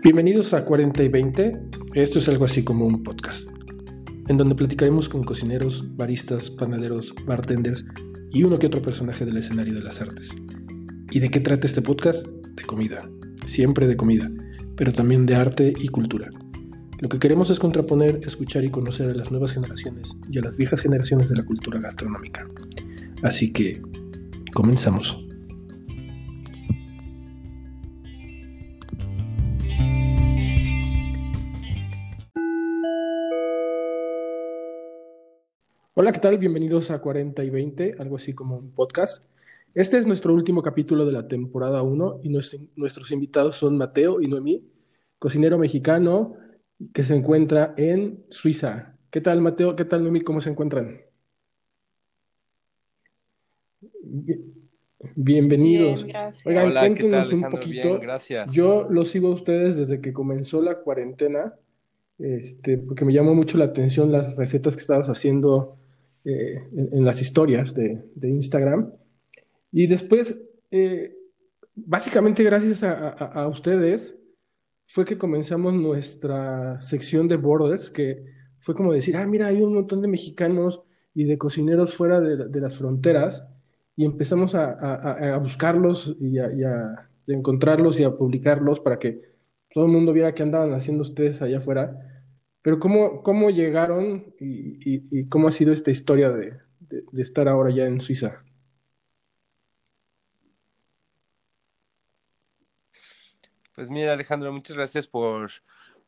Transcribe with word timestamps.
Bienvenidos 0.00 0.54
a 0.54 0.64
40 0.64 1.02
y 1.02 1.08
20. 1.08 1.60
Esto 1.94 2.20
es 2.20 2.28
algo 2.28 2.44
así 2.44 2.62
como 2.62 2.86
un 2.86 3.02
podcast, 3.02 3.48
en 4.28 4.36
donde 4.36 4.54
platicaremos 4.54 5.08
con 5.08 5.24
cocineros, 5.24 5.84
baristas, 5.96 6.52
panaderos, 6.52 7.16
bartenders 7.26 7.84
y 8.30 8.44
uno 8.44 8.60
que 8.60 8.68
otro 8.68 8.80
personaje 8.80 9.24
del 9.24 9.38
escenario 9.38 9.74
de 9.74 9.82
las 9.82 10.00
artes. 10.00 10.36
¿Y 11.10 11.18
de 11.18 11.30
qué 11.30 11.40
trata 11.40 11.66
este 11.66 11.82
podcast? 11.82 12.28
De 12.28 12.62
comida, 12.62 13.10
siempre 13.44 13.88
de 13.88 13.96
comida, 13.96 14.30
pero 14.76 14.92
también 14.92 15.26
de 15.26 15.34
arte 15.34 15.74
y 15.76 15.88
cultura. 15.88 16.30
Lo 17.00 17.08
que 17.08 17.18
queremos 17.18 17.50
es 17.50 17.58
contraponer, 17.58 18.20
escuchar 18.24 18.62
y 18.62 18.70
conocer 18.70 19.10
a 19.10 19.14
las 19.14 19.32
nuevas 19.32 19.52
generaciones 19.52 20.16
y 20.30 20.38
a 20.38 20.42
las 20.42 20.56
viejas 20.56 20.80
generaciones 20.80 21.28
de 21.28 21.36
la 21.36 21.44
cultura 21.44 21.80
gastronómica. 21.80 22.48
Así 23.22 23.52
que, 23.52 23.82
comenzamos. 24.54 25.27
Hola, 36.00 36.12
¿qué 36.12 36.20
tal? 36.20 36.38
Bienvenidos 36.38 36.92
a 36.92 37.00
40 37.00 37.42
y 37.42 37.50
20, 37.50 37.96
algo 37.98 38.14
así 38.14 38.32
como 38.32 38.56
un 38.56 38.70
podcast. 38.70 39.24
Este 39.74 39.98
es 39.98 40.06
nuestro 40.06 40.32
último 40.32 40.62
capítulo 40.62 41.04
de 41.04 41.10
la 41.10 41.26
temporada 41.26 41.82
1 41.82 42.20
y 42.22 42.28
nuestros 42.28 43.10
invitados 43.10 43.56
son 43.56 43.76
Mateo 43.76 44.20
y 44.20 44.28
Noemí, 44.28 44.64
cocinero 45.18 45.58
mexicano 45.58 46.36
que 46.92 47.02
se 47.02 47.16
encuentra 47.16 47.74
en 47.76 48.24
Suiza. 48.30 48.96
¿Qué 49.10 49.20
tal, 49.20 49.40
Mateo? 49.40 49.74
¿Qué 49.74 49.84
tal, 49.86 50.04
Noemí? 50.04 50.20
¿Cómo 50.20 50.40
se 50.40 50.50
encuentran? 50.50 51.00
Bienvenidos. 55.16 56.04
Bien, 56.04 56.14
gracias. 56.14 56.46
Oigan, 56.46 56.66
Hola, 56.68 56.80
¿qué 56.82 56.86
cuéntenos 56.86 57.28
tal, 57.28 57.36
un 57.38 57.50
poquito. 57.50 57.88
Bien, 57.88 58.00
gracias. 58.02 58.52
Yo 58.52 58.86
los 58.88 59.08
sigo 59.08 59.32
a 59.32 59.34
ustedes 59.34 59.76
desde 59.76 60.00
que 60.00 60.12
comenzó 60.12 60.62
la 60.62 60.78
cuarentena, 60.78 61.56
este, 62.20 62.78
porque 62.78 63.04
me 63.04 63.12
llamó 63.12 63.34
mucho 63.34 63.58
la 63.58 63.64
atención 63.64 64.12
las 64.12 64.36
recetas 64.36 64.76
que 64.76 64.82
estabas 64.82 65.08
haciendo 65.08 65.77
eh, 66.30 66.62
en, 66.76 67.06
las 67.06 67.22
historias 67.22 67.74
de, 67.74 68.04
Instagram. 68.20 68.92
Y 69.72 69.86
después, 69.86 70.38
eh, 70.70 71.16
básicamente 71.74 72.44
gracias 72.44 72.82
a, 72.82 73.48
ustedes, 73.48 74.14
fue 74.84 75.06
que 75.06 75.16
comenzamos 75.16 75.72
nuestra 75.72 76.82
sección 76.82 77.28
de 77.28 77.36
Borders, 77.36 77.88
que 77.88 78.26
fue 78.60 78.74
como 78.74 78.92
decir, 78.92 79.16
ah, 79.16 79.26
mira, 79.26 79.46
hay 79.46 79.62
un 79.62 79.72
montón 79.72 80.02
de 80.02 80.08
mexicanos 80.08 80.82
y 81.14 81.24
de 81.24 81.38
cocineros 81.38 81.94
fuera 81.94 82.20
de, 82.20 82.60
las 82.60 82.76
fronteras, 82.76 83.48
y 83.96 84.04
empezamos 84.04 84.54
a, 84.54 85.38
buscarlos 85.42 86.14
y 86.20 86.38
a 86.38 87.08
encontrarlos 87.26 87.98
y 88.00 88.04
a 88.04 88.14
publicarlos 88.14 88.80
para 88.80 88.98
que 88.98 89.22
todo 89.72 89.86
el 89.86 89.92
mundo 89.92 90.12
viera 90.12 90.34
qué 90.34 90.42
andaban 90.42 90.74
haciendo 90.74 91.00
ustedes 91.00 91.40
allá 91.40 91.56
afuera. 91.56 92.17
Pero 92.68 92.80
¿cómo, 92.80 93.22
cómo 93.22 93.48
llegaron 93.48 94.34
y, 94.38 94.76
y- 94.96 95.02
y 95.10 95.26
cómo 95.30 95.48
ha 95.48 95.52
sido 95.52 95.72
esta 95.72 95.90
historia 95.90 96.28
de, 96.28 96.52
de- 96.80 97.02
de 97.10 97.22
estar 97.22 97.48
ahora 97.48 97.70
ya 97.74 97.86
en 97.86 97.98
Suiza? 97.98 98.44
Pues 103.74 103.88
mira, 103.88 104.12
Alejandro, 104.12 104.52
muchas 104.52 104.76
gracias 104.76 105.06
por, 105.06 105.50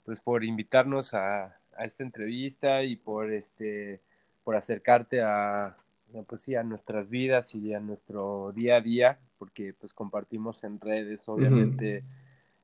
pues, 0.05 0.20
por 0.20 0.44
invitarnos 0.44 1.14
a, 1.14 1.44
a 1.78 1.84
esta 1.86 2.03
entrevista 2.03 2.83
y 2.83 2.97
por 2.97 3.33
este, 3.33 4.03
por 4.44 4.55
acercarte 4.55 5.22
a, 5.22 5.78
pues 6.27 6.42
sí, 6.42 6.56
a 6.56 6.62
nuestras 6.62 7.08
vidas 7.08 7.55
y 7.55 7.72
a 7.72 7.81
nuestro 7.81 8.53
día 8.55 8.77
a 8.77 8.81
día, 8.83 9.19
porque 9.38 9.72
pues 9.72 9.94
compartimos 9.94 10.62
en 10.62 10.78
redes, 10.78 11.27
obviamente, 11.27 12.05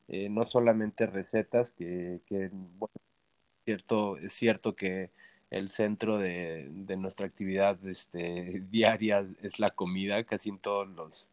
eh, 0.09 0.29
no 0.29 0.45
solamente 0.47 1.07
recetas, 1.07 1.73
que, 1.73 2.21
que 2.27 2.51
bueno, 2.53 2.93
cierto, 3.67 4.17
es 4.19 4.33
cierto 4.33 4.77
que 4.77 5.11
el 5.51 5.69
centro 5.71 6.19
de, 6.19 6.69
de 6.71 6.97
nuestra 6.97 7.27
actividad 7.27 7.85
este, 7.87 8.63
diaria 8.71 9.27
es 9.43 9.59
la 9.59 9.71
comida, 9.73 10.25
casi 10.25 10.51
en 10.51 10.59
todos 10.59 10.89
los, 10.89 11.31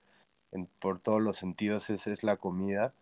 en, 0.52 0.68
por 0.80 1.00
todos 1.00 1.22
los 1.22 1.38
sentidos 1.38 1.90
es, 1.90 2.08
es 2.08 2.24
la 2.24 2.38
comida 2.38 2.94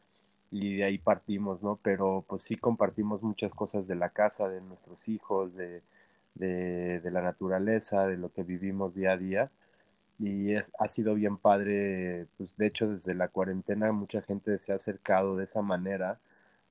y 0.51 0.78
de 0.78 0.83
ahí 0.85 0.97
partimos, 0.97 1.63
¿no? 1.63 1.78
Pero 1.81 2.25
pues 2.28 2.44
sí 2.44 2.57
compartimos 2.57 3.23
muchas 3.23 3.53
cosas 3.53 3.88
de 3.88 3.95
la 3.95 4.09
casa, 4.09 4.50
de 4.50 4.61
nuestros 4.61 5.07
hijos, 5.07 5.55
de, 5.55 5.81
de, 6.35 7.00
de 7.01 7.11
la 7.11 7.22
naturaleza, 7.22 8.07
de 8.07 8.17
lo 8.17 8.31
que 8.34 8.44
vivimos 8.44 8.94
día 8.95 9.13
a 9.13 9.17
día. 9.17 9.51
Y 10.19 10.53
es, 10.53 10.72
ha 10.79 10.88
sido 10.88 11.16
bien 11.16 11.38
padre, 11.38 12.28
pues 12.38 12.57
de 12.57 12.67
hecho 12.67 12.89
desde 12.89 13.16
la 13.16 13.29
cuarentena 13.29 13.91
mucha 13.94 14.22
gente 14.22 14.59
se 14.59 14.73
ha 14.73 14.75
acercado 14.75 15.38
de 15.38 15.45
esa 15.45 15.61
manera, 15.61 16.19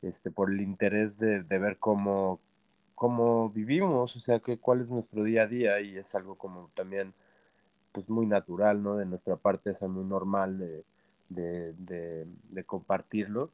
este, 0.02 0.30
por 0.30 0.50
el 0.50 0.60
interés 0.60 1.18
de, 1.18 1.42
de 1.42 1.58
ver 1.58 1.78
cómo, 1.78 2.40
cómo 3.00 3.48
vivimos, 3.48 4.14
o 4.14 4.20
sea, 4.20 4.40
que 4.40 4.58
cuál 4.58 4.82
es 4.82 4.88
nuestro 4.90 5.24
día 5.24 5.44
a 5.44 5.46
día 5.46 5.80
y 5.80 5.96
es 5.96 6.14
algo 6.14 6.34
como 6.34 6.70
también 6.74 7.14
pues 7.92 8.06
muy 8.10 8.26
natural, 8.26 8.82
¿no? 8.82 8.98
De 8.98 9.06
nuestra 9.06 9.36
parte 9.36 9.70
es 9.70 9.80
muy 9.80 10.04
normal 10.04 10.58
de, 10.58 10.84
de, 11.30 11.72
de, 11.78 12.26
de 12.50 12.64
compartirlo. 12.64 13.50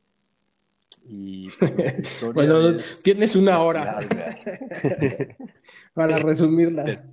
Y 1.05 1.49
pues, 1.51 2.21
Bueno, 2.35 2.71
es- 2.71 3.05
tienes 3.05 3.37
una 3.37 3.61
hora. 3.61 3.99
Para 5.95 6.19
resumirla. 6.19 7.05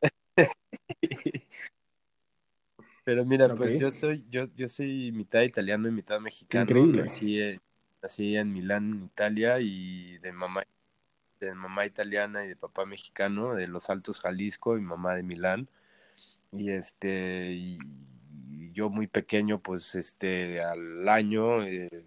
Pero 3.04 3.26
mira, 3.26 3.54
pues 3.54 3.78
yo 3.78 3.90
soy, 3.90 4.24
yo, 4.30 4.44
yo 4.56 4.68
soy 4.70 5.12
mitad 5.12 5.42
italiano 5.42 5.86
y 5.86 5.92
mitad 5.92 6.18
mexicano. 6.18 6.62
increíble. 6.62 7.02
Nací, 7.02 7.42
en- 7.42 7.60
nací 8.00 8.36
en 8.38 8.54
Milán, 8.54 9.04
Italia, 9.12 9.60
y 9.60 10.16
de 10.16 10.32
mamá, 10.32 10.64
de 11.40 11.54
mamá 11.54 11.86
italiana 11.86 12.44
y 12.44 12.48
de 12.48 12.56
papá 12.56 12.86
mexicano, 12.86 13.54
de 13.54 13.68
Los 13.68 13.90
Altos, 13.90 14.20
Jalisco, 14.20 14.78
y 14.78 14.80
mamá 14.80 15.14
de 15.14 15.22
Milán. 15.22 15.68
Y 16.52 16.70
este, 16.70 17.78
yo 18.72 18.90
muy 18.90 19.06
pequeño, 19.06 19.60
pues 19.60 19.94
este, 19.94 20.60
al 20.62 21.08
año 21.08 21.62
eh, 21.64 22.04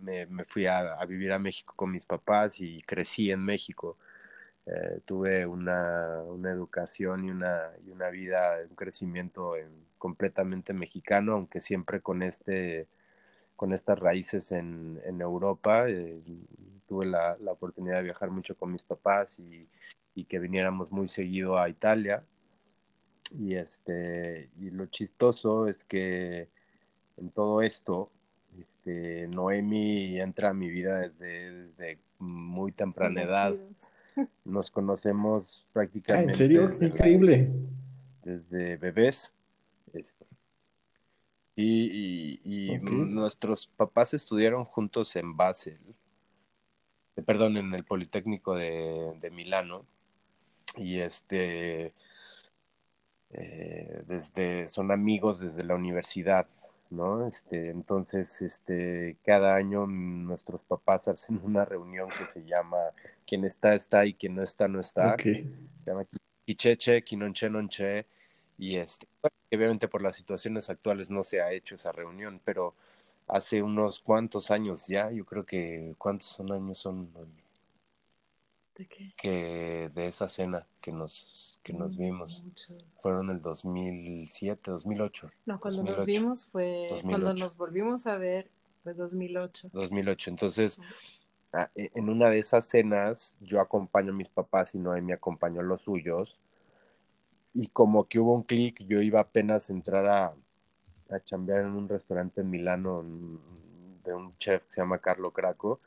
me, 0.00 0.26
fui 0.44 0.66
a, 0.66 1.04
vivir 1.06 1.32
a 1.32 1.38
México 1.38 1.74
con 1.76 1.90
mis 1.92 2.06
papás 2.06 2.60
y 2.60 2.82
crecí 2.82 3.30
en 3.30 3.44
México. 3.44 3.96
Eh, 4.66 5.00
tuve 5.06 5.46
una, 5.46 6.22
una 6.26 6.50
educación 6.50 7.24
y 7.24 7.30
una, 7.30 7.70
y 7.86 7.90
una 7.90 8.10
vida, 8.10 8.58
un 8.68 8.76
crecimiento 8.76 9.56
en- 9.56 9.86
completamente 9.98 10.72
mexicano, 10.72 11.32
aunque 11.34 11.60
siempre 11.60 12.00
con 12.00 12.22
este 12.22 12.86
con 13.56 13.72
estas 13.72 13.98
raíces 13.98 14.52
en, 14.52 15.00
en 15.04 15.20
Europa. 15.20 15.88
eh, 15.88 16.22
tuve 16.88 17.06
la, 17.06 17.36
la 17.40 17.52
oportunidad 17.52 17.96
de 17.98 18.04
viajar 18.04 18.30
mucho 18.30 18.56
con 18.56 18.72
mis 18.72 18.82
papás 18.82 19.38
y, 19.38 19.68
y 20.14 20.24
que 20.24 20.38
viniéramos 20.38 20.90
muy 20.90 21.08
seguido 21.08 21.58
a 21.58 21.68
Italia. 21.68 22.24
Y 23.38 23.54
este, 23.54 24.48
y 24.58 24.70
lo 24.70 24.86
chistoso 24.86 25.68
es 25.68 25.84
que 25.84 26.48
en 27.18 27.30
todo 27.30 27.60
esto, 27.62 28.10
este, 28.58 29.28
Noemi 29.28 30.18
entra 30.18 30.50
a 30.50 30.54
mi 30.54 30.70
vida 30.70 31.00
desde, 31.00 31.52
desde 31.52 31.98
muy 32.18 32.72
temprana 32.72 33.22
edad. 33.22 33.54
Nos 34.44 34.70
conocemos 34.70 35.64
Ah, 35.66 35.70
prácticamente 35.74 36.30
¿en 36.32 36.36
serio? 36.36 36.68
desde, 36.68 36.86
Increíble. 36.86 37.46
desde 38.24 38.76
bebés. 38.78 39.34
Este, 39.92 40.24
y, 41.54 42.40
y- 42.44 42.78
nuestros 42.78 43.66
papás 43.66 44.14
estudiaron 44.14 44.64
juntos 44.64 45.14
en 45.16 45.36
Basel, 45.36 45.78
perdón, 47.22 47.56
en 47.56 47.74
el 47.74 47.84
Politécnico 47.84 48.54
de, 48.54 49.14
de 49.20 49.30
Milano. 49.30 49.84
Y 50.76 51.00
este, 51.00 51.92
eh, 53.30 54.02
desde, 54.06 54.68
son 54.68 54.90
amigos 54.90 55.40
desde 55.40 55.64
la 55.64 55.74
universidad, 55.74 56.46
¿no? 56.90 57.26
Este, 57.26 57.70
entonces, 57.70 58.40
este, 58.40 59.16
cada 59.24 59.54
año 59.54 59.86
nuestros 59.86 60.62
papás 60.62 61.08
hacen 61.08 61.40
una 61.42 61.64
reunión 61.64 62.08
que 62.10 62.26
se 62.28 62.44
llama 62.44 62.78
Quien 63.26 63.44
está, 63.44 63.74
está 63.74 64.06
y 64.06 64.14
quien 64.14 64.34
no 64.34 64.42
está, 64.42 64.68
no 64.68 64.80
está 64.80 65.14
Ok. 65.14 65.22
se 65.22 65.44
llama 65.86 66.06
Quicheche, 66.46 67.02
Quinonche, 67.04 67.50
Nonche, 67.50 68.06
y 68.56 68.76
este, 68.76 69.06
obviamente 69.52 69.88
por 69.88 70.02
las 70.02 70.16
situaciones 70.16 70.70
actuales 70.70 71.10
no 71.10 71.22
se 71.22 71.42
ha 71.42 71.52
hecho 71.52 71.74
esa 71.74 71.92
reunión, 71.92 72.40
pero 72.44 72.74
hace 73.28 73.62
unos 73.62 74.00
cuantos 74.00 74.50
años 74.50 74.86
ya, 74.86 75.10
yo 75.10 75.24
creo 75.24 75.44
que, 75.44 75.94
¿cuántos 75.98 76.28
son 76.28 76.52
años 76.52 76.78
son 76.78 77.10
¿De 78.76 78.86
qué? 78.86 79.12
que 79.16 79.90
de 79.94 80.06
esa 80.06 80.28
cena 80.28 80.66
que 80.80 80.92
nos, 80.92 81.58
que 81.62 81.72
nos 81.72 81.96
Mm, 81.96 82.00
vimos? 82.00 82.42
muchos. 82.44 83.00
Fueron 83.02 83.30
el 83.30 83.40
2007, 83.40 84.70
2008, 84.70 85.30
No, 85.46 85.60
cuando 85.60 85.82
2008. 85.82 86.00
nos 86.00 86.06
vimos 86.06 86.46
fue, 86.46 86.86
cuando 86.90 87.28
2008. 87.28 87.44
nos 87.44 87.56
volvimos 87.56 88.06
a 88.06 88.16
ver 88.16 88.50
fue 88.82 88.94
2008. 88.94 89.68
2008. 89.72 90.30
Entonces, 90.30 90.80
e- 91.74 91.90
en 91.94 92.08
una 92.08 92.30
de 92.30 92.38
esas 92.38 92.66
cenas, 92.66 93.36
yo 93.40 93.60
acompaño 93.60 94.12
a 94.12 94.16
mis 94.16 94.28
papás 94.28 94.74
y 94.74 94.78
Noemi 94.78 95.12
acompañó 95.12 95.60
a 95.60 95.64
los 95.64 95.82
suyos, 95.82 96.38
y 97.54 97.68
como 97.68 98.06
que 98.08 98.18
hubo 98.20 98.34
un 98.34 98.42
clic, 98.44 98.78
yo 98.86 99.00
iba 99.00 99.20
apenas 99.20 99.68
a 99.68 99.72
entrar 99.72 100.06
a, 100.06 100.34
a 101.10 101.20
chambear 101.20 101.64
en 101.64 101.72
un 101.72 101.88
restaurante 101.88 102.40
en 102.40 102.50
Milano 102.50 103.04
de 104.04 104.14
un 104.14 104.36
chef 104.38 104.62
que 104.64 104.72
se 104.72 104.80
llama 104.80 104.98
Carlo 104.98 105.32
Craco 105.32 105.80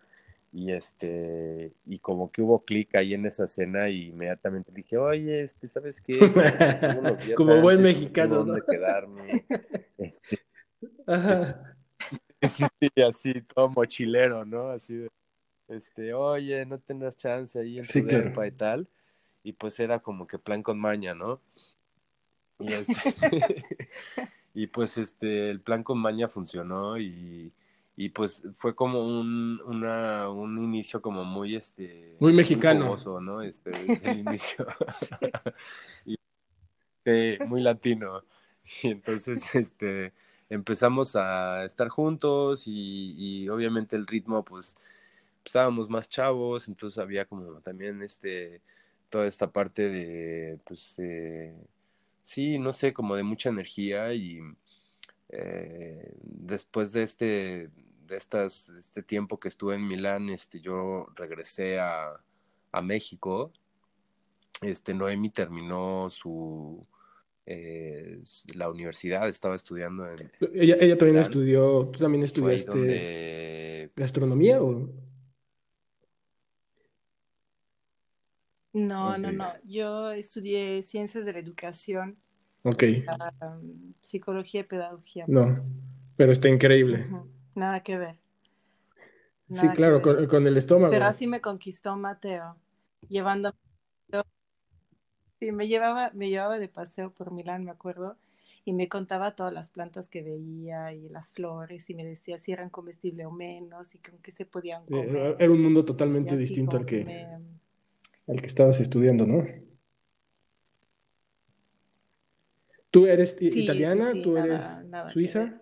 y 0.54 0.72
este 0.74 1.74
y 1.86 2.00
como 2.00 2.30
que 2.32 2.42
hubo 2.42 2.64
clic 2.64 2.96
ahí 2.96 3.14
en 3.14 3.26
esa 3.26 3.48
cena 3.48 3.90
y 3.90 4.08
inmediatamente 4.10 4.72
dije 4.74 4.98
oye 4.98 5.44
este 5.44 5.70
sabes 5.70 6.02
qué 6.02 6.20
como 7.38 7.62
buen 7.62 7.82
mexicano 7.82 8.44
dónde 8.44 8.62
quedarme 8.70 9.46
este, 9.98 10.40
sí, 12.48 12.66
sí 12.80 13.02
así 13.02 13.42
todo 13.44 13.70
mochilero 13.70 14.44
no 14.44 14.72
así 14.72 15.08
este 15.70 16.14
oye 16.14 16.66
no 16.66 16.80
tendrás 16.80 17.16
chance 17.16 17.58
ahí 17.58 17.80
en 17.80 17.88
tu 17.88 18.44
y 18.44 18.52
tal 18.52 18.90
y 19.44 19.54
pues 19.54 19.80
era 19.80 20.00
como 20.00 20.28
que 20.28 20.38
plan 20.38 20.62
con 20.62 20.78
maña 20.78 21.16
no 21.16 21.40
y 22.60 22.74
este 22.74 22.94
y 24.54 24.68
pues 24.68 24.98
este 24.98 25.50
el 25.50 25.62
plan 25.62 25.84
con 25.84 26.00
maña 26.00 26.28
funcionó 26.28 26.98
y 26.98 27.52
y 27.96 28.10
pues 28.10 28.44
fue 28.54 28.74
como 28.74 29.06
un, 29.06 29.62
una, 29.66 30.30
un 30.30 30.58
inicio 30.64 31.02
como 31.02 31.24
muy 31.24 31.56
este 31.56 32.16
muy 32.20 32.34
mexicano. 32.34 32.96
muy 32.96 33.24
¿no? 33.24 33.42
este 33.42 33.72
el 34.04 34.20
inicio. 34.28 34.66
Y, 36.06 36.18
muy 37.48 37.62
latino. 37.62 38.22
Y 38.84 38.90
entonces 38.90 39.44
este 39.56 40.14
empezamos 40.50 41.16
a 41.16 41.64
estar 41.66 41.90
juntos 41.90 42.64
y, 42.66 43.14
y 43.18 43.50
obviamente 43.50 43.96
el 43.96 44.08
ritmo 44.08 44.44
pues 44.44 44.78
estábamos 45.46 45.90
más 45.90 46.10
chavos 46.10 46.68
entonces 46.68 46.98
había 46.98 47.26
como 47.26 47.62
también 47.62 48.02
este 48.04 48.62
toda 49.10 49.28
esta 49.28 49.52
parte 49.52 49.90
de 49.90 50.60
pues 50.66 51.00
sí 52.22 52.58
no 52.60 52.74
sé 52.74 52.94
como 52.94 53.16
de 53.16 53.24
mucha 53.24 53.50
energía 53.50 54.14
y 54.14 54.40
eh, 55.30 56.14
después 56.22 56.92
de 56.92 57.04
este, 57.04 57.70
de 58.08 58.18
estas, 58.18 58.70
este 58.70 59.02
tiempo 59.02 59.40
que 59.40 59.48
estuve 59.48 59.76
en 59.76 59.88
Milán, 59.88 60.30
este, 60.30 60.60
yo 60.60 61.08
regresé 61.16 61.80
a, 61.80 62.20
a 62.72 62.82
México. 62.82 63.52
Este, 64.62 64.94
Noemi 64.94 65.30
terminó 65.30 66.10
su, 66.10 66.86
eh, 67.46 68.22
la 68.54 68.70
universidad, 68.70 69.28
estaba 69.28 69.56
estudiando 69.56 70.08
en... 70.08 70.32
Ella, 70.54 70.76
ella 70.80 70.98
también 70.98 71.22
estudió, 71.22 71.90
¿tú 71.92 72.00
también 72.00 72.24
estudiaste 72.24 73.92
gastronomía 73.96 74.62
o...? 74.62 74.90
No, 78.74 79.18
no, 79.18 79.32
no. 79.32 79.54
Yo 79.64 80.12
estudié 80.12 80.82
ciencias 80.84 81.26
de 81.26 81.34
la 81.34 81.40
educación 81.40 82.18
Ok. 82.64 82.84
psicología 84.02 84.62
y 84.62 84.64
pedagogía. 84.64 85.26
No, 85.28 85.46
pues. 85.46 85.70
pero 86.16 86.32
está 86.32 86.50
increíble. 86.50 87.08
Nada 87.56 87.82
que 87.82 87.98
ver. 87.98 88.16
sí, 89.50 89.68
claro, 89.70 90.02
con, 90.02 90.48
el 90.48 90.58
estómago. 90.58 90.92
Pero 90.92 91.06
así 91.06 91.28
me 91.28 91.42
conquistó 91.42 91.96
Mateo, 91.96 92.56
llevando... 93.10 93.54
Sí, 95.40 95.52
me 95.52 95.68
llevaba, 95.68 96.12
me 96.14 96.30
llevaba 96.30 96.60
de 96.60 96.68
paseo 96.68 97.12
por 97.12 97.32
Milán, 97.32 97.66
me 97.66 97.72
acuerdo, 97.72 98.16
y 98.64 98.74
me 98.74 98.88
contaba 98.88 99.36
todas 99.36 99.52
las 99.52 99.72
plantas 99.72 100.08
que 100.08 100.22
veía 100.22 100.94
y 100.94 101.10
las 101.10 101.34
flores, 101.34 101.90
y 101.90 101.96
me 101.96 102.06
decía 102.06 102.38
si 102.38 102.52
eran 102.52 102.70
comestibles 102.70 103.26
o 103.26 103.32
menos, 103.32 103.96
y 103.96 103.98
con 103.98 104.20
qué 104.20 104.32
se 104.32 104.46
podían 104.46 104.84
eh, 104.84 104.86
comer. 104.86 105.36
Era 105.40 105.52
un 105.52 105.64
mundo 105.64 105.84
totalmente 105.84 106.38
distinto 106.38 106.78
al 106.78 106.86
que, 106.86 107.40
al 108.32 108.42
que 108.42 108.48
estabas 108.48 108.80
estudiando, 108.80 109.28
¿no? 109.28 109.46
¿Tú 112.90 113.06
eres 113.06 113.38
italiana? 113.42 114.14
¿Tú 114.24 114.38
eres 114.38 114.74
suiza? 115.10 115.62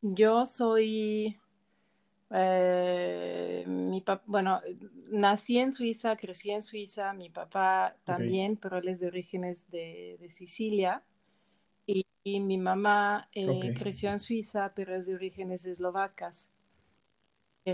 Yo 0.00 0.44
soy, 0.44 1.36
eh, 2.30 3.64
mi 3.66 4.04
bueno, 4.26 4.60
nací 5.10 5.58
en 5.58 5.72
Suiza, 5.72 6.16
crecí 6.16 6.50
en 6.50 6.62
Suiza, 6.62 7.12
mi 7.12 7.30
papá 7.30 7.96
también, 8.04 8.56
pero 8.56 8.78
él 8.78 8.88
es 8.88 9.00
de 9.00 9.08
orígenes 9.08 9.68
de, 9.70 10.18
Sicilia. 10.30 11.02
Y, 11.86 12.04
mi 12.24 12.58
mamá 12.58 13.28
eh, 13.32 13.74
creció 13.78 14.10
en 14.10 14.18
Suiza, 14.18 14.72
pero 14.74 14.94
es 14.94 15.06
de 15.06 15.14
orígenes 15.14 15.64
eslovacas 15.64 16.50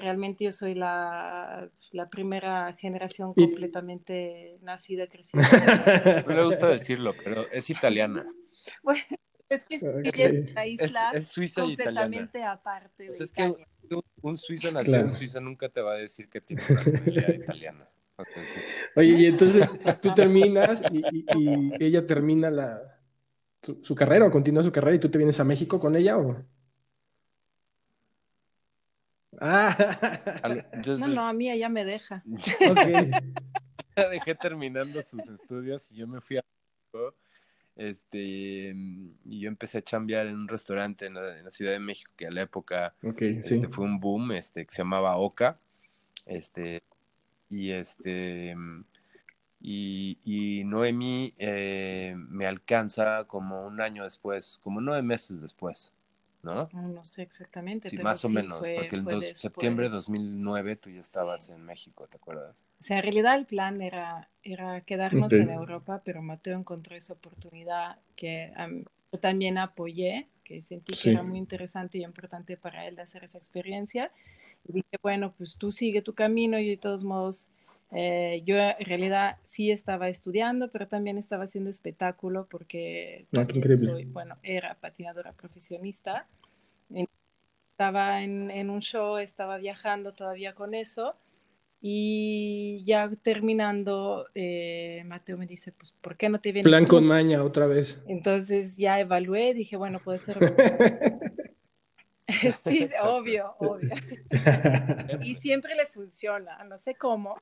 realmente 0.01 0.45
yo 0.45 0.53
soy 0.53 0.75
la, 0.75 1.71
la 1.93 2.09
primera 2.09 2.73
generación 2.75 3.35
completamente 3.35 4.59
nacida, 4.63 5.07
crecida. 5.07 5.43
No 6.27 6.35
me 6.35 6.45
gusta 6.45 6.69
decirlo, 6.69 7.15
pero 7.23 7.49
es 7.51 7.71
italiana. 7.71 8.27
Bueno, 8.83 9.03
es 9.51 9.63
que 9.67 9.75
es 9.75 9.83
una 9.83 10.67
isla 10.67 11.11
es, 11.13 11.29
suiza 11.29 11.61
completamente 11.61 12.43
aparte. 12.43 13.09
es 13.09 13.31
que 13.31 13.55
un, 14.23 14.39
suizo 14.39 14.73
nacido 14.73 15.01
en 15.01 15.13
Suiza 15.13 15.39
nunca 15.39 15.69
te 15.69 15.83
va 15.83 15.93
a 15.93 15.97
decir 15.99 16.31
que 16.31 16.41
tiene 16.41 16.63
familia 16.63 17.35
italiana. 17.35 17.87
Oye, 18.97 19.09
y 19.09 19.27
entonces 19.27 19.69
tú 20.01 20.15
terminas 20.15 20.83
y, 20.91 21.75
ella 21.79 22.07
termina 22.07 22.51
la, 22.51 22.81
su, 23.61 23.81
su, 23.83 23.95
carrera 23.95 24.27
o 24.27 24.31
continúa 24.31 24.63
su 24.63 24.73
carrera 24.73 24.97
y 24.97 25.01
tú 25.01 25.11
te 25.11 25.19
vienes 25.19 25.39
a 25.41 25.45
México 25.45 25.79
con 25.79 25.95
ella 25.95 26.17
o... 26.17 26.43
Ah. 29.41 29.77
no, 30.99 31.09
no, 31.09 31.27
a 31.27 31.33
mí 31.33 31.51
ella 31.51 31.69
me 31.69 31.85
deja. 31.85 32.23
Okay. 33.97 34.11
dejé 34.11 34.35
terminando 34.35 35.01
sus 35.03 35.25
estudios 35.29 35.91
y 35.93 35.97
yo 35.97 36.09
me 36.09 36.21
fui 36.21 36.39
a 36.39 36.43
México. 36.43 37.15
Este, 37.77 38.75
y 39.25 39.41
yo 39.41 39.49
empecé 39.49 39.79
a 39.79 39.83
chambear 39.83 40.27
en 40.27 40.35
un 40.35 40.49
restaurante 40.49 41.07
en 41.07 41.15
la, 41.15 41.51
Ciudad 41.51 41.73
de 41.73 41.81
México 41.81 42.11
que 42.17 42.27
a 42.27 42.31
la 42.31 42.43
época 42.43 42.95
este, 43.03 43.69
fue 43.69 43.85
un 43.85 44.01
boom, 44.01 44.33
este, 44.33 44.65
que 44.65 44.73
se 44.73 44.79
llamaba 44.79 45.17
Oca. 45.17 45.59
Este, 46.27 46.83
y 47.51 47.71
este, 47.71 48.57
y, 49.61 50.19
y 50.25 50.65
Noemi 50.65 51.35
eh, 51.39 52.15
me 52.17 52.47
alcanza 52.47 53.25
como 53.25 53.67
un 53.67 53.81
año 53.81 54.05
después, 54.05 54.59
como 54.63 54.81
nueve 54.81 55.03
meses 55.03 55.41
después. 55.41 55.93
¿No? 56.45 56.69
No 56.73 57.05
sé 57.05 57.23
exactamente. 57.23 57.89
Sí, 57.89 57.99
más 57.99 58.25
o 58.25 58.29
menos, 58.29 58.59
porque 58.59 58.97
el 58.97 59.23
septiembre 59.35 59.87
de 59.89 59.95
2009 59.95 60.77
tú 60.77 60.91
ya 60.91 61.01
estabas 61.01 61.49
en 61.49 61.65
México, 61.65 62.07
¿te 62.07 62.19
acuerdas? 62.19 62.65
O 62.79 62.83
sea, 62.83 62.99
en 62.99 63.03
realidad 63.03 63.37
el 63.37 63.47
plan 63.47 63.81
era, 63.81 64.29
era 64.43 64.83
quedarnos 64.83 65.33
en 65.33 65.51
Europa, 65.51 66.03
pero 66.05 66.23
Mateo 66.23 66.59
encontró 66.59 66.95
esa 66.95 67.15
oportunidad 67.15 67.99
que 68.15 68.53
yo 69.13 69.19
también 69.19 69.59
apoyé, 69.59 70.29
que 70.45 70.61
sentí 70.61 70.95
que 70.95 71.11
era 71.11 71.23
muy 71.23 71.39
interesante 71.39 71.99
y 71.99 72.05
importante 72.05 72.57
para 72.57 72.87
él 72.87 72.97
de 72.97 73.03
hacer 73.03 73.25
esa 73.25 73.39
experiencia. 73.39 74.13
Y 74.69 74.73
dije, 74.73 74.99
bueno, 75.03 75.33
pues 75.33 75.57
tú 75.57 75.71
sigue 75.71 76.03
tu 76.03 76.15
camino 76.15 76.59
y 76.59 76.69
de 76.69 76.77
todos 76.77 77.03
modos... 77.03 77.49
Eh, 77.95 78.43
yo 78.45 78.57
en 78.57 78.85
realidad 78.85 79.37
sí 79.43 79.71
estaba 79.71 80.09
estudiando, 80.09 80.71
pero 80.71 80.89
también 80.89 81.17
estaba 81.17 81.45
haciendo 81.45 81.71
espectáculo 81.71 82.47
porque 82.51 83.27
ah, 83.37 83.47
soy, 83.77 84.05
bueno, 84.07 84.37
era 84.43 84.75
patinadora 84.75 85.33
profesionista. 85.33 86.27
Estaba 87.71 88.23
en, 88.23 88.51
en, 88.51 88.71
un 88.71 88.81
show, 88.81 89.19
estaba 89.19 89.59
viajando 89.59 90.13
todavía 90.13 90.55
con 90.55 90.75
eso 90.75 91.17
y 91.87 92.83
ya 92.83 93.11
terminando, 93.23 94.27
eh, 94.35 95.03
Mateo 95.05 95.37
me 95.37 95.47
dice, 95.47 95.71
pues, 95.71 95.93
¿por 95.93 96.17
qué 96.17 96.31
no 96.31 96.41
te 96.41 96.51
vienes? 96.51 96.71
Plan 96.71 96.87
con 96.87 97.05
maña 97.05 97.45
otra 97.45 97.67
vez. 97.67 98.01
Entonces 98.09 98.79
ya 98.79 98.99
evalué, 98.99 99.53
dije, 99.53 99.77
bueno, 99.77 100.01
puede 100.03 100.19
ser 100.19 100.39
sí, 102.65 102.89
obvio, 103.03 103.55
obvio. 103.59 103.95
y 105.23 105.35
siempre 105.37 105.75
le 105.75 105.87
funciona, 105.87 106.63
no 106.65 106.79
sé 106.79 106.95
cómo. 106.95 107.37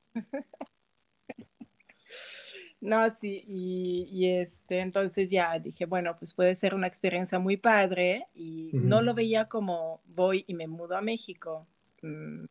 no, 2.81 3.09
sí, 3.19 3.43
y, 3.47 4.27
este, 4.27 4.79
entonces 4.79 5.29
ya 5.29 5.57
dije, 5.59 5.85
bueno, 5.85 6.15
pues 6.17 6.33
puede 6.33 6.55
ser 6.55 6.75
una 6.75 6.87
experiencia 6.87 7.39
muy 7.39 7.57
padre 7.57 8.27
y 8.33 8.71
no 8.73 9.01
lo 9.01 9.13
veía 9.13 9.47
como 9.47 10.01
voy 10.05 10.43
y 10.47 10.53
me 10.53 10.67
mudo 10.67 10.97
a 10.97 11.01
México. 11.01 11.67
Mm, 12.01 12.45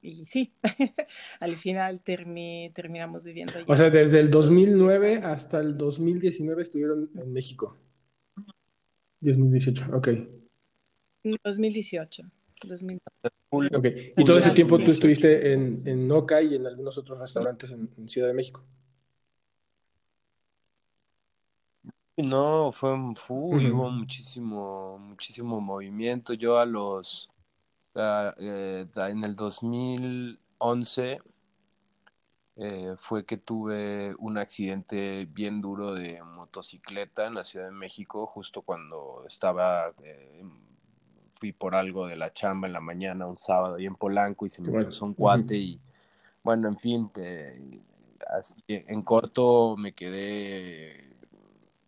y 0.00 0.24
sí, 0.24 0.52
al 1.40 1.56
final 1.56 2.00
terminamos 2.02 3.24
viviendo 3.24 3.54
allá. 3.54 3.66
O 3.68 3.76
sea, 3.76 3.90
desde 3.90 4.18
el 4.18 4.30
2009 4.30 5.18
hasta 5.18 5.60
el 5.60 5.76
2019 5.76 6.62
estuvieron 6.62 7.10
en 7.14 7.32
México. 7.32 7.78
2018, 9.20 9.84
ok. 9.92 10.08
2018. 11.22 12.24
Y 14.16 14.24
todo 14.24 14.38
ese 14.38 14.50
tiempo 14.52 14.78
tú 14.78 14.90
estuviste 14.90 15.52
en, 15.52 15.86
en 15.86 16.06
Noca 16.06 16.40
y 16.40 16.54
en 16.54 16.66
algunos 16.66 16.96
otros 16.96 17.18
restaurantes 17.18 17.72
en, 17.72 18.08
Ciudad 18.08 18.28
de 18.28 18.34
México. 18.34 18.62
No, 22.16 22.70
fue, 22.72 22.92
hubo 22.92 23.90
muchísimo, 23.90 24.98
muchísimo 24.98 25.60
movimiento. 25.60 26.34
Yo 26.34 26.58
a 26.58 26.66
los, 26.66 27.28
eh, 27.94 28.86
en 28.94 29.24
el 29.24 29.34
2011, 29.34 31.20
eh, 32.56 32.94
fue 32.98 33.24
que 33.24 33.38
tuve 33.38 34.14
un 34.18 34.36
accidente 34.36 35.26
bien 35.30 35.62
duro 35.62 35.94
de 35.94 36.22
motocicleta 36.22 37.26
en 37.26 37.34
la 37.34 37.44
Ciudad 37.44 37.66
de 37.66 37.72
México, 37.72 38.26
justo 38.26 38.60
cuando 38.60 39.24
estaba, 39.26 39.92
eh, 40.04 40.44
fui 41.42 41.50
por 41.50 41.74
algo 41.74 42.06
de 42.06 42.14
la 42.14 42.32
chamba 42.32 42.68
en 42.68 42.72
la 42.72 42.80
mañana, 42.80 43.26
un 43.26 43.34
sábado, 43.34 43.74
ahí 43.74 43.86
en 43.86 43.96
Polanco, 43.96 44.46
y 44.46 44.50
se 44.52 44.62
me 44.62 44.70
cruzó 44.70 45.06
un 45.06 45.14
cuate, 45.14 45.56
y 45.56 45.80
bueno, 46.44 46.68
en 46.68 46.78
fin, 46.78 47.10
así, 48.28 48.62
en 48.68 49.02
corto 49.02 49.74
me 49.76 49.92
quedé, 49.92 51.16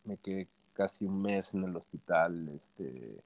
me 0.03 0.17
quedé 0.17 0.49
casi 0.73 1.05
un 1.05 1.23
mes 1.23 1.55
en 1.55 1.63
el 1.63 1.77
hospital, 1.77 2.49
este, 2.49 3.23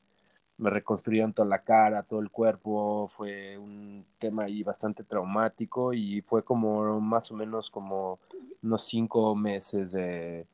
me 0.58 0.68
reconstruyeron 0.68 1.32
toda 1.32 1.48
la 1.48 1.62
cara, 1.62 2.02
todo 2.02 2.20
el 2.20 2.28
cuerpo, 2.28 3.08
fue 3.08 3.56
un 3.56 4.04
tema 4.18 4.42
ahí 4.42 4.62
bastante 4.62 5.04
traumático 5.04 5.94
y 5.94 6.20
fue 6.20 6.44
como 6.44 7.00
más 7.00 7.30
o 7.30 7.36
menos 7.36 7.70
como 7.70 8.18
unos 8.62 8.84
cinco 8.84 9.34
meses 9.34 9.92
de, 9.92 10.46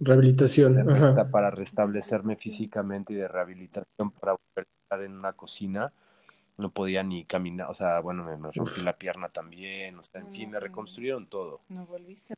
rehabilitación 0.00 0.86
para 1.30 1.50
restablecerme 1.50 2.36
físicamente 2.36 3.12
y 3.12 3.16
de 3.16 3.28
rehabilitación 3.28 4.10
para 4.10 4.32
volver 4.32 4.66
a 4.66 4.82
estar 4.82 5.02
en 5.02 5.12
una 5.12 5.32
cocina. 5.32 5.92
No 6.56 6.70
podía 6.70 7.02
ni 7.02 7.24
caminar, 7.24 7.68
o 7.70 7.74
sea, 7.74 7.98
bueno, 8.00 8.24
me, 8.24 8.50
rompí 8.52 8.80
la 8.82 8.96
pierna 8.96 9.28
también, 9.28 9.98
o 9.98 10.02
sea, 10.04 10.20
en 10.20 10.30
fin, 10.30 10.50
me 10.50 10.60
reconstruyeron 10.60 11.26
todo. 11.26 11.62
No 11.68 11.84
volviste 11.84 12.34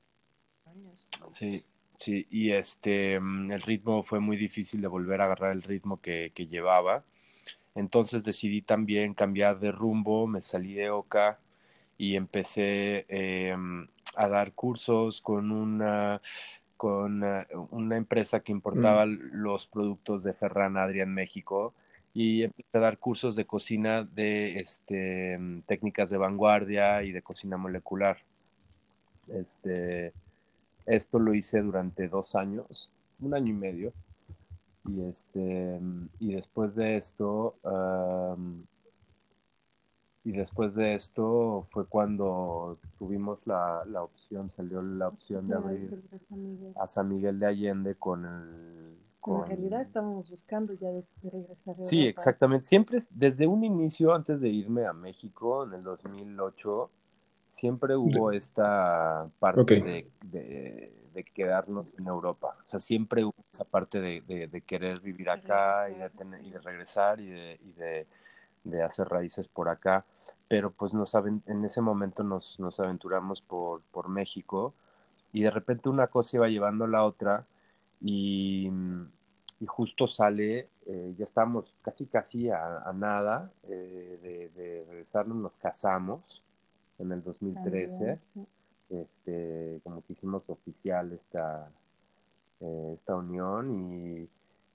años. 0.64 1.09
Sí, 1.33 1.64
Sí, 1.99 2.26
y 2.30 2.50
este, 2.52 3.18
mm, 3.21 3.52
el 3.52 3.62
ritmo 3.62 4.02
fue 4.02 4.21
muy 4.21 4.37
difícil 4.37 4.80
de 4.80 4.88
volver 4.88 5.21
a 5.21 5.25
agarrar 5.25 5.52
el 5.52 5.62
ritmo 5.62 6.00
que, 6.00 6.30
llevaba. 6.37 7.04
Entonces 7.75 8.25
decidí 8.25 8.62
también 8.62 9.14
cambiar 9.14 9.59
de 9.61 9.73
rumbo, 9.73 10.26
me 10.26 10.40
salí 10.40 10.75
de 10.75 10.90
Oca 10.90 11.38
y 11.99 12.17
empecé 12.17 13.07
em, 13.09 13.88
a 14.17 14.29
dar 14.29 14.53
cursos 14.53 15.21
con 15.21 15.50
una, 15.50 16.21
con 16.76 17.25
eh, 17.25 17.47
una 17.71 17.97
empresa 17.97 18.41
que 18.41 18.53
importaba 18.53 19.07
mm. 19.07 19.19
los 19.33 19.67
productos 19.67 20.23
de 20.23 20.33
Ferran 20.35 20.76
Adrián 20.76 21.12
México 21.12 21.75
y 22.15 22.45
empecé 22.45 22.79
a 22.79 22.81
dar 22.81 22.99
cursos 22.99 23.37
de 23.37 23.47
cocina 23.47 24.03
de 24.03 24.59
este, 24.59 25.38
mm, 25.38 25.62
técnicas 25.62 26.11
de 26.11 26.17
vanguardia 26.17 27.03
y 27.03 27.12
de 27.12 27.23
cocina 27.23 27.57
molecular. 27.57 28.19
Este, 29.29 30.12
esto 30.87 31.19
lo 31.19 31.35
hice 31.35 31.61
durante 31.61 32.09
dos 32.09 32.35
años, 32.35 32.91
un 33.21 33.35
año 33.35 33.50
y 33.50 33.57
medio. 33.57 33.93
Y, 34.88 35.03
este, 35.09 35.81
y 36.21 36.35
después 36.35 36.76
de 36.76 36.97
esto, 36.97 37.57
y 40.26 40.33
después 40.33 40.75
de 40.75 40.95
esto 40.95 41.62
fue 41.68 41.87
cuando 41.87 42.80
tuvimos 42.99 43.38
la, 43.47 43.85
la, 43.87 44.02
opción, 44.02 44.50
salió 44.50 44.83
la 44.83 45.06
opción 45.06 45.47
de 45.47 45.54
abrir 45.54 46.02
a 46.75 46.88
San 46.88 47.09
Miguel 47.09 47.38
de 47.38 47.47
Allende 47.47 47.95
con 47.95 48.25
el... 48.25 48.97
Con... 49.21 49.42
En 49.42 49.47
realidad 49.47 49.83
estábamos 49.83 50.28
buscando 50.28 50.73
ya 50.73 50.88
de, 50.88 51.04
regresar. 51.23 51.76
sí, 51.83 52.09
exactamente. 52.09 52.66
Siempre, 52.66 52.99
desde 53.12 53.47
un 53.47 53.62
inicio, 53.62 54.12
antes 54.12 54.40
de 54.40 54.49
irme 54.49 54.85
a 54.85 54.92
México 54.92 55.64
en 55.64 55.75
el 55.75 55.85
2008, 55.85 56.90
siempre 57.49 57.95
hubo 57.95 58.33
esta 58.33 59.30
parte 59.38 59.80
de, 59.80 61.25
quedarnos 61.35 61.87
en 61.97 62.09
Europa. 62.09 62.56
O 62.64 62.66
sea, 62.66 62.80
siempre 62.80 63.25
hubo 63.25 63.35
esa 63.52 63.64
parte 63.64 64.00
de, 64.00 64.62
querer 64.66 64.99
vivir 64.99 65.30
acá 65.30 65.88
y 65.88 65.95
de, 65.95 66.11
tener, 66.11 66.45
y 66.45 66.50
de 66.50 66.59
regresar 66.59 67.21
y, 67.21 67.28
de, 67.28 68.83
hacer 68.83 69.09
raíces 69.09 69.47
por 69.47 69.68
acá. 69.68 70.04
Pero 70.49 70.71
pues 70.71 70.95
nos, 70.95 71.15
en 71.15 71.65
ese 71.65 71.81
momento 71.81 72.23
nos, 72.23 72.59
aventuramos 72.79 73.43
por, 73.43 74.09
México 74.09 74.75
y 75.33 75.43
de 75.43 75.50
repente 75.50 75.88
una 75.88 76.07
cosa 76.07 76.37
iba 76.37 76.49
llevando 76.49 76.85
a 76.85 76.88
la 76.88 77.05
otra 77.05 77.45
y, 78.00 78.71
justo 79.67 80.07
sale, 80.07 80.69
eh, 80.87 81.15
ya 81.19 81.25
estamos 81.25 81.75
casi 81.83 82.07
casi 82.07 82.50
a, 82.50 82.93
nada 82.95 83.50
eh, 83.65 84.19
de, 84.23 84.49
de 84.50 84.85
regresarnos, 84.85 85.37
nos 85.37 85.53
casamos 85.55 86.43
en 86.99 87.12
el 87.12 87.23
2013, 87.23 88.19
este, 88.91 89.81
como 89.83 90.03
que 90.05 90.12
hicimos 90.12 90.49
oficial 90.49 91.12
esta, 91.12 91.71
eh, 92.61 92.93
esta 92.95 93.17
unión 93.17 93.71
y, 93.73 94.29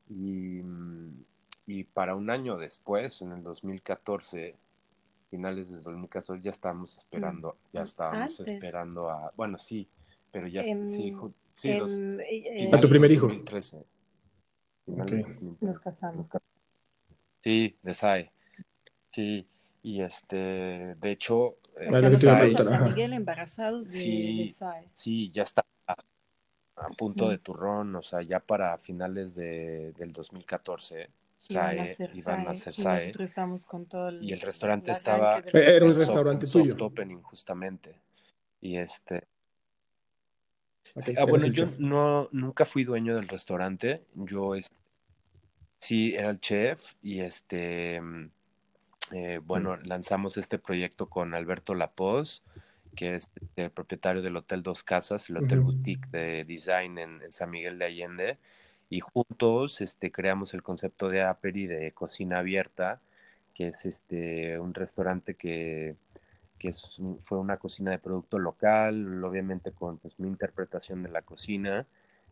y, 0.09 1.83
para 1.93 2.15
un 2.15 2.29
año 2.29 2.57
después, 2.57 3.21
en 3.21 3.31
el 3.31 3.43
2014, 3.43 4.55
finales 5.31 5.69
de 5.69 5.77
2014, 5.77 6.43
ya 6.43 6.51
estábamos 6.51 6.97
esperando, 6.97 7.53
mm, 7.53 7.75
ya 7.77 7.81
estábamos 7.81 8.39
esperando 8.41 9.09
a, 9.09 9.31
bueno, 9.35 9.57
sí, 9.57 9.87
pero 10.29 10.47
ya, 10.47 10.63
sí, 10.63 11.15
sí, 11.55 11.73
los, 11.73 11.97
eh, 11.97 12.69
a 12.71 12.81
tu 12.81 12.89
primer 12.89 13.09
hijo. 13.11 13.27
2013. 13.27 13.83
Nos 15.61 15.79
casamos. 15.79 16.27
Sí, 17.39 17.77
de 17.81 17.93
SAE. 17.93 18.31
Sí, 19.11 19.47
y 19.81 20.01
este, 20.01 20.35
de 20.35 21.11
hecho, 21.11 21.57
San 21.89 22.83
Miguel 22.83 23.13
embarazados 23.13 23.91
de, 23.91 23.99
sí, 23.99 24.55
Sí, 24.93 25.31
ya 25.31 25.43
está 25.43 25.65
a 25.85 26.89
punto 26.97 27.29
de 27.29 27.37
turrón, 27.37 27.95
o 27.95 28.01
sea, 28.01 28.21
ya 28.21 28.39
para 28.39 28.77
finales 28.77 29.35
de, 29.35 29.93
del 29.93 30.11
2014. 30.11 31.09
SAE, 31.41 31.95
iban 32.13 32.47
a 32.47 32.51
hacer 32.51 32.75
SAE. 32.75 32.95
Y 32.95 32.99
nosotros 32.99 33.29
estamos 33.29 33.65
con 33.65 33.85
todo 33.85 34.09
el, 34.09 34.23
y 34.23 34.33
el 34.33 34.41
restaurante 34.41 34.91
estaba. 34.91 35.43
Era 35.53 35.85
un 35.85 35.95
restaurante 35.95 36.47
tuyo. 36.47 36.71
Soft 36.71 36.81
opening, 36.81 37.21
justamente. 37.21 37.99
Y 38.59 38.77
este. 38.77 39.27
ah, 41.17 41.25
bueno, 41.25 41.47
yo 41.47 41.65
no, 41.79 42.29
nunca 42.31 42.65
fui 42.65 42.83
dueño 42.83 43.15
del 43.15 43.27
restaurante. 43.27 44.05
Yo 44.13 44.53
sí 45.79 46.13
era 46.13 46.29
el 46.29 46.39
chef 46.39 46.93
y 47.01 47.21
este 47.21 47.99
eh, 49.11 49.41
bueno, 49.43 49.77
lanzamos 49.77 50.37
este 50.37 50.57
proyecto 50.57 51.09
con 51.09 51.33
Alberto 51.33 51.73
Lapoz, 51.73 52.43
que 52.95 53.15
es 53.15 53.29
el 53.55 53.69
propietario 53.71 54.21
del 54.21 54.37
Hotel 54.37 54.63
Dos 54.63 54.83
Casas, 54.83 55.29
el 55.29 55.37
Hotel 55.37 55.59
Boutique 55.59 56.07
de 56.09 56.45
Design 56.45 56.97
en, 56.97 57.31
San 57.31 57.49
Miguel 57.49 57.77
de 57.77 57.85
Allende, 57.85 58.37
y 58.91 58.99
juntos 58.99 59.79
este, 59.79 60.11
creamos 60.11 60.53
el 60.53 60.61
concepto 60.61 61.07
de 61.09 61.23
Aperi 61.23 61.65
de 61.65 61.93
cocina 61.93 62.39
abierta, 62.39 62.99
que 63.55 63.69
es 63.69 63.85
este, 63.85 64.59
un 64.59 64.73
restaurante 64.73 65.35
que, 65.35 65.95
fue 67.23 67.39
una 67.39 67.57
cocina 67.57 67.89
de 67.91 67.99
producto 67.99 68.37
local, 68.37 69.23
obviamente 69.23 69.71
con 69.71 69.97
pues, 69.97 70.19
mi 70.19 70.27
interpretación 70.27 71.01
de 71.03 71.09
la 71.09 71.23
cocina 71.23 71.87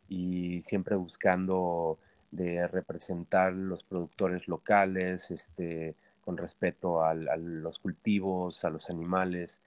y 0.07 0.61
siempre 0.61 0.95
buscando 0.97 1.97
de 2.29 2.67
representar 2.67 3.53
los 3.53 3.83
productores 3.83 4.47
locales, 4.47 5.31
este, 5.31 5.95
con 6.25 6.37
respeto 6.37 7.03
a 7.03 7.15
los 7.15 7.79
cultivos, 7.79 8.65
a 8.65 8.69
los 8.69 8.89
animales, 8.89 9.61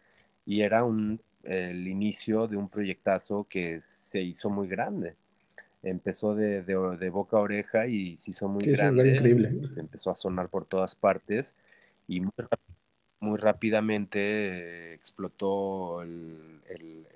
y 0.47 0.61
era 0.61 0.85
un, 0.85 1.21
el 1.43 1.89
inicio 1.89 2.47
de 2.49 2.57
un 2.57 2.69
proyectazo 2.69 3.47
que 3.49 3.81
se 3.81 4.21
hizo 4.21 4.51
muy 4.51 4.69
grande. 4.69 5.17
Empezó 5.83 6.35
de, 6.35 6.63
de, 6.63 7.11
boca 7.11 7.37
a 7.37 7.41
oreja 7.41 7.87
y 7.87 8.17
se 8.17 8.31
hizo 8.31 8.49
muy 8.49 8.65
grande. 8.65 9.17
Increíble. 9.17 9.49
Empezó 9.77 10.11
a 10.11 10.17
sonar 10.17 10.49
por 10.49 10.65
todas 10.65 10.95
partes 10.95 11.55
y 12.07 12.21
muy, 13.21 13.39
rápidamente 13.39 14.95
explotó 14.95 16.03
el, 16.03 16.61
el, 16.69 17.07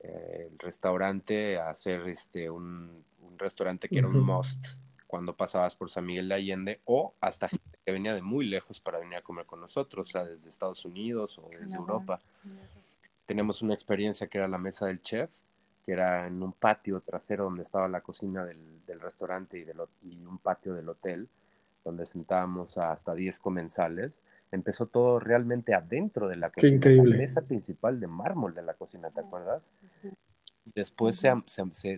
eh, 0.00 0.48
el, 0.50 0.58
restaurante 0.58 1.58
a 1.58 1.70
hacer 1.70 2.08
este, 2.08 2.50
un, 2.50 3.04
un 3.20 3.38
restaurante 3.38 3.88
que 3.88 3.98
era 3.98 4.08
un 4.08 4.24
must 4.24 4.66
cuando 5.10 5.36
pasabas 5.36 5.74
por 5.74 5.90
San 5.90 6.06
Miguel 6.06 6.28
de 6.28 6.34
Allende 6.36 6.80
o 6.84 7.14
hasta 7.20 7.48
gente 7.48 7.78
que 7.84 7.90
venía 7.90 8.14
de 8.14 8.22
muy 8.22 8.46
lejos 8.46 8.80
para 8.80 9.00
venir 9.00 9.16
a 9.16 9.22
comer 9.22 9.44
con 9.44 9.60
nosotros, 9.60 10.08
o 10.08 10.12
sea, 10.12 10.24
desde 10.24 10.48
Estados 10.48 10.84
Unidos 10.84 11.36
o 11.36 11.50
desde 11.50 11.76
Europa. 11.76 12.20
Tenemos 13.26 13.60
una 13.60 13.74
experiencia 13.74 14.28
que 14.28 14.38
era 14.38 14.46
la 14.46 14.58
mesa 14.58 14.86
del 14.86 15.02
chef, 15.02 15.28
que 15.84 15.92
era 15.92 16.26
en 16.26 16.42
un 16.42 16.52
patio 16.52 17.00
trasero 17.00 17.44
donde 17.44 17.62
estaba 17.62 17.88
la 17.88 18.00
cocina 18.00 18.44
del, 18.44 18.84
del 18.86 19.00
restaurante 19.00 19.58
y, 19.58 19.64
del, 19.64 19.78
y 20.02 20.24
un 20.24 20.38
patio 20.38 20.74
del 20.74 20.88
hotel, 20.88 21.28
donde 21.84 22.06
sentábamos 22.06 22.78
a 22.78 22.92
hasta 22.92 23.14
10 23.14 23.38
comensales. 23.40 24.22
Empezó 24.52 24.86
todo 24.86 25.20
realmente 25.20 25.74
adentro 25.74 26.28
de 26.28 26.36
la 26.36 26.50
cocina. 26.50 26.76
increíble. 26.76 27.10
La 27.10 27.16
mesa 27.16 27.42
principal 27.42 28.00
de 28.00 28.06
mármol 28.06 28.54
de 28.54 28.62
la 28.62 28.74
cocina, 28.74 29.08
¿te 29.08 29.20
acuerdas? 29.20 29.62
Sí, 30.02 30.10
Después 30.74 31.16
se, 31.16 31.32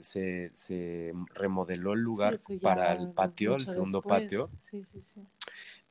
se, 0.03 0.51
se, 0.55 1.13
remodeló 1.35 1.93
el 1.93 2.01
lugar 2.01 2.37
para 2.63 2.95
el 2.95 3.11
patio, 3.11 3.57
el 3.57 3.67
segundo 3.67 4.01
patio. 4.01 4.49
Sí, 4.57 4.83
sí, 4.85 5.03
sí. 5.03 5.21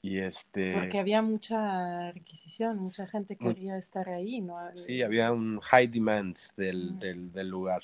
Y 0.02 0.18
este... 0.18 0.74
Porque 0.74 1.00
había 1.00 1.22
mucha 1.22 2.12
requisición, 2.12 2.80
mucha 2.80 3.06
gente 3.08 3.36
quería 3.36 3.78
estar 3.78 4.10
ahí, 4.10 4.42
¿no? 4.42 4.58
Sí, 4.76 5.02
había 5.04 5.32
un 5.32 5.60
high 5.60 5.88
demand 5.88 6.36
del, 6.58 6.98
del, 6.98 7.32
del, 7.32 7.48
lugar. 7.48 7.84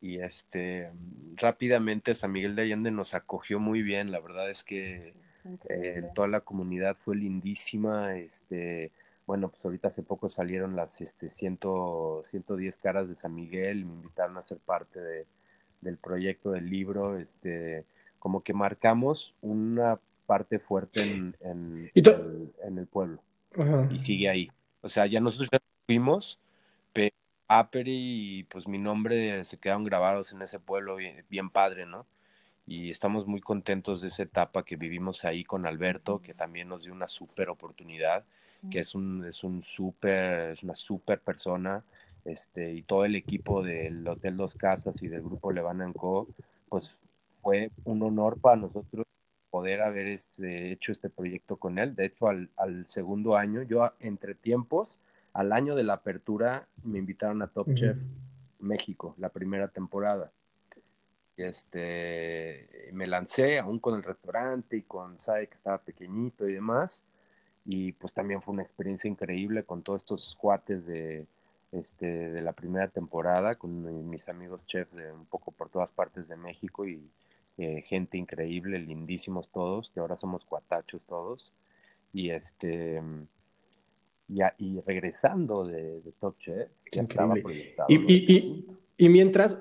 Y 0.00 0.18
este, 0.18 0.90
rápidamente 1.36 2.14
San 2.14 2.32
Miguel 2.32 2.56
de 2.56 2.62
Allende 2.62 2.90
nos 2.90 3.14
acogió 3.14 3.60
muy 3.60 3.82
bien, 3.82 4.10
la 4.10 4.20
verdad 4.20 4.50
es 4.50 4.64
que 4.64 5.14
eh, 5.68 6.02
toda 6.14 6.26
la 6.26 6.40
comunidad 6.40 6.96
fue 6.96 7.14
lindísima, 7.14 8.16
este, 8.16 8.90
bueno, 9.26 9.48
pues 9.48 9.64
ahorita 9.64 9.88
hace 9.88 10.02
poco 10.02 10.28
salieron 10.28 10.76
las 10.76 11.00
este, 11.00 11.30
110 11.30 12.76
caras 12.78 13.08
de 13.08 13.16
San 13.16 13.34
Miguel 13.34 13.84
me 13.84 13.94
invitaron 13.94 14.36
a 14.38 14.46
ser 14.46 14.58
parte 14.58 15.00
de, 15.00 15.26
del 15.80 15.96
proyecto 15.96 16.50
del 16.52 16.70
libro. 16.70 17.18
Este, 17.18 17.84
como 18.18 18.42
que 18.42 18.52
marcamos 18.52 19.34
una 19.42 19.98
parte 20.26 20.58
fuerte 20.58 21.02
en, 21.02 21.36
en, 21.40 21.90
el, 22.78 22.86
pueblo 22.86 23.22
y 23.90 23.98
sigue 23.98 24.28
ahí. 24.28 24.50
O 24.82 24.88
sea, 24.88 25.06
ya 25.06 25.20
nosotros 25.20 25.48
ya 25.50 25.58
fuimos, 25.86 26.38
pero 26.92 27.14
Aperi 27.48 28.38
y 28.38 28.44
pues 28.44 28.68
mi 28.68 28.78
nombre 28.78 29.44
se 29.44 29.58
quedaron 29.58 29.84
grabados 29.84 30.32
en 30.32 30.42
ese 30.42 30.58
pueblo 30.58 30.96
bien 31.28 31.50
padre, 31.50 31.86
¿no? 31.86 32.06
y 32.66 32.90
estamos 32.90 33.26
muy 33.26 33.40
contentos 33.40 34.00
de 34.00 34.08
esa 34.08 34.24
etapa 34.24 34.64
que 34.64 34.76
vivimos 34.76 35.24
ahí 35.24 35.44
con 35.44 35.66
Alberto, 35.66 36.20
que 36.20 36.34
también 36.34 36.68
nos 36.68 36.82
dio 36.82 36.92
una 36.92 37.06
súper 37.06 37.48
oportunidad, 37.48 38.24
que 38.70 38.80
es 38.80 38.94
un, 38.94 39.24
es 39.24 39.44
un 39.44 39.62
súper, 39.62 40.50
es 40.50 40.64
una 40.64 40.74
súper 40.74 41.20
persona, 41.20 41.84
este, 42.24 42.72
y 42.72 42.82
todo 42.82 43.04
el 43.04 43.14
equipo 43.14 43.62
del 43.62 44.06
Hotel 44.08 44.36
Dos 44.36 44.56
Casas 44.56 45.00
y 45.02 45.06
del 45.06 45.22
grupo 45.22 45.52
Levan 45.52 45.92
Co, 45.92 46.26
pues 46.68 46.98
fue 47.40 47.70
un 47.84 48.02
honor 48.02 48.40
para 48.40 48.56
nosotros 48.56 49.06
poder 49.50 49.82
haber 49.82 50.08
este, 50.08 50.72
hecho 50.72 50.92
este 50.92 51.10
proyecto 51.10 51.56
con 51.56 51.78
él. 51.78 51.94
De 51.94 52.06
hecho, 52.06 52.28
al, 52.28 52.50
al 52.56 52.86
segundo 52.88 53.36
año, 53.36 53.62
yo 53.62 53.92
entre 54.00 54.34
tiempos, 54.34 54.88
al 55.32 55.52
año 55.52 55.74
de 55.74 55.84
la 55.84 55.94
apertura, 55.94 56.66
me 56.84 56.98
invitaron 56.98 57.42
a 57.42 57.48
Top 57.48 57.72
Chef 57.74 57.96
México, 58.58 59.14
la 59.18 59.28
primera 59.28 59.68
temporada 59.68 60.30
este, 61.36 62.90
me 62.92 63.06
lancé 63.06 63.58
aún 63.58 63.78
con 63.78 63.94
el 63.94 64.02
restaurante 64.02 64.78
y 64.78 64.82
con 64.82 65.20
Sabe 65.20 65.48
que 65.48 65.54
estaba 65.54 65.78
pequeñito 65.78 66.48
y 66.48 66.54
demás. 66.54 67.04
Y 67.64 67.92
pues 67.92 68.12
también 68.12 68.42
fue 68.42 68.54
una 68.54 68.62
experiencia 68.62 69.08
increíble 69.10 69.64
con 69.64 69.82
todos 69.82 70.02
estos 70.02 70.36
cuates 70.36 70.86
de, 70.86 71.26
este, 71.72 72.06
de 72.06 72.42
la 72.42 72.52
primera 72.52 72.88
temporada, 72.88 73.56
con 73.56 74.08
mis 74.08 74.28
amigos 74.28 74.64
chefs 74.66 74.94
de 74.94 75.12
un 75.12 75.26
poco 75.26 75.50
por 75.50 75.68
todas 75.68 75.90
partes 75.92 76.28
de 76.28 76.36
México 76.36 76.86
y 76.86 77.10
eh, 77.58 77.82
gente 77.82 78.18
increíble, 78.18 78.78
lindísimos 78.78 79.50
todos, 79.50 79.90
que 79.92 80.00
ahora 80.00 80.16
somos 80.16 80.44
cuatachos 80.44 81.04
todos. 81.06 81.52
Y 82.12 82.30
este 82.30 83.02
y, 84.28 84.80
regresando 84.80 85.64
de, 85.64 86.02
Top 86.20 86.36
Chef, 86.38 86.68
ya 86.90 87.02
estaba 87.02 87.34
proyectado. 87.34 87.88
Y, 87.88 89.08
mientras, 89.08 89.58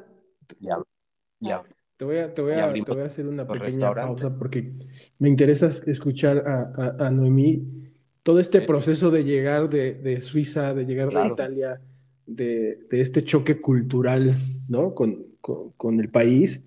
te 1.98 2.06
voy 2.06 2.18
a, 2.18 2.34
te 2.34 2.42
voy 2.42 2.54
a, 2.54 2.74
te 2.74 2.82
voy 2.82 3.02
a 3.02 3.06
hacer 3.06 3.28
una 3.28 3.48
pequeña 3.48 3.94
pausa 3.94 4.36
porque 4.38 4.74
me 5.20 5.30
interesa 5.30 5.68
escuchar 5.68 6.40
a, 6.48 7.06
a, 7.06 7.12
Noemí 7.12 7.92
todo 8.24 8.40
este 8.40 8.62
proceso 8.62 9.12
de 9.12 9.24
llegar 9.24 9.70
de, 9.70 9.94
de 9.94 10.22
Suiza, 10.22 10.74
de 10.74 10.86
llegar 10.86 11.10
de 11.10 11.28
Italia, 11.28 11.82
de, 12.26 12.80
de, 12.90 13.02
este 13.02 13.24
choque 13.24 13.62
cultural, 13.62 14.36
¿no? 14.68 14.96
Con, 14.96 15.28
con, 15.42 16.00
el 16.00 16.10
país, 16.10 16.66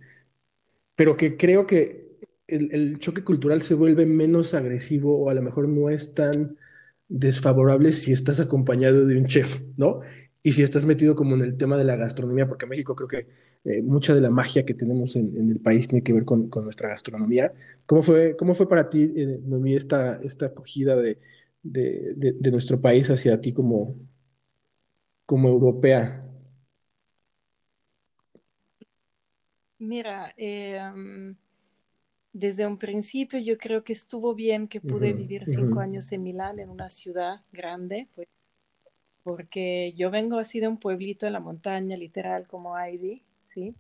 pero 0.99 1.17
que 1.17 1.37
creo 1.37 1.65
que 1.65 2.19
el, 2.49 2.99
choque 2.99 3.23
cultural 3.23 3.63
se 3.63 3.75
vuelve 3.75 4.05
menos 4.05 4.53
agresivo 4.53 5.17
o 5.17 5.31
a 5.31 5.35
lo 5.35 5.43
mejor 5.43 5.69
no 5.69 5.91
es 5.91 6.13
tan 6.13 6.57
desfavorable 7.07 7.93
si 7.93 8.11
estás 8.11 8.41
acompañado 8.41 9.07
de 9.07 9.17
un 9.17 9.27
chef, 9.27 9.61
¿no? 9.77 10.01
Y 10.43 10.53
si 10.53 10.65
estás 10.65 10.87
metido 10.87 11.15
como 11.15 11.37
en 11.37 11.43
el 11.43 11.57
tema 11.57 11.77
de 11.77 11.85
la 11.85 11.95
gastronomía, 11.95 12.49
porque 12.49 12.67
México 12.67 12.97
creo 12.97 13.07
que 13.07 13.29
eh, 13.65 13.81
mucha 13.83 14.13
de 14.13 14.21
la 14.21 14.31
magia 14.31 14.67
que 14.67 14.75
tenemos 14.75 15.15
en, 15.15 15.49
el 15.49 15.61
país 15.61 15.87
tiene 15.87 16.03
que 16.03 16.13
ver 16.13 16.25
con, 16.25 16.51
nuestra 16.51 16.89
gastronomía. 16.89 17.53
¿Cómo 17.87 18.03
fue, 18.03 18.35
cómo 18.37 18.55
fue 18.55 18.69
para 18.69 18.91
ti, 18.91 19.13
eh, 19.17 19.41
esta, 19.77 20.17
esta 20.25 20.47
acogida 20.47 20.97
de, 20.97 21.21
de, 21.63 22.51
nuestro 22.51 22.81
país 22.81 23.09
hacia 23.09 23.41
ti 23.41 23.53
como, 23.53 23.95
como 25.27 25.49
europea? 25.49 26.28
Mira, 29.79 30.33
em, 30.37 31.37
desde 32.33 32.67
un 32.67 32.79
principio 32.79 33.39
yo 33.39 33.57
creo 33.57 33.85
que 33.85 33.93
estuvo 33.93 34.35
bien 34.35 34.69
que 34.69 34.81
pude 34.81 35.13
vivir 35.13 35.47
cinco 35.47 35.81
años 35.81 36.11
en 36.13 36.23
Milán, 36.23 36.59
en 36.59 36.69
una 36.69 36.89
ciudad 36.89 37.41
grande, 37.53 38.09
pues, 38.15 38.29
porque 39.23 39.93
yo 39.97 40.11
vengo 40.11 40.39
así 40.39 40.61
de 40.61 40.69
un 40.69 40.79
pueblito 40.79 41.27
en 41.27 41.33
la 41.33 41.41
montaña, 41.41 41.97
literal, 41.97 42.47
como 42.47 42.79
Heidi, 42.79 43.23
¿sí? 43.47 43.75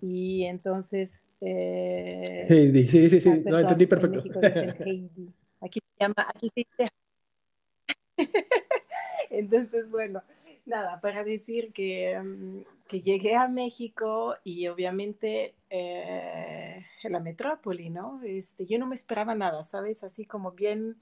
Y 0.00 0.44
entonces... 0.44 1.24
Eh, 1.40 2.46
Heidi, 2.48 2.86
sí, 2.86 3.08
sí, 3.08 3.20
sí, 3.20 3.30
no, 3.44 3.58
entendí 3.58 3.86
perfecto. 3.86 4.22
Heidi. 4.84 5.32
Aquí 5.60 5.80
se 5.80 6.04
llama, 6.04 6.26
aquí 6.28 6.50
se 6.50 6.66
dice... 6.68 6.90
entonces, 9.30 9.90
bueno, 9.90 10.22
nada, 10.66 11.00
para 11.00 11.24
decir 11.24 11.72
que, 11.72 12.18
mm, 12.18 12.86
que 12.88 13.00
llegué 13.00 13.34
a 13.36 13.48
México 13.48 14.36
y 14.44 14.68
obviamente 14.68 15.54
eh, 15.70 16.84
en 17.02 17.12
la 17.12 17.20
metrópoli, 17.20 17.90
¿no? 17.90 18.20
Este, 18.22 18.66
yo 18.66 18.78
no 18.78 18.86
me 18.86 18.94
esperaba 18.94 19.34
nada, 19.34 19.62
¿sabes? 19.62 20.04
Así 20.04 20.24
como 20.26 20.52
bien 20.52 20.96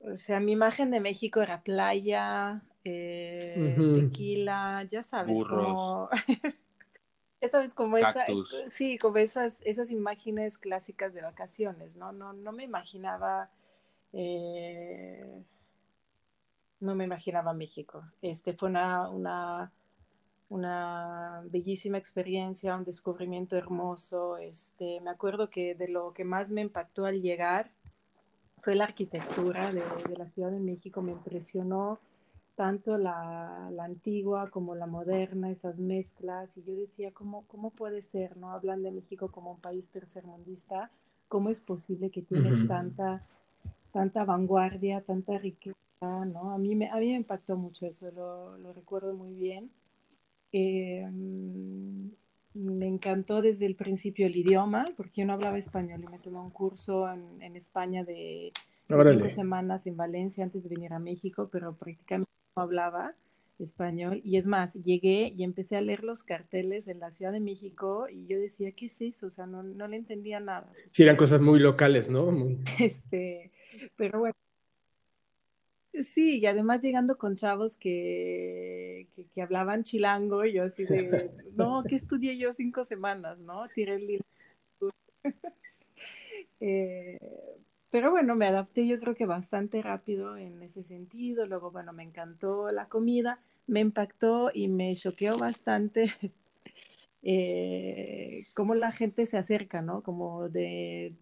o 0.00 0.16
sea, 0.16 0.40
mi 0.40 0.52
imagen 0.52 0.90
de 0.90 1.00
México 1.00 1.42
era 1.42 1.62
playa, 1.62 2.62
eh, 2.84 3.76
tequila, 3.94 4.86
ya 4.88 5.02
sabes, 5.02 5.44
como... 5.44 6.08
ya 7.42 7.48
sabes, 7.48 7.74
como 7.74 7.98
esa, 7.98 8.24
sí, 8.70 8.96
como 8.96 9.18
esas, 9.18 9.60
esas 9.62 9.90
imágenes 9.90 10.56
clásicas 10.56 11.12
de 11.12 11.20
vacaciones, 11.20 11.96
¿no? 11.96 12.12
No, 12.12 12.32
no 12.32 12.52
me 12.52 12.64
imaginaba, 12.64 13.50
eh, 14.14 15.19
no 16.80 16.94
me 16.94 17.04
imaginaba 17.04 17.52
México. 17.52 18.02
Este 18.22 18.54
fue 18.54 18.70
una, 18.70 19.08
una, 19.10 19.72
una 20.48 21.42
bellísima 21.50 21.98
experiencia, 21.98 22.76
un 22.76 22.84
descubrimiento 22.84 23.56
hermoso. 23.56 24.38
Este, 24.38 25.00
me 25.00 25.10
acuerdo 25.10 25.50
que 25.50 25.74
de 25.74 25.88
lo 25.88 26.12
que 26.12 26.24
más 26.24 26.50
me 26.50 26.62
impactó 26.62 27.04
al 27.04 27.20
llegar 27.20 27.70
fue 28.62 28.74
la 28.74 28.84
arquitectura 28.84 29.72
de, 29.72 29.82
la 30.16 30.26
Ciudad 30.26 30.50
de 30.50 30.60
México, 30.60 31.00
me 31.00 31.12
impresionó 31.12 31.98
tanto 32.56 32.98
la, 32.98 33.70
la, 33.72 33.84
antigua 33.84 34.50
como 34.50 34.74
la 34.74 34.86
moderna, 34.86 35.50
esas 35.50 35.78
mezclas, 35.78 36.58
y 36.58 36.62
yo 36.64 36.74
decía, 36.74 37.10
¿cómo, 37.12 37.44
cómo 37.46 37.70
puede 37.70 38.02
ser? 38.02 38.36
¿no? 38.36 38.50
Hablan 38.50 38.82
de 38.82 38.90
México 38.90 39.30
como 39.30 39.52
un 39.52 39.60
país 39.60 39.86
tercermundista, 39.90 40.90
¿cómo 41.28 41.48
es 41.48 41.60
posible 41.60 42.10
que 42.10 42.20
tiene 42.20 42.66
tanta, 42.66 43.24
tanta 43.92 44.24
vanguardia, 44.24 45.00
tanta 45.00 45.38
riqueza? 45.38 45.78
¿No? 46.00 46.52
A, 46.52 46.58
mí 46.58 46.74
me, 46.74 46.88
a 46.88 46.96
mí 46.96 47.08
me 47.08 47.16
impactó 47.16 47.56
mucho 47.56 47.86
eso, 47.86 48.10
lo, 48.12 48.56
lo 48.58 48.72
recuerdo 48.72 49.14
muy 49.14 49.34
bien. 49.34 49.70
Eh, 50.52 51.06
me 52.54 52.86
encantó 52.86 53.42
desde 53.42 53.66
el 53.66 53.76
principio 53.76 54.26
el 54.26 54.36
idioma, 54.36 54.86
porque 54.96 55.20
yo 55.20 55.26
no 55.26 55.34
hablaba 55.34 55.58
español 55.58 56.02
y 56.02 56.08
me 56.08 56.18
tomé 56.18 56.38
un 56.38 56.50
curso 56.50 57.08
en, 57.10 57.40
en 57.42 57.56
España 57.56 58.02
de, 58.02 58.52
cinco 58.88 59.28
semanas 59.28 59.86
en 59.86 59.96
Valencia 59.96 60.42
antes 60.42 60.62
de 60.62 60.68
venir 60.68 60.92
a 60.92 60.98
México, 60.98 61.48
pero 61.52 61.74
prácticamente 61.74 62.30
no 62.56 62.62
hablaba 62.62 63.14
español. 63.58 64.20
Y 64.24 64.36
es 64.36 64.46
más, 64.46 64.74
llegué 64.74 65.32
y 65.36 65.44
empecé 65.44 65.76
a 65.76 65.80
leer 65.80 66.02
los 66.02 66.22
carteles 66.22 66.88
en 66.88 66.98
la 66.98 67.10
Ciudad 67.10 67.32
de 67.32 67.40
México 67.40 68.08
y 68.10 68.26
yo 68.26 68.38
decía, 68.38 68.72
¿qué 68.72 68.86
es 68.86 69.00
eso? 69.00 69.26
O 69.26 69.30
sea, 69.30 69.46
no, 69.46 69.62
no 69.62 69.86
le 69.86 69.96
entendía 69.96 70.40
nada. 70.40 70.72
Sí, 70.86 71.02
eran 71.02 71.16
cosas 71.16 71.40
muy 71.40 71.60
locales, 71.60 72.08
¿no? 72.08 72.32
Este, 72.80 73.52
pero 73.96 74.18
bueno, 74.18 74.34
Sí, 75.92 76.38
y 76.38 76.46
además 76.46 76.82
llegando 76.82 77.18
con 77.18 77.36
chavos 77.36 77.76
que, 77.76 79.08
que, 79.34 79.42
hablaban 79.42 79.82
chilango, 79.82 80.44
y 80.44 80.52
yo 80.52 80.64
así 80.64 80.84
de, 80.84 81.30
no, 81.54 81.82
que 81.82 81.96
estudié 81.96 82.38
yo 82.38 82.52
cinco 82.52 82.84
semanas, 82.84 83.38
¿no? 83.38 83.68
Tiré 83.74 83.94
el 83.94 84.06
libro. 84.06 84.24
Eh, 86.62 87.18
pero 87.90 88.10
bueno, 88.10 88.36
me 88.36 88.46
adapté 88.46 88.86
yo 88.86 89.00
creo 89.00 89.14
que 89.14 89.24
bastante 89.24 89.80
rápido 89.80 90.36
en 90.36 90.62
ese 90.62 90.84
sentido. 90.84 91.46
Luego, 91.46 91.70
bueno, 91.70 91.94
me 91.94 92.02
encantó 92.02 92.70
la 92.70 92.86
comida, 92.86 93.40
me 93.66 93.80
impactó 93.80 94.50
y 94.52 94.68
me 94.68 94.94
choqueó 94.94 95.38
bastante 95.38 96.12
eh, 97.22 98.44
cómo 98.54 98.74
la 98.74 98.92
gente 98.92 99.26
se 99.26 99.36
acerca, 99.36 99.82
¿no? 99.82 100.02
Como 100.02 100.48
de, 100.48 101.14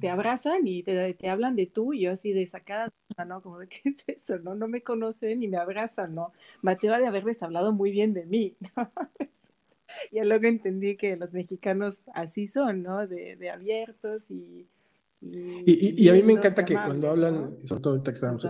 te 0.00 0.08
abrazan 0.08 0.66
y 0.66 0.82
te, 0.82 1.14
te, 1.14 1.28
hablan 1.28 1.54
de 1.54 1.66
tú 1.66 1.92
y 1.92 2.00
yo 2.00 2.12
así 2.12 2.32
de 2.32 2.46
sacada, 2.46 2.92
¿no? 3.26 3.42
Como 3.42 3.58
de, 3.58 3.68
¿qué 3.68 3.80
es 3.84 4.04
eso? 4.06 4.38
¿No? 4.38 4.54
No 4.54 4.68
me 4.68 4.82
conocen 4.82 5.42
y 5.42 5.48
me 5.48 5.58
abrazan, 5.58 6.14
¿no? 6.14 6.32
Mateo 6.62 6.96
de 6.96 7.06
haberles 7.06 7.42
hablado 7.42 7.72
muy 7.72 7.90
bien 7.90 8.14
de 8.14 8.24
mí, 8.24 8.56
¿no? 8.76 8.90
ya 10.12 10.24
luego 10.24 10.46
entendí 10.46 10.96
que 10.96 11.16
los 11.16 11.34
mexicanos 11.34 12.04
así 12.14 12.46
son, 12.46 12.82
¿no? 12.82 13.06
De, 13.06 13.36
de 13.36 13.50
abiertos 13.50 14.30
y... 14.30 14.66
Y, 15.26 16.04
y, 16.04 16.08
a 16.10 16.12
mí 16.12 16.22
me 16.22 16.34
encanta 16.34 16.66
que 16.66 16.74
cuando 16.74 17.08
hablan, 17.08 17.56
sobre 17.64 17.80
todo 17.80 17.94
ahorita 17.94 18.10
que 18.10 18.16
estamos 18.16 18.46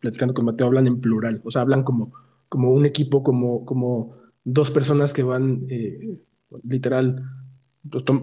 platicando 0.00 0.34
con 0.34 0.44
Mateo, 0.44 0.66
hablan 0.66 0.88
en 0.88 1.00
plural, 1.00 1.40
o 1.44 1.52
sea, 1.52 1.62
hablan 1.62 1.84
como, 1.84 2.12
como 2.48 2.72
un 2.72 2.84
equipo, 2.84 3.22
como, 3.22 3.64
como 3.64 4.19
dos 4.44 4.70
personas 4.70 5.12
que 5.12 5.22
van 5.22 5.66
eh, 5.68 6.18
literal 6.62 7.24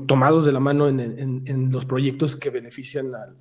tomados 0.07 0.45
de 0.45 0.51
la 0.51 0.59
mano 0.59 0.87
en, 0.87 1.71
los 1.71 1.85
proyectos 1.85 2.35
que 2.35 2.51
benefician 2.51 3.15
a, 3.15 3.35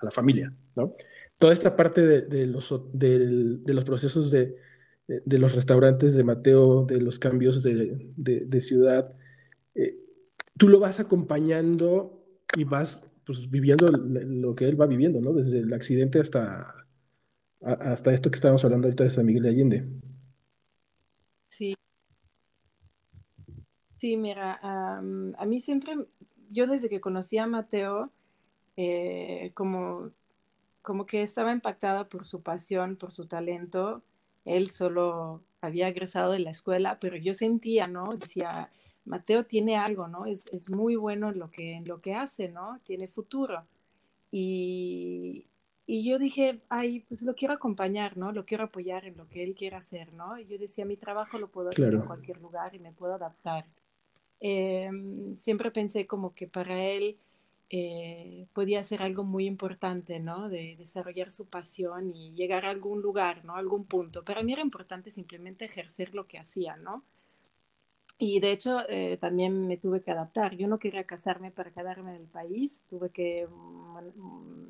la 0.00 0.10
familia, 0.10 0.52
¿no? 0.74 0.96
toda 1.38 1.52
esta 1.52 1.76
parte 1.76 2.02
de, 2.02 2.46
los, 2.46 2.72
de 2.92 3.74
los 3.74 3.84
procesos 3.84 4.30
de, 4.30 4.56
los 5.26 5.54
restaurantes 5.54 6.14
de 6.14 6.24
Mateo, 6.24 6.84
de 6.84 7.00
los 7.00 7.18
cambios 7.18 7.62
de, 7.62 8.60
ciudad, 8.60 9.12
eh, 9.74 9.96
tú 10.56 10.68
lo 10.68 10.80
vas 10.80 11.00
acompañando 11.00 12.24
y 12.56 12.64
vas 12.64 13.04
pues, 13.24 13.50
viviendo 13.50 13.88
lo 13.90 14.54
que 14.54 14.68
él 14.68 14.80
va 14.80 14.86
viviendo, 14.86 15.20
¿no? 15.20 15.32
Desde 15.32 15.58
el 15.58 15.72
accidente 15.72 16.20
hasta, 16.20 16.74
hasta 17.60 18.12
esto 18.12 18.30
que 18.30 18.36
estábamos 18.36 18.64
hablando 18.64 18.86
ahorita 18.86 19.04
de 19.04 19.10
San 19.10 19.26
Miguel 19.26 19.42
de 19.42 19.48
Allende. 19.48 19.88
Sí. 21.48 21.74
Sí, 24.02 24.16
mira, 24.16 24.58
a 24.60 25.00
mí 25.46 25.60
siempre, 25.60 25.94
yo 26.50 26.66
desde 26.66 26.88
que 26.88 27.00
conocí 27.00 27.38
a 27.38 27.46
Mateo, 27.46 28.10
eh, 28.76 29.52
como, 29.54 30.10
como 30.82 31.06
que 31.06 31.22
estaba 31.22 31.52
impactada 31.52 32.08
por 32.08 32.26
su 32.26 32.42
pasión, 32.42 32.96
por 32.96 33.12
su 33.12 33.28
talento. 33.28 34.02
Él 34.44 34.72
solo 34.72 35.44
había 35.60 35.86
egresado 35.86 36.32
de 36.32 36.40
la 36.40 36.50
escuela, 36.50 36.98
pero 36.98 37.16
yo 37.16 37.32
sentía, 37.32 37.86
¿no? 37.86 38.16
Decía, 38.16 38.72
Mateo 39.04 39.46
tiene 39.46 39.76
algo, 39.76 40.08
¿no? 40.08 40.26
Es, 40.26 40.48
es 40.48 40.68
muy 40.68 40.96
bueno 40.96 41.28
en 41.28 41.38
lo, 41.38 41.52
que, 41.52 41.74
en 41.74 41.86
lo 41.86 42.00
que 42.00 42.16
hace, 42.16 42.48
¿no? 42.48 42.80
Tiene 42.82 43.06
futuro. 43.06 43.68
Y, 44.32 45.46
y 45.86 46.04
yo 46.04 46.18
dije, 46.18 46.60
ay, 46.70 47.04
pues 47.06 47.22
lo 47.22 47.36
quiero 47.36 47.54
acompañar, 47.54 48.16
¿no? 48.16 48.32
Lo 48.32 48.46
quiero 48.46 48.64
apoyar 48.64 49.04
en 49.04 49.16
lo 49.16 49.28
que 49.28 49.44
él 49.44 49.54
quiera 49.54 49.78
hacer, 49.78 50.12
¿no? 50.12 50.40
Y 50.40 50.46
yo 50.46 50.58
decía, 50.58 50.84
mi 50.84 50.96
trabajo 50.96 51.38
lo 51.38 51.52
puedo 51.52 51.68
hacer 51.68 51.94
en 51.94 52.00
cualquier 52.00 52.40
lugar 52.40 52.74
y 52.74 52.80
me 52.80 52.90
puedo 52.90 53.14
adaptar. 53.14 53.64
Em, 54.44 55.38
siempre 55.38 55.70
pensé 55.70 56.06
como 56.08 56.34
que 56.34 56.48
para 56.48 56.82
él 56.82 57.16
eh, 57.70 58.46
podía 58.52 58.82
ser 58.82 59.00
algo 59.02 59.22
muy 59.24 59.46
importante, 59.46 60.18
¿no? 60.18 60.48
De 60.48 60.74
desarrollar 60.76 61.30
su 61.30 61.46
pasión 61.46 62.12
y 62.14 62.32
llegar 62.34 62.66
a 62.66 62.70
algún 62.70 63.00
lugar, 63.02 63.44
¿no? 63.44 63.54
A 63.54 63.58
algún 63.60 63.84
punto. 63.84 64.24
Para 64.24 64.42
mí 64.42 64.52
era 64.52 64.62
importante 64.62 65.12
simplemente 65.12 65.64
ejercer 65.64 66.14
lo 66.14 66.26
que 66.26 66.38
hacía, 66.38 66.76
¿no? 66.76 67.04
Y 68.18 68.40
de 68.40 68.52
hecho 68.52 68.80
eh, 68.88 69.16
también 69.20 69.68
me 69.68 69.76
tuve 69.76 70.02
que 70.02 70.10
adaptar. 70.10 70.56
Yo 70.56 70.66
no 70.68 70.78
quería 70.78 71.04
casarme 71.04 71.52
para 71.52 71.70
quedarme 71.70 72.10
en 72.16 72.22
el 72.22 72.28
país, 72.28 72.84
tuve 72.90 73.10
que 73.10 73.46
mm, 73.48 74.68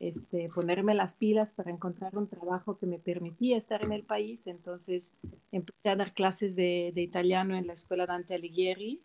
este, 0.00 0.48
ponerme 0.48 0.94
las 0.94 1.16
pilas 1.16 1.52
para 1.52 1.70
encontrar 1.70 2.16
un 2.16 2.28
trabajo 2.28 2.78
que 2.78 2.86
me 2.86 2.98
permitía 2.98 3.56
estar 3.56 3.82
en 3.82 3.92
el 3.92 4.04
país. 4.04 4.46
Entonces 4.46 5.12
empecé 5.52 5.88
a 5.88 5.96
dar 5.96 6.14
clases 6.14 6.56
de, 6.56 6.92
de 6.94 7.02
italiano 7.02 7.56
en 7.56 7.66
la 7.66 7.72
escuela 7.72 8.06
Dante 8.06 8.34
Alighieri 8.34 9.02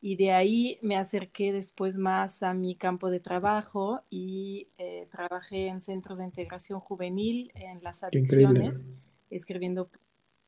y 0.00 0.16
de 0.16 0.32
ahí 0.32 0.78
me 0.82 0.96
acerqué 0.96 1.52
después 1.52 1.96
más 1.96 2.42
a 2.42 2.54
mi 2.54 2.76
campo 2.76 3.10
de 3.10 3.18
trabajo 3.18 4.02
y 4.10 4.68
eh, 4.78 5.08
trabajé 5.10 5.68
en 5.68 5.80
centros 5.80 6.18
de 6.18 6.24
integración 6.24 6.80
juvenil 6.80 7.50
en 7.54 7.82
las 7.82 8.02
adicciones, 8.02 8.84
escribiendo 9.30 9.90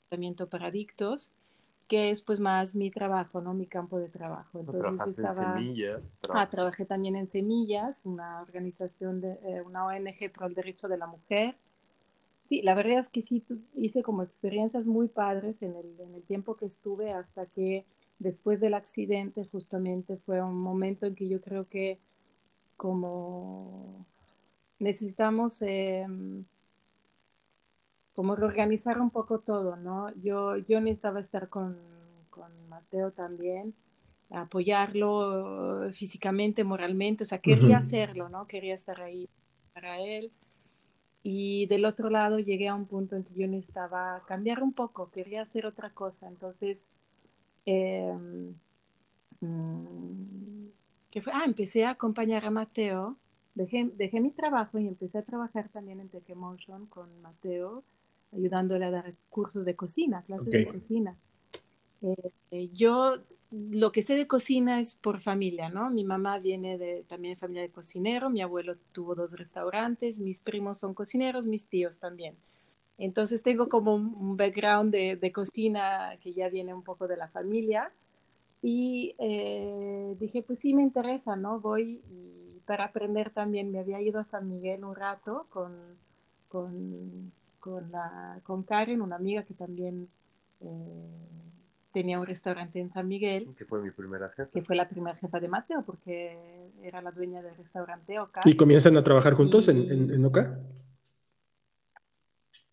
tratamiento 0.09 0.49
para 0.49 0.67
adictos 0.67 1.33
que 1.89 2.11
es 2.11 2.23
pues 2.23 2.39
más 2.39 2.75
mi 2.75 2.91
trabajo, 2.91 3.41
¿no? 3.41 3.55
Mi 3.55 3.67
campo 3.67 3.99
de 3.99 4.11
trabajo. 4.11 4.61
Entonces 4.61 5.09
estaba... 5.09 5.59
En 5.59 5.65
semillas, 5.65 6.03
ah, 6.29 6.49
trabajé 6.49 6.85
también 6.85 7.17
en 7.17 7.27
Semillas, 7.27 8.03
una 8.05 8.43
organización, 8.43 9.23
de, 9.23 9.33
eh, 9.43 9.63
una 9.63 9.87
ONG 9.87 10.31
por 10.33 10.49
el 10.49 10.55
derecho 10.55 10.87
de 10.87 10.99
la 10.99 11.07
mujer. 11.07 11.57
Sí, 12.45 12.61
la 12.63 12.75
verdad 12.75 12.99
es 12.99 13.09
que 13.09 13.23
sí, 13.23 13.43
hice 13.75 14.03
como 14.03 14.23
experiencias 14.23 14.87
muy 14.87 15.09
padres 15.09 15.63
en 15.63 15.75
el, 15.77 15.99
en 15.99 16.15
el 16.15 16.23
tiempo 16.23 16.57
que 16.57 16.67
estuve 16.67 17.11
hasta 17.13 17.47
que 17.47 17.87
después 18.19 18.61
del 18.61 18.75
accidente 18.75 19.47
justamente 19.47 20.19
fue 20.19 20.43
un 20.43 20.61
momento 20.61 21.07
en 21.07 21.15
que 21.15 21.29
yo 21.29 21.41
creo 21.41 21.69
que 21.69 21.99
como 22.77 24.07
necesitamos... 24.79 25.63
Eh, 25.63 26.07
como 28.19 28.35
reorganizar 28.35 29.01
un 29.01 29.11
poco 29.11 29.39
todo, 29.39 29.77
¿no? 29.77 30.13
Yo, 30.17 30.57
yo 30.57 30.81
necesitaba 30.81 31.21
estar 31.21 31.49
con, 31.49 31.79
con 32.31 32.51
Mateo 32.69 33.13
también, 33.13 33.77
apoyarlo 34.31 35.89
físicamente, 35.93 36.65
moralmente, 36.65 37.23
o 37.23 37.27
sea, 37.27 37.39
quería 37.39 37.77
hacerlo, 37.77 38.29
¿no? 38.29 38.49
Quería 38.49 38.75
estar 38.75 39.01
ahí 39.01 39.29
para 39.73 40.01
él. 40.01 40.33
Y 41.23 41.67
del 41.67 41.85
otro 41.85 42.11
lado 42.11 42.41
llegué 42.41 42.67
a 42.67 42.75
un 42.75 42.87
punto 42.87 43.15
en 43.15 43.23
que 43.23 43.35
yo 43.35 43.47
necesitaba 43.47 44.25
cambiar 44.27 44.65
un 44.65 44.73
poco, 44.73 45.13
quería 45.13 45.43
hacer 45.43 45.65
otra 45.65 45.91
cosa. 45.91 46.27
Entonces, 46.27 46.89
em, 47.67 48.53
mm, 49.41 50.67
¿qué 51.09 51.23
fue? 51.23 51.33
Ah, 51.33 51.45
empecé 51.47 51.85
a 51.85 51.91
acompañar 51.91 52.45
a 52.45 52.51
Mateo, 52.51 53.17
dejé, 53.55 53.93
dejé 53.95 54.21
mi 54.21 54.33
trabajo 54.33 54.81
y 54.81 54.89
empecé 54.89 55.19
a 55.19 55.23
trabajar 55.23 55.69
también 55.69 56.01
en 56.01 56.09
Tech 56.09 56.29
Emotion 56.29 56.87
con 56.87 57.23
Mateo 57.23 57.85
ayudándole 58.33 58.85
a 58.85 58.91
dar 58.91 59.15
cursos 59.31 59.65
de 59.65 59.75
cocina, 59.77 60.23
clases 60.23 60.51
de 60.51 60.67
cocina. 60.67 61.17
Eh, 62.03 62.69
yo 62.73 63.17
lo 63.51 63.93
que 63.93 64.03
sé 64.03 64.15
de 64.15 64.27
cocina 64.27 64.79
es 64.79 64.97
por 64.97 65.21
familia, 65.21 65.71
¿no? 65.71 65.91
Mi 65.91 66.05
mamá 66.05 66.39
viene 66.39 66.77
de, 66.77 67.05
también 67.09 67.35
de 67.35 67.41
familia 67.41 67.63
de 67.63 67.71
cocinero, 67.71 68.29
mi 68.31 68.43
abuelo 68.43 68.77
tuvo 68.93 69.15
dos 69.15 69.33
restaurantes, 69.33 70.21
mis 70.21 70.43
primos 70.43 70.79
son 70.79 70.95
cocineros, 70.95 71.47
mis 71.47 71.67
tíos 71.67 71.99
también. 71.99 72.37
Entonces 72.99 73.43
tengo 73.43 73.69
como 73.69 73.95
un, 73.95 74.37
background 74.37 74.93
de, 74.93 75.17
de, 75.17 75.33
cocina 75.33 76.17
que 76.21 76.33
ya 76.33 76.49
viene 76.49 76.75
un 76.75 76.83
poco 76.83 77.07
de 77.07 77.17
la 77.17 77.29
familia. 77.29 77.93
Y 78.61 79.15
eh, 79.19 80.17
dije, 80.19 80.43
pues 80.43 80.59
sí 80.59 80.75
me 80.75 80.83
interesa, 80.83 81.37
¿no? 81.37 81.61
Voy 81.61 82.03
y 82.11 82.61
para 82.67 82.87
aprender 82.87 83.31
también 83.31 83.71
me 83.71 83.79
había 83.79 84.01
ido 84.01 84.21
a 84.21 84.25
San 84.25 84.49
Miguel 84.49 84.85
un 84.85 84.95
rato 84.95 85.47
con, 85.49 85.73
con 86.49 87.33
con, 87.61 87.91
la, 87.91 88.41
con 88.43 88.63
Karen, 88.63 89.01
una 89.01 89.17
amiga 89.17 89.43
que 89.43 89.55
también 89.55 90.09
eh, 90.61 91.29
tenía 91.93 92.19
un 92.19 92.27
restaurante 92.27 92.81
en 92.81 92.91
San 92.91 93.09
Miguel. 93.09 93.55
Que 93.57 93.65
fue 93.65 93.83
mi 93.83 93.91
primera 93.91 94.29
jefa. 94.31 94.51
Que 94.51 94.63
fue 94.63 94.77
la 94.77 94.89
primera 94.89 95.17
jefa 95.17 95.41
de 95.41 95.49
Mateo, 95.49 95.83
porque 95.83 96.71
era 96.83 97.03
la 97.03 97.11
dueña 97.11 97.43
del 97.43 97.57
restaurante 97.57 98.19
Oca. 98.19 98.43
¿Y 98.45 98.57
comienzan 98.57 98.97
a 98.97 99.03
trabajar 99.03 99.35
juntos 99.35 99.69
en, 99.69 99.91
en, 99.91 100.25
Oca? 100.25 100.59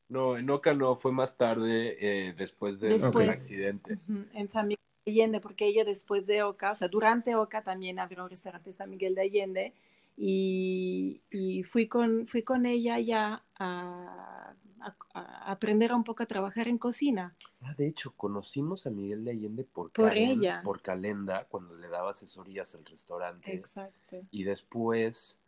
No, 0.10 0.38
en 0.38 0.50
Oca 0.50 0.74
no, 0.74 0.96
fue 0.96 1.12
más 1.12 1.38
tarde, 1.38 1.98
eh, 2.00 2.34
después 2.38 2.80
del 2.80 3.04
accidente. 3.30 3.98
en 4.34 4.50
San 4.50 4.68
Miguel 4.68 4.84
de 5.06 5.12
Allende, 5.12 5.40
porque 5.40 5.66
ella 5.68 5.84
después 5.84 6.28
de 6.28 6.44
Oca, 6.44 6.72
o 6.72 6.76
sea, 6.76 6.88
durante 6.88 7.36
Oca 7.36 7.64
también 7.64 8.00
abrió 8.00 8.24
un 8.24 8.30
restaurante 8.30 8.70
en 8.70 8.76
San 8.76 8.90
Miguel 8.90 9.16
de 9.16 9.22
Allende. 9.22 9.74
Y, 10.18 11.22
y, 11.30 11.64
fui, 11.64 11.88
con, 11.88 12.26
fui 12.28 12.42
con 12.42 12.66
ella 12.66 13.00
ya 13.00 13.44
a, 13.60 14.54
aprender 15.14 15.94
un 15.94 16.04
poco 16.04 16.24
a 16.24 16.26
trabajar 16.26 16.68
en 16.68 16.78
cocina. 16.78 17.36
Ah, 17.62 17.74
de 17.78 17.88
hecho, 17.88 18.12
conocimos 18.16 18.86
a 18.86 18.90
Miguel 18.90 19.24
de 19.26 19.32
Allende 19.32 19.64
por, 19.64 19.92
por 19.92 20.16
ella. 20.16 20.62
Por 20.64 20.82
Calenda, 20.82 21.46
cuando 21.50 21.76
le 21.76 21.88
daba 21.88 22.12
asesorías 22.12 22.76
al 22.76 22.86
restaurante. 22.86 23.54
Exacto. 23.54 24.18
Y 24.32 24.44
después 24.44 25.40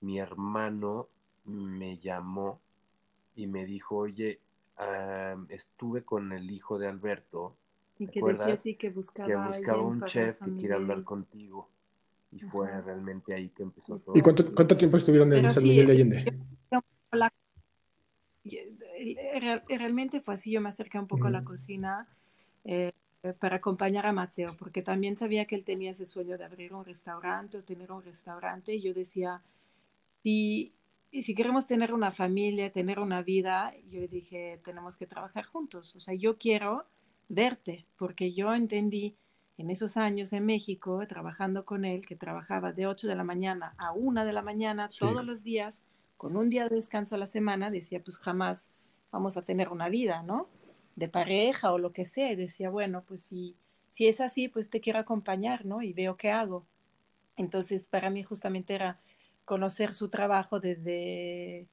mi 0.00 0.18
hermano 0.18 1.08
me 1.44 1.98
llamó 1.98 2.60
y 3.34 3.46
me 3.46 3.64
dijo, 3.64 3.96
oye, 3.96 4.40
estuve 5.48 6.02
con 6.02 6.32
el 6.32 6.50
hijo 6.50 6.78
de 6.78 6.88
Alberto. 6.88 7.54
Y 7.98 8.06
que 8.06 8.20
decía 8.22 8.54
así 8.54 8.76
que 8.76 8.90
buscaba, 8.90 9.26
que 9.26 9.34
buscaba 9.34 9.82
un 9.82 10.04
chef 10.04 10.38
que 10.38 10.56
quiere 10.56 10.74
hablar 10.74 11.02
contigo. 11.02 11.68
Y 12.30 12.40
fue 12.40 12.68
realmente 12.82 13.34
ahí 13.34 13.48
que 13.48 13.62
empezó 13.62 13.98
todo. 13.98 14.16
¿Y 14.16 14.20
cuánto, 14.20 14.54
cuánto 14.54 14.76
tiempo 14.76 14.98
estuvieron 14.98 15.32
en 15.32 15.50
San 15.50 15.62
Miguel 15.62 15.86
de 15.86 15.92
Allende? 15.92 16.38
Realmente 19.40 20.20
fue 20.20 20.34
así, 20.34 20.50
yo 20.50 20.60
me 20.60 20.68
acerqué 20.68 20.98
un 20.98 21.06
poco 21.06 21.26
a 21.26 21.30
la 21.30 21.44
cocina 21.44 22.06
eh, 22.64 22.92
para 23.38 23.56
acompañar 23.56 24.06
a 24.06 24.12
Mateo, 24.12 24.54
porque 24.58 24.82
también 24.82 25.16
sabía 25.16 25.44
que 25.44 25.56
él 25.56 25.64
tenía 25.64 25.90
ese 25.90 26.06
sueño 26.06 26.38
de 26.38 26.44
abrir 26.44 26.72
un 26.72 26.84
restaurante 26.84 27.58
o 27.58 27.62
tener 27.62 27.90
un 27.90 28.02
restaurante, 28.02 28.74
y 28.74 28.80
yo 28.80 28.94
decía, 28.94 29.42
si, 30.22 30.72
si 31.12 31.34
queremos 31.34 31.66
tener 31.66 31.92
una 31.92 32.12
familia, 32.12 32.72
tener 32.72 33.00
una 33.00 33.22
vida, 33.22 33.74
yo 33.88 34.06
dije, 34.06 34.60
tenemos 34.64 34.96
que 34.96 35.06
trabajar 35.06 35.44
juntos, 35.46 35.96
o 35.96 36.00
sea, 36.00 36.14
yo 36.14 36.38
quiero 36.38 36.86
verte, 37.28 37.86
porque 37.96 38.32
yo 38.32 38.54
entendí 38.54 39.16
en 39.58 39.70
esos 39.70 39.96
años 39.96 40.32
en 40.32 40.46
México, 40.46 41.04
trabajando 41.08 41.64
con 41.64 41.84
él, 41.84 42.06
que 42.06 42.14
trabajaba 42.14 42.72
de 42.72 42.86
8 42.86 43.08
de 43.08 43.16
la 43.16 43.24
mañana 43.24 43.74
a 43.76 43.92
1 43.92 44.24
de 44.24 44.32
la 44.32 44.42
mañana 44.42 44.88
todos 44.96 45.24
los 45.24 45.42
días, 45.42 45.82
con 46.16 46.36
un 46.36 46.48
día 46.48 46.68
de 46.68 46.76
descanso 46.76 47.16
a 47.16 47.18
la 47.18 47.26
semana, 47.26 47.70
decía, 47.70 48.02
pues 48.02 48.18
jamás 48.18 48.70
vamos 49.10 49.36
a 49.36 49.42
tener 49.42 49.68
una 49.68 49.88
vida, 49.88 50.22
¿no? 50.22 50.48
De 50.96 51.08
pareja 51.08 51.72
o 51.72 51.78
lo 51.78 51.92
que 51.92 52.04
sea. 52.04 52.32
Y 52.32 52.36
decía, 52.36 52.70
bueno, 52.70 53.04
pues 53.06 53.22
si, 53.22 53.56
si 53.88 54.08
es 54.08 54.20
así, 54.20 54.48
pues 54.48 54.70
te 54.70 54.80
quiero 54.80 54.98
acompañar, 54.98 55.64
¿no? 55.64 55.82
Y 55.82 55.92
veo 55.92 56.16
qué 56.16 56.30
hago. 56.30 56.66
Entonces, 57.36 57.88
para 57.88 58.10
mí 58.10 58.22
justamente 58.22 58.74
era 58.74 59.00
conocer 59.44 59.94
su 59.94 60.08
trabajo 60.08 60.60
desde, 60.60 61.68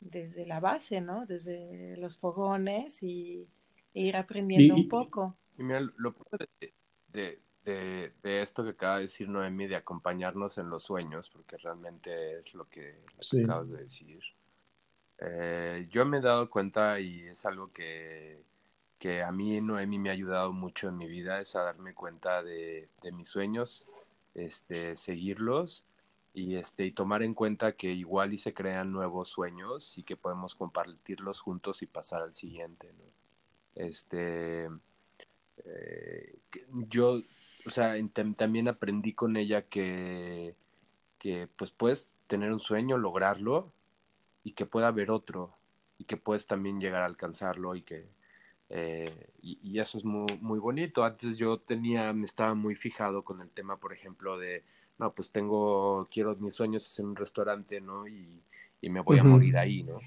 desde 0.00 0.46
la 0.46 0.60
base, 0.60 1.00
¿no? 1.00 1.26
Desde 1.26 1.96
los 1.96 2.16
fogones 2.16 3.02
y, 3.02 3.48
e 3.94 4.02
ir 4.02 4.16
aprendiendo 4.16 4.74
un 4.74 4.88
poco. 4.88 5.36
Y 5.58 5.62
mira, 5.62 5.80
lo 5.80 6.14
de, 7.12 7.40
de, 7.64 8.12
de, 8.22 8.42
esto 8.42 8.64
que 8.64 8.70
acaba 8.70 8.96
de 8.96 9.02
decir 9.02 9.28
Noemi, 9.28 9.66
de 9.66 9.76
acompañarnos 9.76 10.58
en 10.58 10.70
los 10.70 10.84
sueños, 10.84 11.28
porque 11.28 11.56
realmente 11.58 12.40
es 12.40 12.54
lo 12.54 12.68
que, 12.68 13.02
acabas 13.42 13.68
de 13.70 13.82
decir, 13.82 14.20
eh, 15.18 15.86
yo 15.90 16.04
me 16.04 16.18
he 16.18 16.20
dado 16.20 16.50
cuenta 16.50 16.98
y 17.00 17.22
es 17.22 17.44
algo 17.46 17.72
que, 17.72 18.42
que 18.98 19.22
a 19.22 19.32
mí 19.32 19.60
Noemi 19.60 19.98
me 19.98 20.10
ha 20.10 20.12
ayudado 20.12 20.52
mucho 20.52 20.88
en 20.88 20.96
mi 20.96 21.06
vida, 21.06 21.40
es 21.40 21.56
a 21.56 21.62
darme 21.62 21.94
cuenta 21.94 22.42
de, 22.42 22.88
mis 23.12 23.28
sueños, 23.28 23.86
este, 24.34 24.96
seguirlos 24.96 25.84
y, 26.34 26.56
este, 26.56 26.86
y 26.86 26.92
tomar 26.92 27.22
en 27.22 27.34
cuenta 27.34 27.72
que 27.72 27.90
igual 27.92 28.32
y 28.32 28.38
se 28.38 28.54
crean 28.54 28.92
nuevos 28.92 29.28
sueños 29.28 29.98
y 29.98 30.02
que 30.02 30.16
podemos 30.16 30.54
compartirlos 30.54 31.40
juntos 31.40 31.82
y 31.82 31.86
pasar 31.86 32.22
al 32.22 32.34
siguiente. 32.34 32.92
Este, 33.74 34.68
eh, 35.64 36.38
yo, 36.88 37.20
o 37.66 37.70
sea, 37.70 37.94
también 38.36 38.68
aprendí 38.68 39.14
con 39.14 39.36
ella 39.36 39.62
que, 39.62 40.56
que 41.18 41.48
pues 41.56 41.70
puedes 41.70 42.08
tener 42.26 42.52
un 42.52 42.60
sueño, 42.60 42.98
lograrlo 42.98 43.72
y 44.44 44.52
que 44.52 44.66
pueda 44.66 44.88
haber 44.88 45.10
otro 45.10 45.54
y 45.98 46.04
que 46.04 46.16
puedes 46.16 46.46
también 46.46 46.80
llegar 46.80 47.02
a 47.02 47.06
alcanzarlo 47.06 47.74
y 47.74 47.82
que 47.82 48.08
eh, 48.74 49.28
y, 49.42 49.78
eso 49.78 49.98
es 49.98 50.04
muy, 50.04 50.26
muy 50.40 50.58
bonito. 50.58 51.04
Antes 51.04 51.36
yo 51.36 51.58
tenía, 51.58 52.10
me 52.14 52.24
estaba 52.24 52.54
muy 52.54 52.74
fijado 52.74 53.22
con 53.22 53.42
el 53.42 53.50
tema, 53.50 53.76
por 53.76 53.92
ejemplo, 53.92 54.38
de, 54.38 54.64
no, 54.98 55.12
pues 55.12 55.30
tengo, 55.30 56.08
quiero, 56.10 56.34
mis 56.36 56.54
sueños 56.54 56.86
es 56.86 56.98
en 56.98 57.06
un 57.06 57.16
restaurante, 57.16 57.82
¿no? 57.82 58.08
Y, 58.08 58.40
y 58.80 58.88
me 58.88 59.00
voy 59.00 59.18
a 59.18 59.24
morir 59.24 59.58
ahí, 59.58 59.82
¿no? 59.82 60.00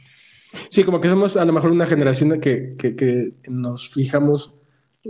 Sí, 0.71 0.83
como 0.83 0.99
que 0.99 1.09
somos 1.09 1.37
a 1.37 1.45
lo 1.45 1.53
mejor 1.53 1.71
una 1.71 1.85
generación 1.85 2.39
que, 2.41 2.75
que, 2.75 2.95
que 2.95 3.33
nos 3.47 3.89
fijamos 3.89 4.55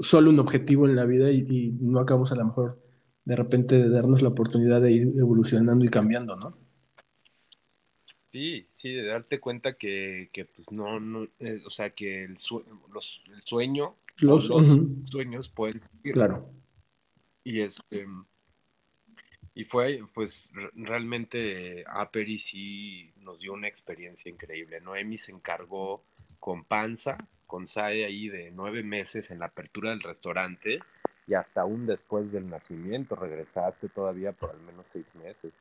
solo 0.01 0.31
un 0.31 0.39
objetivo 0.39 0.85
en 0.85 0.97
la 0.97 1.05
vida 1.05 1.31
y, 1.31 1.45
y, 1.47 1.77
no 1.79 2.01
acabamos 2.01 2.33
a 2.33 2.35
lo 2.35 2.45
mejor 2.45 2.81
de 3.23 3.35
repente 3.37 3.77
de 3.77 3.89
darnos 3.89 4.21
la 4.21 4.29
oportunidad 4.29 4.81
de 4.81 4.91
ir 4.91 5.13
evolucionando 5.17 5.85
y 5.85 5.89
cambiando, 5.89 6.35
¿no? 6.35 6.57
Sí, 8.35 8.67
sí, 8.75 8.91
de 8.91 9.05
darte 9.05 9.39
cuenta 9.39 9.77
que, 9.77 10.27
que 10.33 10.43
pues 10.43 10.69
no, 10.69 10.99
no 10.99 11.25
eh, 11.39 11.61
o 11.65 11.69
sea, 11.69 11.91
que 11.91 12.25
el, 12.25 12.33
los, 12.93 13.23
el 13.33 13.41
sueño, 13.43 13.95
los, 14.17 14.51
sueños 15.05 15.47
pueden 15.47 15.79
ser. 15.79 16.11
Claro. 16.11 16.49
Y 17.45 17.61
este, 17.61 18.05
y 19.53 19.63
fue, 19.63 20.01
pues, 20.13 20.49
realmente 20.73 21.85
Aperi 21.87 22.37
sí 22.39 23.13
nos 23.21 23.39
dio 23.39 23.53
una 23.53 23.69
experiencia 23.69 24.29
increíble. 24.29 24.81
Noemi 24.81 25.17
se 25.17 25.31
encargó 25.31 26.03
con 26.41 26.65
Panza, 26.65 27.17
con 27.47 27.67
Sae 27.67 28.03
ahí 28.03 28.27
de 28.27 28.51
nueve 28.51 28.83
meses 28.83 29.31
en 29.31 29.39
la 29.39 29.45
apertura 29.45 29.91
del 29.91 30.01
restaurante 30.01 30.79
y 31.25 31.35
hasta 31.35 31.61
aún 31.61 31.85
después 31.85 32.29
del 32.33 32.49
nacimiento 32.49 33.15
regresaste 33.15 33.87
todavía 33.87 34.33
por 34.33 34.49
al 34.49 34.59
menos 34.59 34.85
seis 34.91 35.05
meses. 35.15 35.53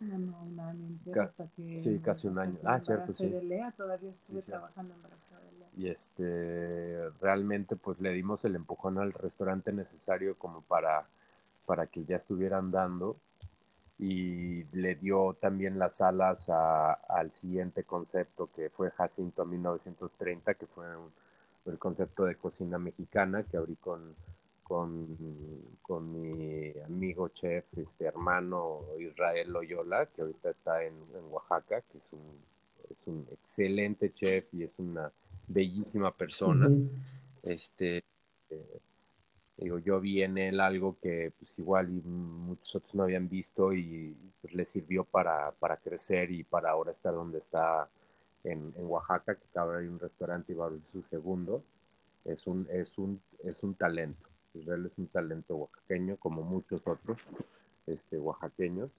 Un 0.00 0.58
año 0.60 0.86
entero 0.86 1.22
hasta 1.22 1.46
que... 1.48 1.82
Sí, 1.82 2.00
casi 2.02 2.26
un 2.26 2.38
año. 2.38 2.58
Ah, 2.64 2.80
cierto, 2.80 3.12
sí. 3.12 3.28
De 3.28 3.42
Lea, 3.42 3.72
todavía 3.72 4.10
estuve 4.10 4.42
trabajando 4.42 4.94
en 4.94 5.02
de 5.02 5.58
Lea. 5.58 5.68
Y 5.76 5.88
este, 5.88 7.10
realmente 7.20 7.76
pues 7.76 8.00
le 8.00 8.10
dimos 8.12 8.44
el 8.44 8.56
empujón 8.56 8.98
al 8.98 9.12
restaurante 9.12 9.72
necesario 9.72 10.38
como 10.38 10.62
para, 10.62 11.06
para 11.66 11.86
que 11.86 12.04
ya 12.04 12.16
estuvieran 12.16 12.70
dando 12.70 13.16
y 13.98 14.64
le 14.72 14.94
dio 14.94 15.36
también 15.38 15.78
las 15.78 16.00
alas 16.00 16.48
a, 16.48 16.92
al 16.92 17.32
siguiente 17.32 17.84
concepto 17.84 18.48
que 18.56 18.70
fue 18.70 18.90
Jacinto 18.92 19.42
a 19.42 19.44
1930, 19.44 20.54
que 20.54 20.66
fue 20.66 20.86
el 21.66 21.78
concepto 21.78 22.24
de 22.24 22.36
cocina 22.36 22.78
mexicana 22.78 23.42
que 23.42 23.58
abrí 23.58 23.76
con 23.76 24.14
con, 24.70 26.12
mi 26.12 26.72
amigo 26.86 27.28
chef, 27.30 27.64
este 27.76 28.04
hermano 28.04 28.82
Israel 29.00 29.50
Loyola, 29.50 30.06
que 30.06 30.22
ahorita 30.22 30.50
está 30.50 30.84
en, 30.84 30.94
Oaxaca, 31.28 31.80
que 31.80 31.98
es 31.98 32.04
un, 32.12 32.38
es 32.88 33.06
un 33.06 33.26
excelente 33.32 34.14
chef 34.14 34.54
y 34.54 34.62
es 34.62 34.70
una 34.78 35.10
bellísima 35.48 36.12
persona. 36.12 36.70
Este 37.42 38.04
eh, 38.50 38.80
digo, 39.56 39.80
yo 39.80 40.00
vi 40.00 40.22
en 40.22 40.38
él 40.38 40.60
algo 40.60 40.96
que 41.02 41.32
pues 41.36 41.52
igual 41.58 41.88
y 41.90 42.00
muchos 42.02 42.76
otros 42.76 42.94
no 42.94 43.02
habían 43.02 43.28
visto 43.28 43.72
y 43.72 44.16
pues, 44.40 44.54
le 44.54 44.66
sirvió 44.66 45.02
para, 45.02 45.50
para 45.50 45.78
crecer 45.78 46.30
y 46.30 46.44
para 46.44 46.70
ahora 46.70 46.92
estar 46.92 47.12
donde 47.12 47.38
está 47.38 47.88
en, 48.44 48.72
en 48.76 48.86
Oaxaca, 48.86 49.34
que 49.34 49.46
acaba 49.50 49.72
de 49.72 49.78
abrir 49.78 49.90
un 49.90 49.98
restaurante 49.98 50.52
y 50.52 50.54
va 50.54 50.66
a 50.66 50.68
abrir 50.68 50.86
su 50.86 51.02
segundo. 51.02 51.64
Es 52.24 52.46
un, 52.46 52.68
es 52.70 52.96
un, 52.98 53.20
es 53.42 53.64
un 53.64 53.74
talento. 53.74 54.29
Israel 54.54 54.86
es 54.86 54.98
un 54.98 55.06
talento 55.08 55.56
oaxaqueño, 55.56 56.16
como 56.16 56.42
muchos 56.42 56.86
otros 56.86 57.18
este, 57.86 58.18
oaxaqueños, 58.18 58.90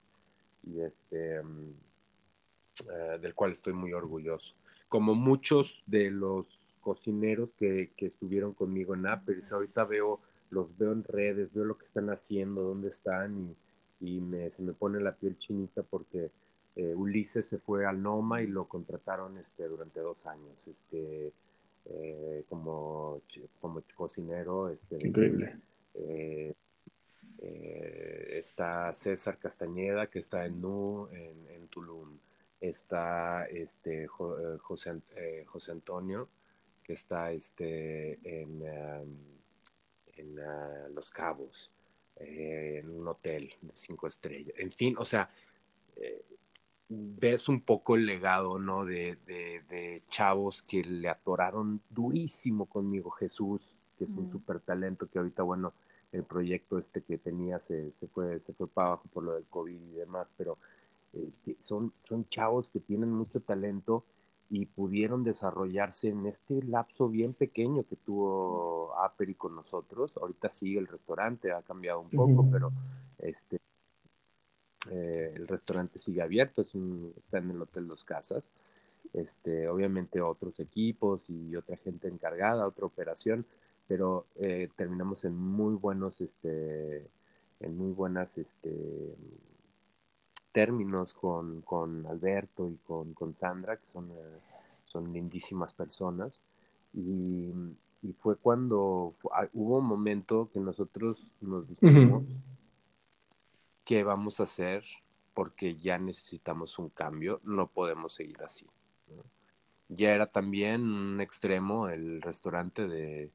y 0.64 0.80
este, 0.80 1.42
mm, 1.42 1.74
eh, 2.90 3.18
del 3.20 3.34
cual 3.34 3.52
estoy 3.52 3.72
muy 3.72 3.92
orgulloso. 3.92 4.54
Como 4.88 5.14
muchos 5.14 5.82
de 5.86 6.10
los 6.10 6.46
cocineros 6.80 7.50
que, 7.58 7.92
que 7.96 8.06
estuvieron 8.06 8.54
conmigo 8.54 8.94
en 8.94 9.06
Aperis, 9.06 9.52
ahorita 9.52 9.84
veo, 9.84 10.20
los 10.50 10.76
veo 10.76 10.92
en 10.92 11.04
redes, 11.04 11.52
veo 11.52 11.64
lo 11.64 11.78
que 11.78 11.84
están 11.84 12.10
haciendo, 12.10 12.62
dónde 12.62 12.88
están, 12.88 13.56
y, 14.00 14.16
y 14.16 14.20
me, 14.20 14.50
se 14.50 14.62
me 14.62 14.72
pone 14.72 15.00
la 15.00 15.14
piel 15.14 15.38
chinita 15.38 15.82
porque 15.82 16.30
eh, 16.74 16.94
Ulises 16.94 17.46
se 17.46 17.58
fue 17.58 17.84
al 17.84 18.02
Noma 18.02 18.42
y 18.42 18.46
lo 18.46 18.66
contrataron 18.66 19.36
este, 19.38 19.68
durante 19.68 20.00
dos 20.00 20.26
años. 20.26 20.56
Este, 20.66 21.32
eh, 21.86 22.44
como, 22.48 23.22
como 23.60 23.82
cocinero. 23.94 24.68
Este, 24.68 25.06
Increíble. 25.06 25.58
Eh, 25.94 26.54
eh, 27.38 28.26
está 28.30 28.92
César 28.92 29.38
Castañeda, 29.38 30.08
que 30.08 30.18
está 30.18 30.46
en 30.46 30.60
Nu, 30.60 31.08
en, 31.12 31.48
en 31.48 31.68
Tulum. 31.68 32.18
Está 32.60 33.46
este, 33.46 34.06
José, 34.06 35.00
José 35.46 35.72
Antonio, 35.72 36.28
que 36.84 36.92
está 36.92 37.32
este, 37.32 38.20
en, 38.22 38.62
en 40.14 40.38
ah, 40.38 40.88
Los 40.94 41.10
Cabos, 41.10 41.72
en 42.16 42.88
un 42.88 43.08
hotel 43.08 43.52
de 43.60 43.72
cinco 43.74 44.06
estrellas. 44.06 44.54
En 44.56 44.70
fin, 44.70 44.94
o 44.96 45.04
sea, 45.04 45.28
ves 47.18 47.48
un 47.48 47.60
poco 47.60 47.96
el 47.96 48.06
legado, 48.06 48.58
¿no? 48.58 48.84
De, 48.84 49.16
de, 49.26 50.02
chavos 50.08 50.62
que 50.62 50.82
le 50.84 51.08
atoraron 51.08 51.80
durísimo 51.88 52.66
conmigo, 52.66 53.10
Jesús, 53.10 53.62
que 53.96 54.04
es 54.04 54.10
un 54.10 54.28
mm. 54.28 54.32
súper 54.32 54.60
talento, 54.60 55.08
que 55.08 55.18
ahorita, 55.18 55.42
bueno, 55.42 55.72
el 56.12 56.24
proyecto 56.24 56.78
este 56.78 57.02
que 57.02 57.16
tenía 57.16 57.58
se, 57.60 57.92
se, 57.92 58.06
fue, 58.08 58.38
se 58.40 58.52
fue 58.52 58.68
para 58.68 58.88
abajo 58.88 59.08
por 59.12 59.24
lo 59.24 59.34
del 59.34 59.46
COVID 59.46 59.80
y 59.80 59.94
demás, 59.94 60.28
pero 60.36 60.58
eh, 61.14 61.30
son, 61.60 61.92
son 62.06 62.28
chavos 62.28 62.68
que 62.70 62.80
tienen 62.80 63.10
mucho 63.10 63.40
talento 63.40 64.04
y 64.50 64.66
pudieron 64.66 65.24
desarrollarse 65.24 66.10
en 66.10 66.26
este 66.26 66.62
lapso 66.62 67.08
bien 67.08 67.32
pequeño 67.32 67.84
que 67.84 67.96
tuvo 67.96 68.94
Aperi 68.98 69.34
con 69.34 69.56
nosotros. 69.56 70.12
Ahorita 70.20 70.50
sigue 70.50 70.78
el 70.78 70.88
restaurante, 70.88 71.52
ha 71.52 71.62
cambiado 71.62 72.00
un 72.00 72.10
poco, 72.10 72.46
pero 72.50 72.70
este, 73.16 73.61
eh, 74.90 75.32
el 75.34 75.46
restaurante 75.46 75.98
sigue 75.98 76.22
abierto, 76.22 76.62
es 76.62 76.74
está 77.16 77.38
en 77.38 77.50
el 77.50 77.62
Hotel 77.62 77.86
Dos 77.86 78.04
Casas. 78.04 78.50
Este, 79.12 79.68
obviamente 79.68 80.20
otros 80.22 80.58
equipos 80.60 81.28
y 81.28 81.54
otra 81.54 81.76
gente 81.76 82.08
encargada, 82.08 82.66
otra 82.66 82.86
operación, 82.86 83.44
pero 83.86 84.26
eh, 84.36 84.68
terminamos 84.76 85.24
en 85.24 85.36
muy 85.36 85.74
buenos, 85.74 86.20
este, 86.20 87.06
en 87.60 87.76
muy 87.76 87.92
buenas, 87.92 88.38
este, 88.38 89.14
términos 90.52 91.12
con, 91.14 91.60
con 91.62 92.06
Alberto 92.06 92.70
y 92.70 92.76
con, 92.86 93.12
con, 93.12 93.34
Sandra, 93.34 93.76
que 93.76 93.86
son, 93.86 94.10
eh, 94.12 94.38
son 94.86 95.12
lindísimas 95.12 95.74
personas. 95.74 96.40
Y, 96.94 97.50
y 98.02 98.12
fue 98.14 98.36
cuando 98.36 99.12
ah, 99.32 99.48
hubo 99.52 99.78
un 99.78 99.86
momento 99.86 100.48
que 100.52 100.60
nosotros 100.60 101.32
nos 101.40 101.68
dijimos, 101.68 102.24
¿qué 103.84 104.04
vamos 104.04 104.40
a 104.40 104.44
hacer? 104.44 104.84
Porque 105.34 105.76
ya 105.76 105.98
necesitamos 105.98 106.78
un 106.78 106.90
cambio, 106.90 107.40
no 107.44 107.68
podemos 107.68 108.12
seguir 108.12 108.42
así. 108.42 108.66
Ya 109.88 110.14
era 110.14 110.26
también 110.26 110.82
un 110.82 111.20
extremo 111.20 111.88
el 111.88 112.22
restaurante 112.22 112.86
de, 112.86 113.30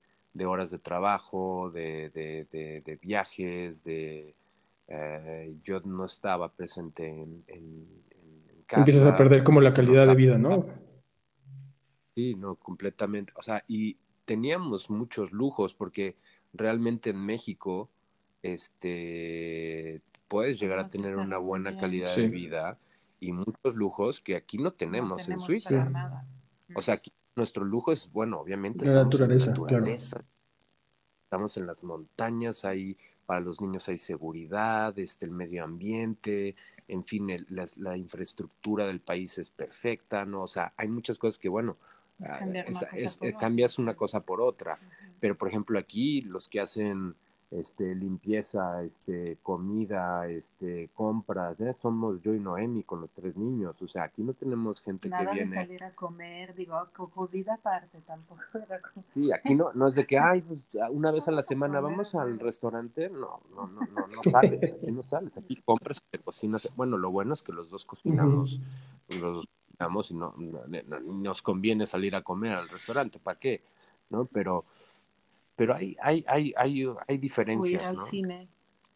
horas 0.46 0.72
de 0.72 0.80
trabajo, 0.80 1.72
de, 1.72 2.98
viajes, 3.02 3.84
de... 3.84 4.36
Eh, 4.90 5.54
yo 5.64 5.82
no 5.82 6.06
estaba 6.06 6.50
presente 6.54 7.08
en, 7.08 7.44
en, 7.48 7.88
casa. 8.66 8.82
Empiezas 8.82 9.06
a 9.06 9.18
perder 9.18 9.44
como 9.44 9.60
la 9.60 9.74
calidad 9.74 10.08
de 10.08 10.16
vida, 10.16 10.38
¿no? 10.38 10.64
Sí, 12.16 12.36
no, 12.36 12.56
completamente. 12.56 13.34
O 13.36 13.42
sea, 13.42 13.64
y 13.68 13.98
teníamos 14.26 14.90
muchos 14.90 15.32
lujos 15.32 15.74
porque 15.74 16.16
realmente 16.54 17.12
en 17.12 17.24
México, 17.24 17.90
este, 18.42 20.02
puedes 20.28 20.60
llegar 20.60 20.80
a 20.80 20.88
tener 20.88 21.16
una 21.16 21.38
buena 21.38 21.78
calidad 21.78 22.16
de 22.16 22.28
vida 22.28 22.78
y 23.20 23.32
muchos 23.32 23.76
lujos 23.76 24.22
que 24.22 24.36
aquí 24.36 24.58
no 24.58 24.72
tenemos, 24.72 25.28
en 25.30 25.40
Suiza. 25.40 25.90
O 26.76 26.82
sea, 26.82 26.96
aquí 26.96 27.12
nuestro 27.36 27.64
lujo 27.64 27.92
es, 27.92 28.12
bueno, 28.12 28.40
obviamente, 28.40 28.86
la 28.86 29.04
naturaleza, 29.04 29.52
en 29.52 29.56
la 29.56 29.62
naturaleza. 29.62 30.24
Estamos 31.26 31.58
en 31.58 31.68
las 31.68 31.84
montañas, 31.84 32.64
hay 32.66 32.98
para 33.28 33.42
los 33.42 33.60
niños 33.60 33.90
hay 33.90 33.98
seguridad, 33.98 34.98
este, 34.98 35.26
el 35.26 35.32
medio 35.32 35.66
ambiente, 35.66 36.56
en 36.88 37.04
fin, 37.04 37.28
la, 37.50 37.98
infraestructura 37.98 38.88
del 38.88 39.02
país 39.02 39.38
es 39.38 39.50
perfecta, 39.50 40.26
¿no? 40.26 40.44
O 40.44 40.48
sea, 40.48 40.74
hay 40.78 40.88
muchas 40.88 41.18
cosas 41.18 41.38
que, 41.38 41.50
bueno, 41.50 41.76
ah, 42.24 42.40
eh, 42.94 43.34
cambias 43.38 43.78
una 43.80 43.96
cosa 43.96 44.22
por 44.22 44.40
otra, 44.40 44.80
pero 45.20 45.38
por 45.38 45.50
ejemplo 45.50 45.78
aquí 45.78 46.22
los 46.22 46.48
que 46.48 46.62
hacen 46.62 47.16
este, 47.50 47.96
limpieza, 47.96 48.84
este, 48.84 49.38
comida, 49.42 50.28
este, 50.28 50.90
compras, 50.94 51.60
¿eh? 51.62 51.74
somos 51.74 52.22
yo 52.22 52.34
y 52.34 52.40
Noemi 52.40 52.84
con 52.84 53.00
los 53.00 53.10
tres 53.12 53.38
niños, 53.38 53.82
o 53.82 53.88
sea, 53.88 54.04
aquí 54.04 54.22
no 54.22 54.34
tenemos 54.34 54.82
gente 54.82 55.10
que 55.10 55.26
viene. 55.32 55.52
De 55.52 55.56
salir 55.56 55.84
a 55.84 55.92
comer, 55.92 56.54
digo, 56.56 56.76
vida 57.32 57.54
aparte 57.54 58.02
tampoco. 58.06 58.42
Sí, 59.08 59.32
aquí 59.32 59.56
no, 59.56 59.72
no 59.74 59.88
es 59.88 59.96
de 59.96 60.06
que, 60.06 60.20
ay, 60.20 60.42
pues 60.42 60.60
una 60.92 61.12
vez 61.12 61.28
a 61.28 61.32
la 61.32 61.44
semana 61.44 61.80
vamos 61.80 62.14
al 62.16 62.38
restaurante, 62.38 63.10
no, 63.10 63.42
no, 63.56 63.68
no, 63.68 63.82
no, 63.82 64.08
no 64.08 64.24
sales, 64.30 64.74
aquí 64.74 64.92
no 64.92 65.04
sales, 65.04 65.38
aquí 65.38 65.56
compras, 65.64 66.02
te 66.10 66.20
cocinas, 66.20 66.70
bueno, 66.76 66.98
lo 66.98 67.12
bueno 67.12 67.34
es 67.34 67.44
que 67.44 67.54
los 67.54 67.70
dos 67.70 67.86
cocinamos, 67.86 68.60
los 69.10 69.22
dos 69.22 69.48
cocinamos 69.48 70.12
y 70.12 70.16
no, 70.16 70.34
no, 70.38 71.00
nos 71.00 71.42
conviene 71.42 71.86
salir 71.86 72.14
a 72.16 72.24
comer 72.24 72.54
al 72.54 72.68
restaurante, 72.68 73.20
¿para 73.20 73.40
qué? 73.40 73.62
¿No? 74.10 74.26
Pero 74.26 74.66
pero 75.58 75.76
hay, 75.76 75.98
hay, 76.02 76.24
hay, 76.28 76.54
hay, 76.56 76.88
hay 77.08 77.18
diferencias. 77.18 77.82
O 77.82 77.84
ir 77.84 77.90
al 77.90 77.96
¿no? 77.98 78.06
cine. 78.06 78.48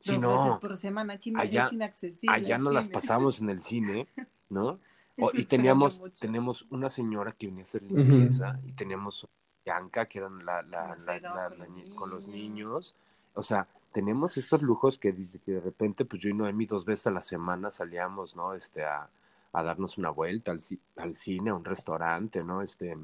Dos 0.06 0.21
no, 0.21 0.45
veces 0.45 0.60
por 0.60 0.78
semana, 0.78 1.13
aquí 1.13 1.32
no 1.32 1.41
allá, 1.41 1.65
es 1.65 1.74
inaccesible. 1.74 2.36
Allá 2.36 2.58
no 2.58 2.71
las 2.71 2.88
pasamos 2.88 3.41
en 3.41 3.50
el 3.50 3.62
cine, 3.62 4.08
¿no? 4.50 4.80
y 5.34 5.43
teníamos, 5.43 6.02
tenemos 6.19 6.65
una 6.69 6.89
señora 6.89 7.34
que 7.34 7.47
venía 7.47 7.62
a 7.62 7.63
hacer 7.63 7.84
limpieza 7.84 8.60
y 8.65 8.71
teníamos 8.71 9.28
Bianca, 9.65 10.06
que 10.06 10.19
eran 10.19 10.45
la, 10.45 10.62
la, 10.63 10.95
la, 10.95 11.52
con, 11.95 12.10
los 12.10 12.28
niños. 12.28 12.95
O 13.34 13.43
sea, 13.43 13.67
tenemos 13.91 14.38
estos 14.38 14.62
lujos 14.62 14.97
que, 14.97 15.13
que, 15.45 15.52
de 15.52 15.60
repente, 15.60 16.06
pues 16.06 16.21
yo 16.21 16.30
y 16.30 16.34
Noemi 16.34 16.65
dos 16.65 16.86
veces 16.86 17.08
a 17.08 17.12
la 17.12 17.21
semana 17.21 17.69
salíamos, 17.69 18.36
¿no? 18.36 18.54
Este, 18.54 18.84
a, 18.84 19.08
a 19.54 19.63
darnos 19.63 19.97
una 19.97 20.10
vuelta 20.10 20.52
al, 20.52 20.60
al, 20.95 21.13
cine, 21.13 21.52
a 21.52 21.56
un 21.56 21.65
restaurante, 21.65 22.43
¿no? 22.43 22.62
Este, 22.62 22.95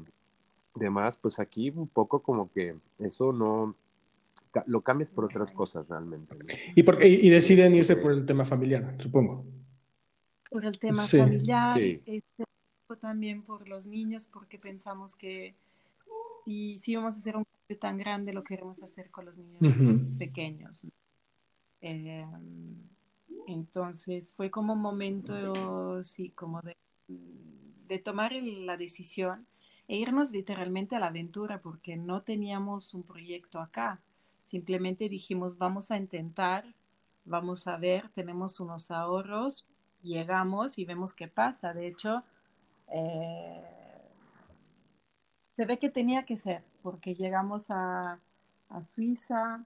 demás, 0.74 1.18
pues 1.18 1.38
aquí 1.38 1.70
un 1.70 1.88
poco 1.88 2.22
como 2.22 2.50
que 2.52 2.76
eso 2.98 3.32
no 3.32 3.74
lo 4.66 4.80
cambias 4.82 5.10
por 5.10 5.24
otras 5.24 5.52
cosas 5.52 5.88
realmente. 5.88 6.36
Y, 6.74 6.82
por, 6.82 7.04
y, 7.04 7.28
deciden 7.28 7.74
irse 7.74 7.96
por 7.96 8.12
el 8.12 8.24
tema 8.24 8.44
familiar, 8.44 8.96
supongo. 8.98 9.44
Por 10.50 10.64
el 10.64 10.78
tema 10.78 11.04
familiar, 11.04 11.78
este, 11.78 12.44
también 13.00 13.42
por 13.42 13.68
los 13.68 13.86
niños, 13.86 14.26
porque 14.26 14.58
pensamos 14.58 15.14
que 15.14 15.54
si, 16.44 16.78
si 16.78 16.96
vamos 16.96 17.14
a 17.14 17.18
hacer 17.18 17.36
un 17.36 17.44
cambio 17.44 17.78
tan 17.78 17.98
grande, 17.98 18.32
lo 18.32 18.42
queremos 18.42 18.82
hacer 18.82 19.10
con 19.10 19.26
los 19.26 19.38
niños 19.38 19.74
pequeños. 20.18 20.86
Em, 21.80 22.74
entonces 23.46 24.32
fue 24.32 24.50
como 24.50 24.72
un 24.72 24.80
momento, 24.80 26.02
sí, 26.02 26.30
como 26.30 26.60
de, 26.62 26.76
de 27.86 27.98
tomar 27.98 28.32
la 28.32 28.76
decisión 28.76 29.46
e 29.88 29.96
irnos 29.96 30.32
literalmente 30.32 30.94
a 30.94 31.00
la 31.00 31.06
aventura 31.06 31.60
porque 31.60 31.96
no 31.96 32.22
teníamos 32.22 32.92
un 32.94 33.02
proyecto 33.02 33.58
acá. 33.58 34.00
Simplemente 34.44 35.08
dijimos, 35.08 35.56
vamos 35.56 35.90
a 35.90 35.96
intentar, 35.96 36.64
vamos 37.24 37.66
a 37.66 37.78
ver, 37.78 38.08
tenemos 38.10 38.60
unos 38.60 38.90
ahorros, 38.90 39.66
llegamos 40.02 40.78
y 40.78 40.84
vemos 40.84 41.14
qué 41.14 41.26
pasa. 41.26 41.72
De 41.72 41.88
hecho, 41.88 42.22
eh, 42.88 43.64
se 45.56 45.64
ve 45.64 45.78
que 45.78 45.88
tenía 45.88 46.24
que 46.24 46.36
ser, 46.36 46.62
porque 46.82 47.14
llegamos 47.14 47.70
a, 47.70 48.20
Suiza 48.82 49.64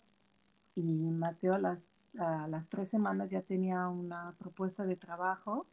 y 0.76 0.82
Mateo 0.82 1.58
las, 1.58 1.84
a 2.16 2.46
las 2.46 2.68
tres 2.68 2.88
semanas 2.88 3.32
ya 3.32 3.42
tenía 3.42 3.88
una 3.88 4.36
propuesta 4.38 4.84
de 4.84 4.94
trabajo 4.94 5.66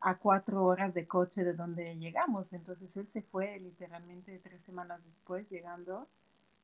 a 0.00 0.18
cuatro 0.18 0.64
horas 0.64 0.94
de 0.94 1.06
coche 1.06 1.44
de 1.44 1.54
donde 1.54 1.96
llegamos. 1.96 2.52
Entonces 2.52 2.96
él 2.96 3.08
se 3.08 3.22
fue 3.22 3.58
literalmente 3.60 4.40
tres 4.42 4.62
semanas 4.62 5.04
después 5.04 5.50
llegando 5.50 6.08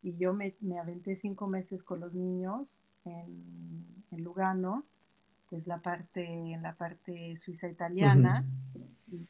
y 0.03 0.16
yo 0.16 0.33
me, 0.33 0.55
me 0.61 0.79
aventé 0.79 1.14
cinco 1.14 1.47
meses 1.47 1.83
con 1.83 2.01
los 2.01 2.14
niños 2.14 2.88
en, 3.05 3.85
en, 4.11 4.25
Lugano, 4.25 4.85
que 5.49 5.57
es 5.57 5.66
la 5.66 5.79
parte, 5.79 6.25
en 6.25 6.62
la 6.62 6.75
parte 6.75 7.37
suiza 7.37 7.68
italiana. 7.68 8.45
y, 9.11 9.27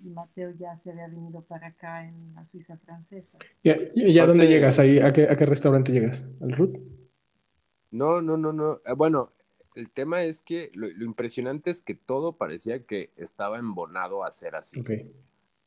Mateo 0.00 0.50
ya 0.50 0.76
se 0.76 0.90
había 0.90 1.08
venido 1.08 1.42
para 1.42 1.68
acá 1.68 2.06
en 2.06 2.34
la 2.34 2.44
Suiza 2.44 2.76
francesa. 2.78 3.38
¿Y, 3.62 4.12
ya 4.12 4.26
dónde 4.26 4.46
llegas? 4.46 4.78
Ahí, 4.78 4.98
¿a, 4.98 5.12
qué, 5.12 5.28
¿A 5.28 5.36
qué 5.36 5.46
restaurante 5.46 5.92
llegas? 5.92 6.26
¿Al 6.40 6.52
RUT? 6.52 6.78
No, 7.90 8.20
no, 8.20 8.36
no, 8.36 8.52
no. 8.52 8.80
Ah, 8.86 8.94
bueno, 8.94 9.32
el 9.74 9.90
tema 9.90 10.22
es 10.22 10.40
que 10.40 10.70
lo, 10.74 10.88
impresionante 10.88 11.70
es 11.70 11.82
que 11.82 11.94
todo 11.94 12.32
parecía 12.32 12.84
que 12.84 13.10
estaba 13.16 13.58
embonado 13.58 14.24
a 14.24 14.32
ser 14.32 14.54
así. 14.54 14.82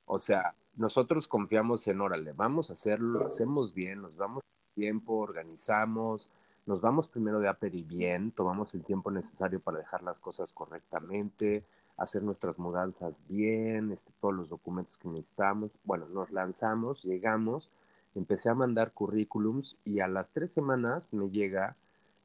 O 0.05 0.19
sea, 0.19 0.55
nosotros 0.75 1.27
confiamos 1.27 1.87
en, 1.87 1.99
órale, 2.01 2.33
vamos 2.33 2.69
a 2.69 2.73
hacerlo, 2.73 3.19
lo 3.19 3.27
hacemos 3.27 3.73
bien, 3.73 4.01
nos 4.01 4.15
damos 4.15 4.43
tiempo, 4.73 5.15
organizamos, 5.15 6.29
nos 6.65 6.81
vamos 6.81 7.07
primero 7.07 7.39
de 7.39 7.49
y 7.71 7.83
bien, 7.83 8.31
tomamos 8.31 8.73
el 8.73 8.83
tiempo 8.83 9.11
necesario 9.11 9.59
para 9.59 9.79
dejar 9.79 10.03
las 10.03 10.19
cosas 10.19 10.53
correctamente, 10.53 11.63
hacer 11.97 12.23
nuestras 12.23 12.59
mudanzas 12.59 13.15
bien, 13.27 13.91
este, 13.91 14.11
todos 14.21 14.35
los 14.35 14.49
documentos 14.49 14.97
que 14.97 15.09
necesitamos. 15.09 15.71
Bueno, 15.83 16.07
nos 16.09 16.31
lanzamos, 16.31 17.03
llegamos, 17.03 17.69
empecé 18.15 18.49
a 18.49 18.55
mandar 18.55 18.93
currículums 18.93 19.75
y 19.83 19.99
a 19.99 20.07
las 20.07 20.29
tres 20.31 20.53
semanas 20.53 21.11
me 21.11 21.29
llega 21.29 21.75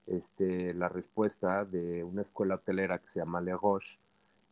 este, 0.06 0.74
la 0.74 0.88
respuesta 0.88 1.64
de 1.64 2.04
una 2.04 2.22
escuela 2.22 2.56
hotelera 2.56 2.98
que 2.98 3.08
se 3.08 3.20
llama 3.20 3.40
Le 3.40 3.56
Roche, 3.56 3.98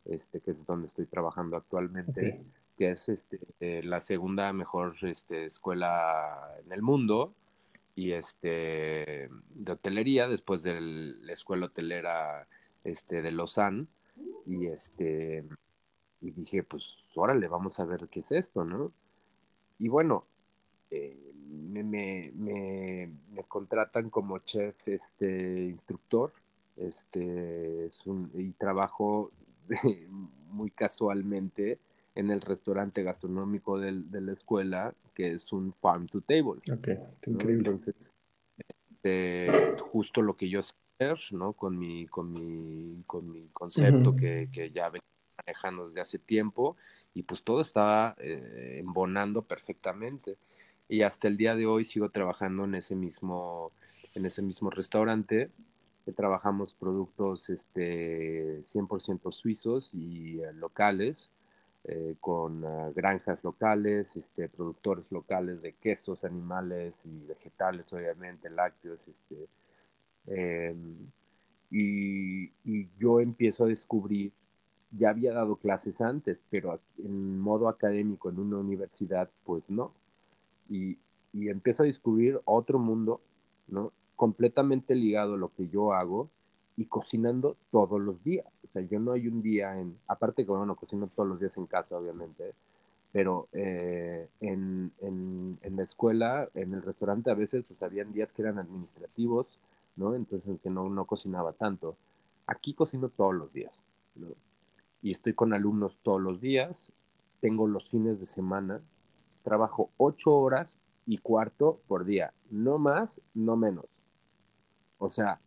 este, 0.04 0.40
que 0.40 0.52
es 0.52 0.66
donde 0.66 0.86
estoy 0.86 1.06
trabajando 1.06 1.56
actualmente, 1.56 2.42
que 2.76 2.90
es 2.90 3.08
este, 3.08 3.40
eh, 3.60 3.82
la 3.84 4.00
segunda 4.00 4.52
mejor 4.52 4.96
este, 5.02 5.44
escuela 5.44 6.56
en 6.64 6.72
el 6.72 6.82
mundo 6.82 7.34
y 7.94 8.12
este, 8.12 9.28
de 9.54 9.72
hotelería 9.72 10.28
después 10.28 10.62
de 10.62 10.80
la 10.80 11.32
escuela 11.32 11.66
hotelera 11.66 12.46
este, 12.84 13.22
de 13.22 13.32
Lausanne. 13.32 13.86
Y, 14.46 14.66
este, 14.66 15.44
y 16.20 16.30
dije, 16.30 16.62
pues 16.62 16.96
órale, 17.14 17.48
vamos 17.48 17.78
a 17.80 17.84
ver 17.84 18.08
qué 18.08 18.20
es 18.20 18.32
esto, 18.32 18.64
¿no? 18.64 18.92
Y 19.78 19.88
bueno, 19.88 20.26
eh, 20.90 21.29
me, 21.50 21.82
me, 21.82 23.10
me, 23.32 23.44
contratan 23.48 24.10
como 24.10 24.38
chef 24.38 24.76
este 24.86 25.64
instructor 25.64 26.32
este 26.76 27.86
es 27.86 28.06
un, 28.06 28.30
y 28.34 28.50
trabajo 28.52 29.32
muy 30.48 30.70
casualmente 30.70 31.78
en 32.14 32.30
el 32.30 32.40
restaurante 32.40 33.02
gastronómico 33.02 33.78
del, 33.78 34.10
de 34.10 34.20
la 34.20 34.32
escuela 34.32 34.94
que 35.14 35.32
es 35.32 35.52
un 35.52 35.72
farm 35.74 36.06
to 36.06 36.20
table. 36.20 36.60
Okay, 36.72 36.98
increíble. 37.26 37.68
Entonces 37.70 38.12
este, 39.02 39.76
justo 39.90 40.22
lo 40.22 40.36
que 40.36 40.48
yo 40.48 40.62
sé 40.62 40.74
no 41.32 41.54
con 41.54 41.78
mi 41.78 42.06
con 42.06 42.30
mi 42.30 43.02
con 43.06 43.30
mi 43.30 43.48
concepto 43.54 44.14
que, 44.14 44.50
que, 44.52 44.70
ya 44.70 44.90
vengo 44.90 45.04
manejando 45.46 45.86
desde 45.86 46.02
hace 46.02 46.18
tiempo 46.18 46.76
y 47.14 47.22
pues 47.22 47.42
todo 47.42 47.62
estaba 47.62 48.14
eh, 48.18 48.76
embonando 48.80 49.40
perfectamente 49.40 50.36
y 50.90 51.02
hasta 51.02 51.28
el 51.28 51.36
día 51.36 51.54
de 51.54 51.66
hoy 51.66 51.84
sigo 51.84 52.10
trabajando 52.10 52.64
en 52.64 52.74
ese 52.74 52.96
mismo, 52.96 53.70
en 54.16 54.26
ese 54.26 54.42
mismo 54.42 54.70
restaurante. 54.70 55.48
Que 56.04 56.12
trabajamos 56.12 56.74
productos 56.74 57.48
este, 57.48 58.60
100% 58.62 59.30
suizos 59.30 59.94
y 59.94 60.40
eh, 60.40 60.52
locales, 60.54 61.30
eh, 61.84 62.16
con 62.18 62.64
ah, 62.64 62.90
granjas 62.92 63.38
locales, 63.44 64.16
este, 64.16 64.48
productores 64.48 65.04
locales 65.12 65.62
de 65.62 65.74
quesos, 65.74 66.24
animales 66.24 66.96
y 67.04 67.24
vegetales, 67.24 67.92
obviamente, 67.92 68.50
lácteos. 68.50 68.98
Este, 69.06 70.74
y, 71.70 72.52
y, 72.64 72.88
yo 72.98 73.20
empiezo 73.20 73.64
a 73.64 73.68
descubrir, 73.68 74.32
ya 74.90 75.10
había 75.10 75.32
dado 75.34 75.54
clases 75.54 76.00
antes, 76.00 76.44
pero 76.50 76.80
en 76.98 77.38
modo 77.38 77.68
académico 77.68 78.28
en 78.30 78.40
una 78.40 78.58
universidad, 78.58 79.30
pues 79.44 79.62
no 79.68 79.99
y, 80.70 80.96
y 81.32 81.50
empiezo 81.50 81.82
a 81.82 81.86
descubrir 81.86 82.40
otro 82.46 82.78
mundo, 82.78 83.20
¿no? 83.68 83.92
Completamente 84.16 84.94
ligado 84.94 85.34
a 85.34 85.38
lo 85.38 85.52
que 85.52 85.68
yo 85.68 85.92
hago 85.92 86.30
y 86.76 86.86
cocinando 86.86 87.56
todos 87.70 88.00
los 88.00 88.22
días. 88.24 88.46
O 88.64 88.68
sea, 88.72 88.82
yo 88.82 88.98
no 89.00 89.12
hay 89.12 89.28
un 89.28 89.42
día 89.42 89.78
en, 89.78 89.98
aparte 90.06 90.44
que 90.44 90.50
bueno, 90.50 90.76
cocino 90.76 91.10
todos 91.14 91.28
los 91.28 91.40
días 91.40 91.56
en 91.56 91.66
casa, 91.66 91.98
obviamente, 91.98 92.54
pero 93.12 93.48
eh, 93.52 94.28
en, 94.40 94.92
en, 95.00 95.58
en, 95.62 95.76
la 95.76 95.82
escuela, 95.82 96.48
en 96.54 96.72
el 96.74 96.82
restaurante 96.82 97.30
a 97.30 97.34
veces, 97.34 97.64
pues 97.66 97.82
habían 97.82 98.12
días 98.12 98.32
que 98.32 98.42
eran 98.42 98.58
administrativos, 98.58 99.58
¿no? 99.96 100.14
Entonces 100.14 100.60
que 100.62 100.70
no, 100.70 100.88
no 100.88 101.04
cocinaba 101.04 101.52
tanto. 101.52 101.96
Aquí 102.46 102.72
cocino 102.74 103.08
todos 103.08 103.34
los 103.34 103.52
días, 103.52 103.72
¿no? 104.14 104.28
Y 105.02 105.10
estoy 105.10 105.34
con 105.34 105.52
alumnos 105.52 105.98
todos 106.02 106.20
los 106.20 106.40
días, 106.40 106.92
tengo 107.40 107.66
los 107.66 107.88
fines 107.88 108.20
de 108.20 108.26
semana, 108.26 108.80
trabajo 109.42 109.90
ocho 109.96 110.32
horas 110.36 110.78
y 111.06 111.18
cuarto 111.18 111.80
por 111.88 112.04
día, 112.04 112.32
no 112.50 112.78
más, 112.78 113.20
no 113.34 113.56
menos. 113.56 113.86
O 114.98 115.10
sea, 115.10 115.40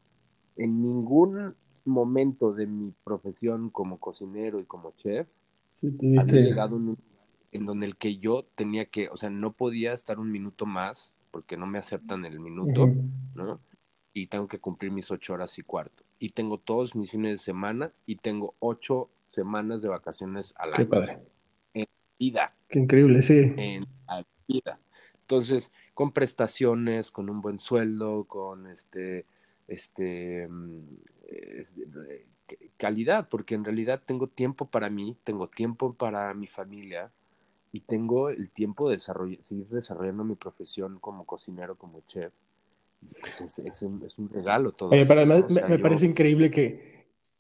en 0.56 0.82
ningún 0.82 1.56
momento 1.86 2.54
de 2.54 2.68
mi 2.68 2.94
profesión 3.04 3.70
como 3.70 4.00
cocinero 4.00 4.60
y 4.60 4.66
como 4.66 4.92
chef, 4.98 5.28
había 5.82 6.22
llegado 6.24 6.76
un, 6.76 6.98
en 7.52 7.66
donde 7.66 7.86
el 7.86 7.96
que 7.98 8.18
yo 8.18 8.46
tenía 8.56 8.86
que, 8.86 9.10
o 9.10 9.18
sea, 9.18 9.30
no 9.30 9.54
podía 9.54 9.94
estar 9.94 10.20
un 10.20 10.32
minuto 10.32 10.66
más 10.66 11.16
porque 11.32 11.58
no 11.58 11.66
me 11.66 11.80
aceptan 11.80 12.26
el 12.26 12.40
minuto, 12.40 12.90
¿no? 13.36 13.60
Y 14.14 14.28
tengo 14.28 14.48
que 14.48 14.60
cumplir 14.60 14.92
mis 14.92 15.10
ocho 15.12 15.34
horas 15.34 15.58
y 15.58 15.64
cuarto. 15.64 16.04
Y 16.20 16.30
tengo 16.30 16.60
todos 16.60 16.96
mis 16.96 17.12
fines 17.12 17.32
de 17.32 17.38
semana 17.38 17.92
y 18.06 18.18
tengo 18.18 18.54
ocho 18.60 19.10
semanas 19.32 19.82
de 19.82 19.90
vacaciones 19.90 20.54
al 20.58 20.70
año. 20.70 20.78
Qué 20.78 20.86
padre. 20.86 21.20
Vida. 22.20 22.54
Qué 22.70 22.80
increíble, 22.80 23.22
sí. 23.22 23.54
En 23.58 23.86
la 24.08 24.26
vida. 24.48 24.80
Entonces, 25.22 25.72
con 25.94 26.12
prestaciones, 26.12 27.12
con 27.12 27.30
un 27.30 27.42
buen 27.42 27.58
sueldo, 27.58 28.26
con 28.26 28.68
este, 28.68 29.26
este, 29.68 30.48
mm, 30.48 30.82
calidad, 32.78 33.30
porque 33.30 33.56
en 33.56 33.64
realidad 33.64 34.02
tengo 34.06 34.28
tiempo 34.28 34.66
para 34.66 34.90
mí, 34.90 35.18
tengo 35.24 35.48
tiempo 35.48 35.94
para 35.94 36.34
mi 36.34 36.48
familia 36.48 37.12
y 37.72 37.80
tengo 37.82 38.30
el 38.30 38.50
tiempo 38.52 38.90
de 38.90 39.00
seguir 39.00 39.68
desarrollando 39.70 40.24
mi 40.24 40.36
profesión 40.36 41.00
como 41.00 41.26
cocinero, 41.26 41.76
como 41.76 42.02
chef. 42.08 42.34
Pues, 43.20 43.60
es, 43.60 43.82
un, 43.82 44.02
regalo 44.32 44.72
todo. 44.72 44.92
me, 44.92 45.06
parece 45.06 46.06
increíble 46.06 46.52
que, 46.52 46.93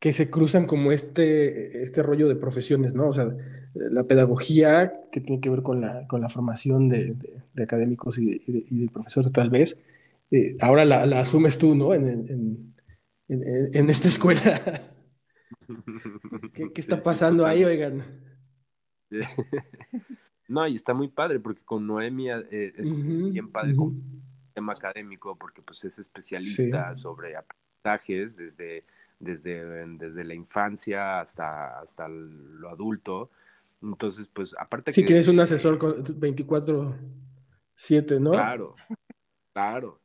que 0.03 0.11
se 0.11 0.29
cruzan 0.29 0.65
como 0.65 0.91
este, 0.91 1.81
este 1.81 2.03
rollo 2.03 2.27
de 2.27 2.35
profesiones, 2.35 2.93
¿no? 2.93 3.07
O 3.07 3.13
sea, 3.13 3.33
la 3.73 4.03
pedagogía 4.03 4.91
que 5.13 5.21
tiene 5.21 5.39
que 5.39 5.49
ver 5.49 5.61
con 5.61 5.79
la, 5.79 6.05
con 6.09 6.19
la 6.19 6.27
formación 6.27 6.89
de, 6.89 7.15
de, 7.53 7.63
académicos 7.63 8.17
y, 8.17 8.39
de, 8.45 8.89
profesores 8.91 9.31
tal 9.31 9.49
vez, 9.49 9.81
eh, 10.29 10.57
ahora 10.59 10.83
la, 10.83 11.05
la, 11.05 11.21
asumes 11.21 11.57
tú, 11.57 11.73
¿no? 11.73 11.93
En, 11.93 12.09
en, 12.09 12.75
en, 13.29 13.89
esta 13.89 14.09
escuela. 14.09 14.61
¿Qué, 16.53 16.73
¿Qué, 16.73 16.81
está 16.81 16.99
pasando 16.99 17.45
ahí, 17.45 17.63
oigan? 17.63 18.03
No, 20.49 20.67
y 20.67 20.75
está 20.75 20.93
muy 20.93 21.07
padre 21.07 21.39
porque 21.39 21.63
con 21.63 21.87
Noemia 21.87 22.43
eh, 22.51 22.73
es 22.75 22.93
bien 23.31 23.49
padre 23.49 23.73
con 23.73 24.03
tema 24.53 24.73
académico 24.73 25.37
porque 25.37 25.61
pues 25.61 25.85
es 25.85 25.97
especialista 25.97 26.93
sobre 26.93 27.37
aprendizajes 27.37 28.35
desde, 28.35 28.85
desde, 29.19 29.85
desde 29.97 30.23
la 30.23 30.33
infancia 30.33 31.19
hasta, 31.19 31.79
hasta 31.79 32.07
lo 32.07 32.69
adulto. 32.69 33.29
Entonces, 33.81 34.27
pues 34.27 34.55
aparte 34.57 34.91
sí, 34.91 35.01
que... 35.01 35.07
tienes 35.07 35.27
un 35.27 35.39
asesor 35.39 35.77
con 35.77 36.03
24-7, 36.03 38.19
¿no? 38.19 38.31
Claro, 38.31 38.75
claro, 39.53 39.99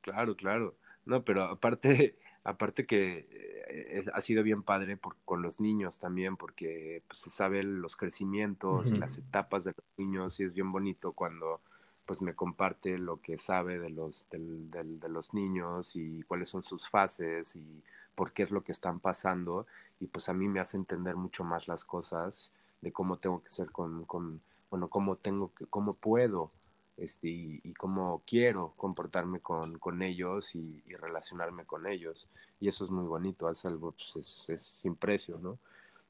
claro, 0.00 0.36
claro. 0.36 0.76
No, 1.04 1.24
pero 1.24 1.44
aparte, 1.44 2.18
aparte 2.44 2.86
que 2.86 3.26
eh, 3.30 4.04
ha 4.12 4.20
sido 4.20 4.42
bien 4.42 4.62
padre 4.62 4.96
por, 4.96 5.16
con 5.24 5.42
los 5.42 5.60
niños 5.60 5.98
también, 5.98 6.36
porque 6.36 7.02
pues, 7.08 7.20
se 7.20 7.30
sabe 7.30 7.62
los 7.62 7.96
crecimientos 7.96 8.92
y 8.92 8.98
las 8.98 9.18
etapas 9.18 9.64
de 9.64 9.72
los 9.76 9.86
niños 9.96 10.38
y 10.40 10.44
es 10.44 10.54
bien 10.54 10.70
bonito 10.70 11.12
cuando 11.12 11.60
pues 12.04 12.20
me 12.20 12.34
comparte 12.34 12.98
lo 12.98 13.20
que 13.20 13.38
sabe 13.38 13.78
de 13.78 13.88
los, 13.88 14.28
del, 14.28 14.70
de 14.70 15.08
los 15.08 15.34
niños 15.34 15.94
y 15.94 16.22
cuáles 16.24 16.48
son 16.48 16.62
sus 16.62 16.88
fases 16.88 17.54
y 17.54 17.82
por 18.14 18.32
qué 18.32 18.42
es 18.42 18.50
lo 18.50 18.62
que 18.62 18.72
están 18.72 19.00
pasando 19.00 19.66
y 20.00 20.06
pues 20.06 20.28
a 20.28 20.34
mí 20.34 20.48
me 20.48 20.60
hace 20.60 20.76
entender 20.76 21.16
mucho 21.16 21.44
más 21.44 21.68
las 21.68 21.84
cosas 21.84 22.52
de 22.80 22.92
cómo 22.92 23.18
tengo 23.18 23.42
que 23.42 23.48
ser 23.48 23.70
con, 23.70 24.04
con 24.04 24.40
bueno, 24.70 24.88
cómo 24.88 25.16
tengo 25.16 25.52
que, 25.54 25.66
cómo 25.66 25.94
puedo 25.94 26.50
este, 26.96 27.28
y, 27.28 27.74
cómo 27.74 28.22
quiero 28.26 28.74
comportarme 28.76 29.40
con, 29.40 29.78
con 29.78 30.02
ellos 30.02 30.54
y, 30.54 30.82
relacionarme 30.88 31.64
con 31.64 31.86
ellos. 31.86 32.28
Y 32.60 32.68
eso 32.68 32.84
es 32.84 32.90
muy 32.90 33.06
bonito, 33.06 33.50
es 33.50 33.64
algo, 33.64 33.92
pues, 33.92 34.16
es, 34.16 34.48
es, 34.50 34.62
sin 34.62 34.94
precio, 34.94 35.38
¿no? 35.38 35.58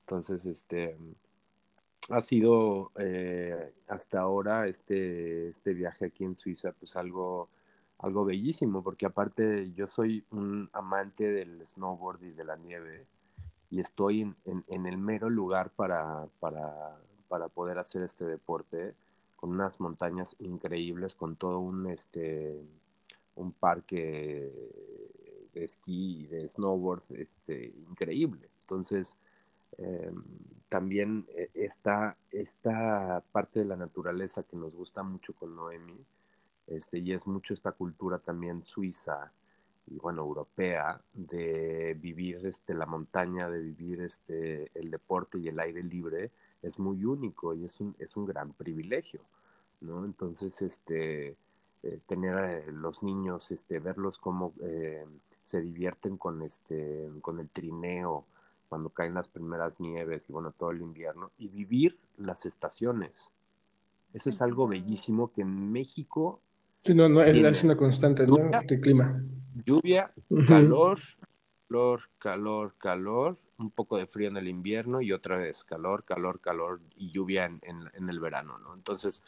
Entonces, 0.00 0.44
este, 0.46 0.96
ha 2.10 2.20
sido 2.20 2.90
eh, 2.96 3.72
hasta 3.88 4.20
ahora 4.20 4.66
este, 4.68 5.48
este 5.48 5.72
viaje 5.72 6.06
aquí 6.06 6.24
en 6.24 6.34
Suiza, 6.34 6.72
pues 6.72 6.96
algo, 6.96 7.48
algo 8.02 8.24
bellísimo, 8.24 8.82
porque 8.82 9.06
aparte 9.06 9.72
yo 9.72 9.88
soy 9.88 10.24
un 10.30 10.68
amante 10.72 11.24
del 11.24 11.64
snowboard 11.64 12.22
y 12.22 12.32
de 12.32 12.44
la 12.44 12.56
nieve 12.56 13.06
y 13.70 13.80
estoy 13.80 14.20
en, 14.20 14.64
en, 14.66 14.86
el 14.86 14.98
mero 14.98 15.30
lugar 15.30 15.70
para, 15.70 16.26
para, 16.40 16.98
para 17.28 17.48
poder 17.48 17.78
hacer 17.78 18.02
este 18.02 18.26
deporte 18.26 18.94
con 19.36 19.50
unas 19.50 19.80
montañas 19.80 20.36
increíbles, 20.40 21.14
con 21.14 21.36
todo 21.36 21.58
un, 21.60 21.86
este, 21.86 22.60
un 23.34 23.52
parque 23.52 24.52
de 25.54 25.64
esquí 25.64 26.22
y 26.22 26.26
de 26.26 26.48
snowboard 26.48 27.02
este, 27.10 27.72
increíble. 27.88 28.50
Entonces, 28.62 29.16
em, 29.78 30.22
también 30.68 31.26
eh, 31.30 31.50
está 31.54 32.16
esta 32.30 33.22
parte 33.32 33.60
de 33.60 33.66
la 33.66 33.76
naturaleza 33.76 34.42
que 34.42 34.56
nos 34.56 34.74
gusta 34.74 35.02
mucho 35.02 35.32
con 35.34 35.56
Noemi, 35.56 36.04
este, 36.66 36.98
y 36.98 37.12
es 37.12 37.26
mucho 37.26 37.54
esta 37.54 37.72
cultura 37.72 38.18
también 38.18 38.64
suiza 38.64 39.32
y 39.86 39.98
bueno, 39.98 40.22
europea, 40.22 41.00
de 41.12 41.96
vivir 42.00 42.46
este, 42.46 42.74
la 42.74 42.86
montaña, 42.86 43.50
de 43.50 43.60
vivir 43.60 44.02
este, 44.02 44.70
el 44.74 44.90
deporte 44.90 45.38
y 45.38 45.48
el 45.48 45.58
aire 45.58 45.82
libre, 45.82 46.30
es 46.62 46.78
muy 46.78 47.04
único 47.04 47.54
y 47.54 47.64
es 47.64 47.80
un, 47.80 47.94
es 47.98 48.16
un 48.16 48.24
gran 48.24 48.52
privilegio, 48.52 49.20
¿no? 49.80 50.04
Entonces, 50.04 50.62
este, 50.62 51.36
eh, 51.82 52.00
tener 52.06 52.34
a 52.34 52.70
los 52.70 53.02
niños, 53.02 53.50
este, 53.50 53.80
verlos 53.80 54.18
cómo 54.18 54.54
eh, 54.62 55.04
se 55.44 55.60
divierten 55.60 56.16
con, 56.16 56.42
este, 56.42 57.10
con 57.20 57.40
el 57.40 57.48
trineo, 57.48 58.24
cuando 58.68 58.88
caen 58.88 59.14
las 59.14 59.28
primeras 59.28 59.80
nieves 59.80 60.24
y 60.28 60.32
bueno, 60.32 60.52
todo 60.52 60.70
el 60.70 60.80
invierno, 60.80 61.32
y 61.38 61.48
vivir 61.48 61.98
las 62.16 62.46
estaciones. 62.46 63.30
Eso 64.14 64.30
es 64.30 64.40
algo 64.40 64.68
bellísimo 64.68 65.32
que 65.32 65.42
en 65.42 65.72
México... 65.72 66.40
Sí, 66.84 66.94
no, 66.94 67.08
no, 67.08 67.22
es 67.22 67.62
una 67.62 67.76
constante, 67.76 68.26
¿no? 68.26 68.36
De 68.36 68.80
clima. 68.80 69.22
Lluvia, 69.64 70.12
calor, 70.48 70.98
calor, 71.68 72.00
calor, 72.18 72.74
calor, 72.76 73.38
un 73.58 73.70
poco 73.70 73.96
de 73.96 74.06
frío 74.06 74.28
en 74.28 74.36
el 74.36 74.48
invierno 74.48 75.00
y 75.00 75.12
otra 75.12 75.36
vez 75.36 75.62
calor, 75.62 76.04
calor, 76.04 76.40
calor 76.40 76.80
y 76.96 77.12
lluvia 77.12 77.44
en, 77.44 77.60
en, 77.62 78.08
el 78.08 78.18
verano, 78.18 78.58
¿no? 78.58 78.74
Entonces, 78.74 79.22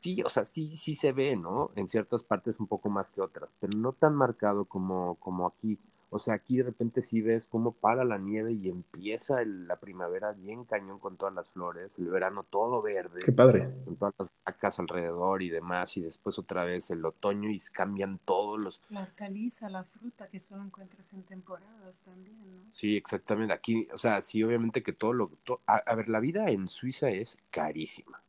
sí, 0.00 0.22
o 0.22 0.28
sea, 0.28 0.44
sí, 0.44 0.76
sí 0.76 0.94
se 0.94 1.12
ve, 1.12 1.34
¿no? 1.36 1.70
En 1.76 1.88
ciertas 1.88 2.24
partes 2.24 2.60
un 2.60 2.66
poco 2.66 2.90
más 2.90 3.10
que 3.10 3.22
otras, 3.22 3.54
pero 3.58 3.76
no 3.76 3.92
tan 3.92 4.14
marcado 4.14 4.66
como, 4.66 5.14
como 5.16 5.46
aquí. 5.46 5.78
O 6.14 6.18
sea, 6.18 6.34
aquí 6.34 6.58
de 6.58 6.64
repente 6.64 7.02
sí 7.02 7.22
ves 7.22 7.48
cómo 7.48 7.72
para 7.72 8.04
la 8.04 8.18
nieve 8.18 8.52
y 8.52 8.68
empieza 8.68 9.42
la 9.46 9.80
primavera 9.80 10.32
bien 10.32 10.66
cañón 10.66 10.98
con 10.98 11.16
todas 11.16 11.34
las 11.34 11.48
flores, 11.48 11.98
el 11.98 12.08
verano 12.08 12.42
todo 12.42 12.82
verde. 12.82 13.22
Qué 13.24 13.32
padre. 13.32 13.70
Con 13.86 13.96
todas 13.96 14.12
las 14.18 14.30
vacas 14.44 14.78
alrededor 14.78 15.40
y 15.40 15.48
demás, 15.48 15.96
y 15.96 16.02
después 16.02 16.38
otra 16.38 16.66
vez 16.66 16.90
el 16.90 17.02
otoño 17.02 17.48
y 17.48 17.58
cambian 17.72 18.18
todos 18.26 18.60
los... 18.60 18.82
La 18.90 19.06
caliza, 19.14 19.70
la 19.70 19.84
fruta 19.84 20.28
que 20.28 20.38
solo 20.38 20.62
encuentras 20.62 21.14
en 21.14 21.22
temporadas 21.22 22.02
también, 22.02 22.56
¿no? 22.56 22.64
Sí, 22.72 22.94
exactamente. 22.94 23.54
Aquí, 23.54 23.88
o 23.90 23.96
sea, 23.96 24.20
sí, 24.20 24.42
obviamente 24.42 24.82
que 24.82 24.92
todo 24.92 25.14
lo... 25.14 25.30
a, 25.64 25.94
ver, 25.94 26.10
la 26.10 26.20
vida 26.20 26.50
en 26.50 26.68
Suiza 26.68 27.08
es 27.08 27.38
carísima. 27.50 28.22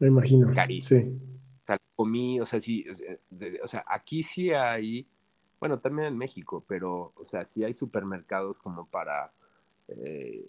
Me 0.00 0.08
imagino. 0.08 0.54
Carísima. 0.54 1.02
Sí. 1.02 1.74
comí, 1.94 2.40
o 2.40 2.46
sea, 2.46 2.62
sí, 2.62 2.86
o 3.62 3.68
sea, 3.68 3.84
aquí 3.86 4.22
sí 4.22 4.54
hay 4.54 5.06
bueno, 5.60 5.78
también 5.80 6.08
en 6.08 6.18
México, 6.18 6.64
pero, 6.66 7.12
o 7.16 7.26
sea, 7.30 7.44
sí 7.46 7.64
hay 7.64 7.74
supermercados 7.74 8.58
como 8.60 8.86
para, 8.86 9.32
eh, 9.88 10.46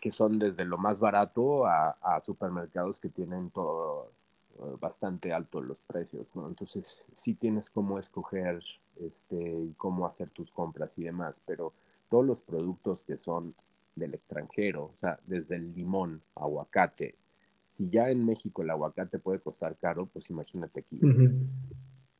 que 0.00 0.10
son 0.10 0.38
desde 0.38 0.64
lo 0.64 0.78
más 0.78 1.00
barato 1.00 1.66
a, 1.66 2.22
supermercados 2.24 3.00
que 3.00 3.08
tienen 3.08 3.50
todo 3.50 4.12
eh, 4.58 4.76
bastante 4.80 5.32
alto 5.32 5.60
los 5.60 5.78
precios, 5.86 6.26
¿no? 6.34 6.46
Entonces, 6.46 7.04
sí 7.14 7.34
tienes 7.34 7.68
cómo 7.70 7.98
escoger, 7.98 8.62
este, 9.00 9.36
y 9.36 9.74
cómo 9.76 10.06
hacer 10.06 10.30
tus 10.30 10.50
compras 10.50 10.90
y 10.96 11.04
demás, 11.04 11.34
pero 11.46 11.72
todos 12.08 12.24
los 12.24 12.38
productos 12.40 13.02
que 13.04 13.16
son 13.18 13.54
del 13.96 14.14
extranjero, 14.14 14.84
o 14.84 14.96
sea, 15.00 15.18
desde 15.26 15.56
el 15.56 15.74
limón, 15.74 16.22
aguacate, 16.36 17.16
si 17.70 17.88
ya 17.88 18.10
en 18.10 18.24
México 18.24 18.62
el 18.62 18.70
aguacate 18.70 19.18
puede 19.18 19.40
costar 19.40 19.76
caro, 19.76 20.06
pues 20.06 20.28
imagínate 20.28 20.80
aquí 20.80 21.00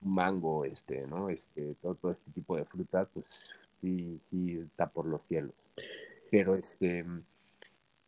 mango, 0.00 0.64
este, 0.64 1.06
¿no? 1.06 1.28
Este, 1.28 1.74
todo, 1.82 1.94
todo 1.94 2.12
este 2.12 2.30
tipo 2.32 2.56
de 2.56 2.64
frutas, 2.64 3.08
pues 3.12 3.52
sí, 3.80 4.18
sí 4.18 4.58
está 4.58 4.88
por 4.88 5.06
los 5.06 5.22
cielos. 5.26 5.54
Pero 6.30 6.54
este, 6.54 7.04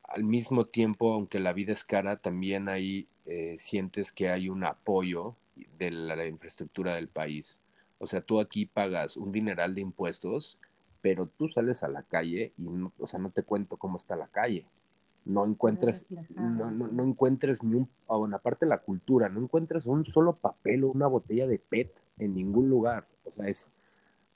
al 0.03 0.25
mismo 0.25 0.67
tiempo, 0.67 1.13
aunque 1.13 1.41
la 1.41 1.53
vida 1.53 1.73
es 1.73 1.85
cara, 1.85 2.17
también 2.17 2.69
ahí 2.69 3.09
eh, 3.27 3.57
sientes 3.59 4.13
que 4.13 4.29
hay 4.29 4.49
un 4.49 4.65
apoyo 4.65 5.37
de 5.79 5.91
la, 5.91 6.27
infraestructura 6.27 6.95
del 6.95 7.09
país. 7.09 7.59
O 7.99 8.07
sea, 8.07 8.21
tú 8.21 8.41
aquí 8.41 8.67
pagas 8.67 9.17
un 9.17 9.33
dineral 9.33 9.75
de 9.75 9.81
impuestos, 9.81 10.59
pero 11.01 11.27
tú 11.27 11.49
sales 11.49 11.83
a 11.83 11.89
la 11.89 12.03
calle 12.03 12.53
y, 12.59 12.63
no, 12.63 12.93
o 12.99 13.09
sea, 13.09 13.19
no 13.19 13.31
te 13.31 13.43
cuento 13.43 13.77
cómo 13.77 13.97
está 13.97 14.17
la 14.17 14.29
calle 14.29 14.67
no 15.25 15.47
encuentres, 15.47 16.07
no, 16.31 16.71
no, 16.71 16.89
no, 16.89 17.03
encuentres 17.05 17.63
ni 17.63 17.75
un, 17.75 18.35
aparte 18.35 18.67
de 18.67 18.71
la 18.71 18.79
cultura, 18.79 19.29
no 19.29 19.41
encuentres 19.41 19.87
un 19.87 20.05
solo 20.05 20.35
papel 20.35 20.85
o 20.85 20.91
una 20.91 21.07
botella 21.07 21.47
de 21.47 21.59
PET 21.59 21.93
en 22.19 22.35
ningún 22.35 22.69
lugar. 22.69 23.07
O 23.25 23.31
sea, 23.31 23.49
es, 23.49 23.69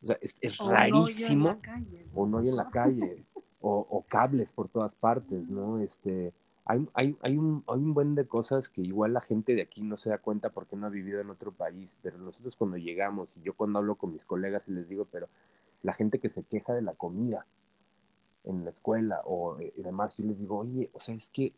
o 0.02 0.06
sea, 0.06 0.18
es, 0.20 0.58
rarísimo. 0.58 1.58
O 2.14 2.26
no 2.26 2.38
hay 2.38 2.48
en 2.48 2.56
la 2.56 2.70
calle. 2.70 3.24
o, 3.60 3.86
o, 3.90 4.02
cables 4.02 4.52
por 4.52 4.68
todas 4.68 4.94
partes, 4.94 5.48
¿no? 5.48 5.80
Este, 5.80 6.32
hay, 6.64 6.86
hay, 6.94 7.16
hay, 7.22 7.36
un, 7.36 7.64
hay 7.66 7.78
un 7.78 7.94
buen 7.94 8.14
de 8.14 8.26
cosas 8.26 8.68
que 8.68 8.82
igual 8.82 9.12
la 9.12 9.20
gente 9.20 9.54
de 9.54 9.62
aquí 9.62 9.82
no 9.82 9.96
se 9.96 10.10
da 10.10 10.18
cuenta 10.18 10.50
porque 10.50 10.76
no 10.76 10.86
ha 10.86 10.90
vivido 10.90 11.20
en 11.20 11.30
otro 11.30 11.52
país, 11.52 11.98
pero 12.02 12.18
nosotros 12.18 12.54
cuando 12.56 12.76
llegamos, 12.76 13.36
y 13.36 13.42
yo 13.42 13.54
cuando 13.54 13.78
hablo 13.78 13.96
con 13.96 14.12
mis 14.12 14.24
colegas 14.24 14.68
y 14.68 14.72
les 14.72 14.88
digo, 14.88 15.06
pero 15.10 15.28
la 15.82 15.94
gente 15.94 16.18
que 16.18 16.28
se 16.28 16.44
queja 16.44 16.74
de 16.74 16.82
la 16.82 16.94
comida 16.94 17.46
en 18.46 18.64
la 18.64 18.70
escuela 18.70 19.20
o 19.24 19.58
eh, 19.60 19.72
demás, 19.76 20.16
yo 20.16 20.24
les 20.24 20.38
digo, 20.38 20.58
oye, 20.58 20.88
o 20.92 21.00
sea, 21.00 21.14
es 21.14 21.28
que 21.28 21.52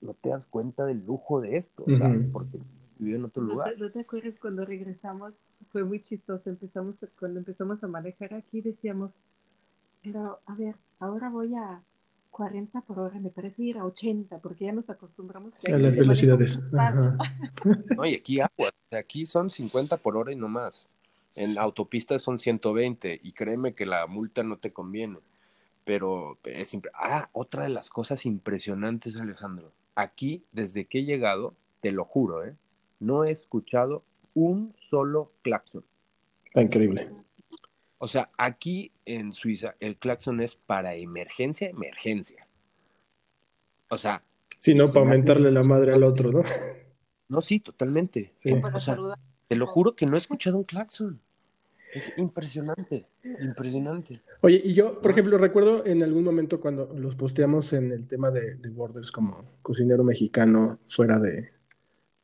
no 0.00 0.14
te 0.14 0.28
das 0.28 0.46
cuenta 0.46 0.84
del 0.84 1.04
lujo 1.06 1.40
de 1.40 1.56
esto, 1.56 1.84
porque 2.32 2.58
vivió 2.98 3.16
en 3.16 3.24
otro 3.24 3.42
lugar. 3.42 3.74
¿No 3.78 3.90
te 3.90 4.00
acuerdas 4.00 4.34
cuando 4.40 4.64
regresamos? 4.64 5.36
Fue 5.72 5.84
muy 5.84 6.00
chistoso, 6.00 6.50
empezamos, 6.50 6.96
cuando 7.18 7.38
empezamos 7.38 7.82
a 7.82 7.86
manejar 7.86 8.34
aquí 8.34 8.60
decíamos, 8.60 9.20
pero 10.02 10.40
a 10.46 10.54
ver, 10.54 10.76
ahora 10.98 11.30
voy 11.30 11.54
a 11.54 11.80
40 12.30 12.80
por 12.82 12.98
hora, 12.98 13.18
me 13.20 13.30
parece 13.30 13.62
ir 13.62 13.78
a 13.78 13.86
80, 13.86 14.38
porque 14.38 14.66
ya 14.66 14.72
nos 14.72 14.90
acostumbramos 14.90 15.64
a, 15.64 15.78
las 15.78 15.96
velocidades. 15.96 16.62
No, 17.96 18.04
y 18.04 18.14
aquí 18.14 18.40
agua, 18.40 18.70
aquí 18.90 19.24
son 19.24 19.48
50 19.48 19.96
por 19.98 20.16
hora 20.16 20.32
y 20.32 20.36
no 20.36 20.48
más. 20.48 20.86
En 21.36 21.58
autopistas 21.58 22.22
son 22.22 22.38
120 22.38 23.20
y 23.22 23.32
créeme 23.32 23.74
que 23.74 23.86
la 23.86 24.06
multa 24.06 24.42
no 24.42 24.56
te 24.56 24.72
conviene. 24.72 25.18
Pero 25.84 26.38
es 26.44 26.68
siempre. 26.68 26.90
Ah, 26.94 27.28
otra 27.32 27.64
de 27.64 27.68
las 27.68 27.90
cosas 27.90 28.24
impresionantes, 28.26 29.16
Alejandro. 29.16 29.72
Aquí, 29.94 30.44
desde 30.52 30.86
que 30.86 31.00
he 31.00 31.04
llegado, 31.04 31.54
te 31.80 31.92
lo 31.92 32.04
juro, 32.04 32.44
¿eh? 32.44 32.56
no 33.00 33.24
he 33.24 33.30
escuchado 33.30 34.04
un 34.34 34.72
solo 34.88 35.32
claxon. 35.42 35.84
Está 36.46 36.62
increíble. 36.62 37.10
O 37.98 38.08
sea, 38.08 38.30
aquí 38.36 38.92
en 39.04 39.32
Suiza 39.32 39.76
el 39.80 39.96
claxon 39.96 40.40
es 40.40 40.56
para 40.56 40.94
emergencia, 40.94 41.68
emergencia. 41.68 42.46
O 43.88 43.96
sea. 43.96 44.22
Sí, 44.58 44.74
no, 44.74 44.86
para 44.86 45.00
aumentarle 45.00 45.50
la 45.52 45.62
madre 45.62 45.92
al 45.92 46.02
otro, 46.04 46.32
¿no? 46.32 46.42
No, 47.28 47.40
sí, 47.40 47.60
totalmente. 47.60 48.34
O 48.72 48.78
sea, 48.78 48.96
te 49.48 49.56
lo 49.56 49.66
juro 49.66 49.94
que 49.94 50.06
no 50.06 50.16
he 50.16 50.18
escuchado 50.18 50.58
un 50.58 50.64
claxon. 50.64 51.20
Es 51.94 52.12
impresionante, 52.16 53.06
impresionante. 53.40 54.20
Oye, 54.40 54.60
y 54.64 54.74
yo, 54.74 55.00
por 55.00 55.12
ejemplo, 55.12 55.38
recuerdo 55.38 55.86
en 55.86 56.02
algún 56.02 56.24
momento 56.24 56.60
cuando 56.60 56.92
los 56.96 57.14
posteamos 57.14 57.72
en 57.72 57.92
el 57.92 58.08
tema 58.08 58.32
de, 58.32 58.56
Borders 58.70 59.12
como 59.12 59.44
cocinero 59.62 60.02
mexicano 60.02 60.80
fuera 60.88 61.20
de, 61.20 61.50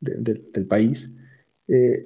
del 0.01 0.65
país, 0.67 1.13
eh, 1.67 2.05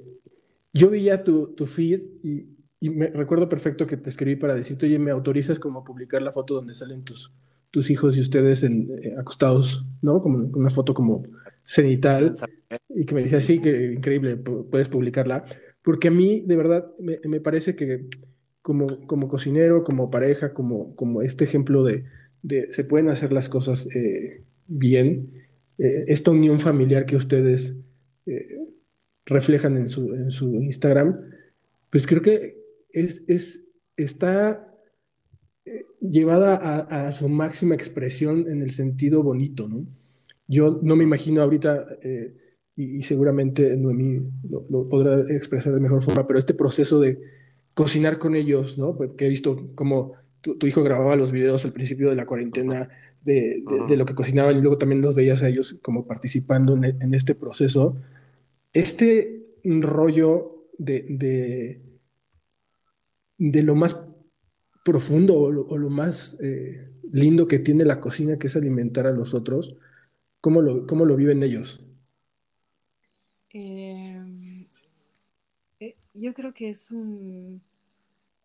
yo 0.72 0.90
veía 0.90 1.24
tu, 1.24 1.54
tu 1.54 1.66
feed 1.66 2.02
y, 2.22 2.46
y, 2.78 2.90
me 2.90 3.08
recuerdo 3.08 3.48
perfecto 3.48 3.86
que 3.86 3.96
te 3.96 4.10
escribí 4.10 4.36
para 4.36 4.54
decirte, 4.54 4.86
oye, 4.86 4.98
¿me 4.98 5.10
autorizas 5.10 5.58
como 5.58 5.80
a 5.80 5.84
publicar 5.84 6.22
la 6.22 6.30
foto 6.30 6.54
donde 6.54 6.74
salen 6.76 7.02
tus, 7.02 7.32
tus 7.72 7.90
hijos 7.90 8.16
y 8.16 8.20
ustedes 8.20 8.62
en, 8.62 8.90
eh, 9.02 9.14
acostados, 9.18 9.84
¿no? 10.02 10.22
Como 10.22 10.38
una 10.38 10.70
foto 10.70 10.94
como 10.94 11.24
cenital. 11.64 12.32
Y 12.88 13.04
que 13.04 13.14
me 13.14 13.22
decía, 13.22 13.40
sí, 13.40 13.60
que 13.60 13.92
increíble, 13.92 14.36
puedes 14.36 14.88
publicarla 14.88 15.44
porque 15.86 16.08
a 16.08 16.10
mí 16.10 16.42
de 16.44 16.56
verdad 16.56 16.92
me, 16.98 17.40
parece 17.40 17.76
que 17.76 18.08
como, 18.60 19.06
como 19.06 19.28
cocinero, 19.28 19.84
como 19.84 20.10
pareja, 20.10 20.52
como, 20.52 20.96
como 20.96 21.22
este 21.22 21.44
ejemplo 21.44 21.84
de, 21.84 22.02
de 22.42 22.72
se 22.72 22.82
pueden 22.82 23.08
hacer 23.08 23.30
las 23.30 23.48
cosas 23.48 23.86
eh, 23.94 24.42
bien, 24.66 25.30
eh, 25.78 26.02
esta 26.08 26.32
unión 26.32 26.58
familiar 26.58 27.06
que 27.06 27.14
ustedes 27.14 27.76
eh, 28.26 28.58
reflejan 29.26 29.76
en 29.76 29.88
su, 29.88 30.12
en 30.12 30.32
su 30.32 30.60
Instagram, 30.60 31.20
pues 31.92 32.08
creo 32.08 32.20
que 32.20 32.58
es, 32.90 33.22
es 33.28 33.64
está 33.96 34.74
llevada 36.00 36.56
a, 36.56 37.12
su 37.12 37.28
máxima 37.28 37.76
expresión 37.76 38.50
en 38.50 38.60
el 38.60 38.70
sentido 38.70 39.22
bonito, 39.22 39.68
¿no? 39.68 39.86
Yo 40.48 40.80
no 40.82 40.96
me 40.96 41.04
imagino 41.04 41.42
ahorita 41.42 41.86
y, 42.76 43.02
seguramente 43.02 43.76
Noemí 43.76 44.20
lo, 44.48 44.88
podrá 44.88 45.20
expresar 45.34 45.72
de 45.72 45.80
mejor 45.80 46.02
forma, 46.02 46.26
pero 46.26 46.38
este 46.38 46.54
proceso 46.54 47.00
de 47.00 47.18
cocinar 47.74 48.18
con 48.18 48.36
ellos, 48.36 48.78
¿no? 48.78 48.96
Porque 48.96 49.26
he 49.26 49.28
visto 49.28 49.70
cómo 49.74 50.12
tu, 50.40 50.66
hijo 50.66 50.82
grababa 50.82 51.16
los 51.16 51.32
videos 51.32 51.64
al 51.64 51.72
principio 51.72 52.10
de 52.10 52.16
la 52.16 52.26
cuarentena 52.26 52.88
de, 53.22 53.64
de, 53.88 53.96
lo 53.96 54.06
que 54.06 54.14
cocinaban 54.14 54.56
y 54.56 54.60
luego 54.60 54.78
también 54.78 55.02
los 55.02 55.14
veías 55.14 55.42
a 55.42 55.48
ellos 55.48 55.76
como 55.82 56.06
participando 56.06 56.76
en, 56.76 56.84
en 56.84 57.14
este 57.14 57.34
proceso. 57.34 57.96
Este 58.72 59.42
rollo 59.64 60.68
de, 60.78 61.06
de, 61.08 61.80
de 63.38 63.62
lo 63.62 63.74
más 63.74 64.06
profundo 64.84 65.36
o 65.36 65.50
lo, 65.50 65.90
más 65.90 66.38
eh, 66.40 66.88
lindo 67.10 67.46
que 67.46 67.58
tiene 67.58 67.84
la 67.84 68.00
cocina, 68.00 68.38
que 68.38 68.46
es 68.46 68.56
alimentar 68.56 69.06
a 69.06 69.10
los 69.10 69.34
otros, 69.34 69.76
¿cómo 70.40 70.62
lo, 70.62 70.86
cómo 70.86 71.04
lo 71.04 71.16
viven 71.16 71.42
ellos? 71.42 71.84
Em, 73.58 74.66
eh, 75.80 75.96
yo 76.12 76.34
creo 76.34 76.52
que 76.52 76.68
es 76.68 76.90
un, 76.90 77.62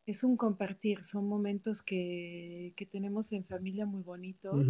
es 0.05 0.23
un 0.23 0.37
compartir, 0.37 1.03
son 1.03 1.27
momentos 1.27 1.81
que, 1.81 2.71
que 2.77 2.85
tenemos 2.85 3.33
en 3.33 3.43
familia 3.43 3.85
muy 3.85 4.03
bonitos. 4.03 4.67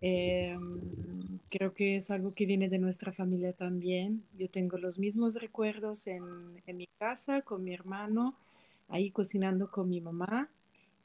Em, 0.00 1.38
creo 1.50 1.74
que 1.74 1.96
es 1.96 2.10
algo 2.10 2.32
que 2.32 2.46
viene 2.46 2.70
de 2.70 2.78
nuestra 2.78 3.12
familia 3.12 3.52
también. 3.52 4.24
Yo 4.38 4.48
tengo 4.48 4.78
los 4.78 4.98
mismos 4.98 5.34
recuerdos 5.34 6.06
en, 6.06 6.22
en 6.66 6.78
mi 6.78 6.88
casa 6.98 7.42
con 7.42 7.64
mi 7.64 7.74
hermano, 7.74 8.34
ahí 8.88 9.10
cocinando 9.10 9.70
con 9.70 9.90
mi 9.90 10.00
mamá, 10.00 10.48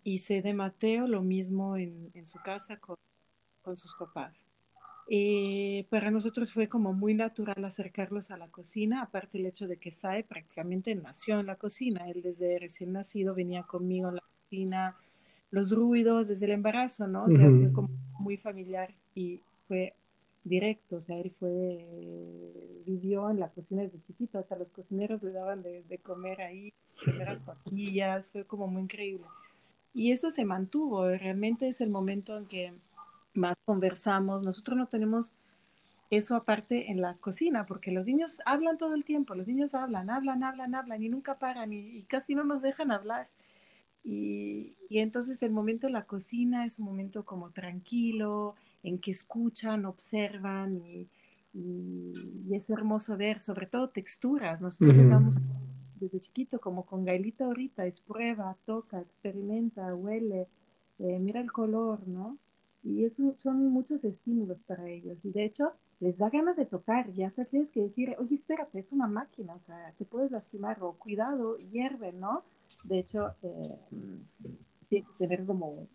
y 0.05 0.19
sé 0.19 0.41
de 0.41 0.53
Mateo 0.53 1.07
lo 1.07 1.23
mismo 1.23 1.75
en, 1.75 2.09
en 2.13 2.25
su 2.25 2.39
casa 2.39 2.77
con, 2.77 2.95
con 3.63 3.75
sus 3.75 3.93
papás. 3.95 4.48
Eh, 5.11 5.87
para 5.89 6.11
nosotros 6.11 6.53
fue 6.53 6.69
como 6.69 6.93
muy 6.93 7.15
natural 7.15 7.65
acercarlos 7.65 8.29
a 8.29 8.37
la 8.37 8.47
cocina, 8.47 9.01
aparte 9.01 9.39
el 9.39 9.47
hecho 9.47 9.67
de 9.67 9.77
que 9.77 9.89
Sae 9.89 10.23
prácticamente 10.23 10.93
nació 10.93 11.39
en 11.39 11.47
la 11.47 11.55
cocina, 11.55 12.07
él 12.11 12.21
desde 12.21 12.59
recién 12.59 12.93
nacido 12.93 13.33
venía 13.33 13.63
conmigo 13.63 14.09
en 14.09 14.17
la 14.17 14.23
cocina, 14.43 14.97
los 15.49 15.71
ruidos 15.71 16.27
desde 16.27 16.45
el 16.45 16.51
embarazo, 16.51 17.07
¿no? 17.07 17.23
O 17.23 17.29
sea, 17.29 17.49
fue 17.49 17.71
como 17.71 17.89
muy 18.19 18.37
familiar 18.37 18.93
y 19.15 19.41
fue 19.67 19.95
directo, 20.43 20.97
o 20.97 21.01
sea, 21.01 21.17
él 21.17 21.31
fue, 21.39 21.87
vivió 22.85 23.31
en 23.31 23.39
la 23.39 23.49
cocina 23.49 23.81
desde 23.81 24.03
chiquito, 24.03 24.37
hasta 24.37 24.55
los 24.57 24.69
cocineros 24.69 25.23
le 25.23 25.31
daban 25.31 25.63
de, 25.63 25.81
de 25.89 25.97
comer 25.97 26.39
ahí, 26.41 26.71
primeras 27.03 27.41
papillas, 27.41 28.29
fue 28.29 28.45
como 28.45 28.67
muy 28.67 28.83
increíble. 28.83 29.25
Y 29.91 30.11
eso 30.11 30.29
se 30.29 30.45
mantuvo, 30.45 31.07
realmente 31.07 31.67
es 31.67 31.81
el 31.81 31.89
momento 31.89 32.37
en 32.37 32.45
que 32.45 32.73
más 33.33 33.55
conversamos. 33.65 34.43
Nosotros 34.43 34.77
no 34.77 34.87
tenemos 34.87 35.33
eso 36.09 36.35
aparte 36.35 36.91
en 36.91 37.01
la 37.01 37.15
cocina, 37.15 37.65
porque 37.65 37.91
los 37.91 38.07
niños 38.07 38.41
hablan 38.45 38.77
todo 38.77 38.95
el 38.95 39.05
tiempo, 39.05 39.35
los 39.35 39.47
niños 39.47 39.75
hablan, 39.75 40.09
hablan, 40.09 40.43
hablan, 40.43 40.73
hablan 40.73 41.03
y 41.03 41.09
nunca 41.09 41.37
paran 41.37 41.71
y, 41.71 42.03
casi 42.03 42.33
no 42.33 42.43
nos 42.43 42.61
dejan 42.61 42.91
hablar. 42.91 43.29
Y, 44.03 44.75
entonces 44.89 45.43
el 45.43 45.51
momento 45.51 45.87
de 45.87 45.93
la 45.93 46.05
cocina 46.05 46.65
es 46.65 46.79
un 46.79 46.85
momento 46.85 47.25
como 47.25 47.51
tranquilo, 47.51 48.55
en 48.81 48.99
que 48.99 49.11
escuchan, 49.11 49.85
observan 49.85 50.77
y, 50.77 51.07
es 52.51 52.69
hermoso 52.69 53.17
ver, 53.17 53.41
sobre 53.41 53.67
todo 53.67 53.89
texturas. 53.89 54.61
Nosotros 54.61 54.95
les 54.95 55.09
damos 55.09 55.39
desde 55.99 56.19
chiquito, 56.21 56.59
como 56.59 56.85
con 56.85 57.05
Gailita 57.05 57.45
ahorita, 57.45 57.85
es 57.85 57.99
prueba, 57.99 58.55
toca, 58.65 58.99
experimenta, 58.99 59.93
huele, 59.93 60.47
eh, 60.99 61.19
mira 61.19 61.41
el 61.41 61.51
color, 61.51 62.07
¿no? 62.07 62.37
Y 62.83 63.03
eso 63.03 63.33
son 63.37 63.67
muchos 63.67 64.03
estímulos 64.03 64.63
para 64.63 64.87
ellos. 64.87 65.23
Y 65.25 65.31
de 65.31 65.45
hecho, 65.45 65.73
les 65.99 66.17
da 66.17 66.29
ganas 66.29 66.55
de 66.55 66.65
tocar. 66.65 67.11
Ya 67.13 67.27
hasta 67.27 67.45
tienes 67.45 67.69
que 67.71 67.81
decir, 67.81 68.15
oye, 68.19 68.35
espérate, 68.35 68.79
es 68.79 68.91
una 68.91 69.07
máquina, 69.07 69.53
o 69.55 69.59
sea, 69.59 69.93
te 69.97 70.05
puedes 70.05 70.31
lastimar, 70.31 70.81
o 70.81 70.93
cuidado, 70.93 71.57
hierve, 71.57 72.13
¿no? 72.13 72.43
De 72.83 72.99
hecho, 72.99 73.33
eh, 73.43 73.75
sí, 74.89 75.03
tener 75.17 75.45
como, 75.45 75.87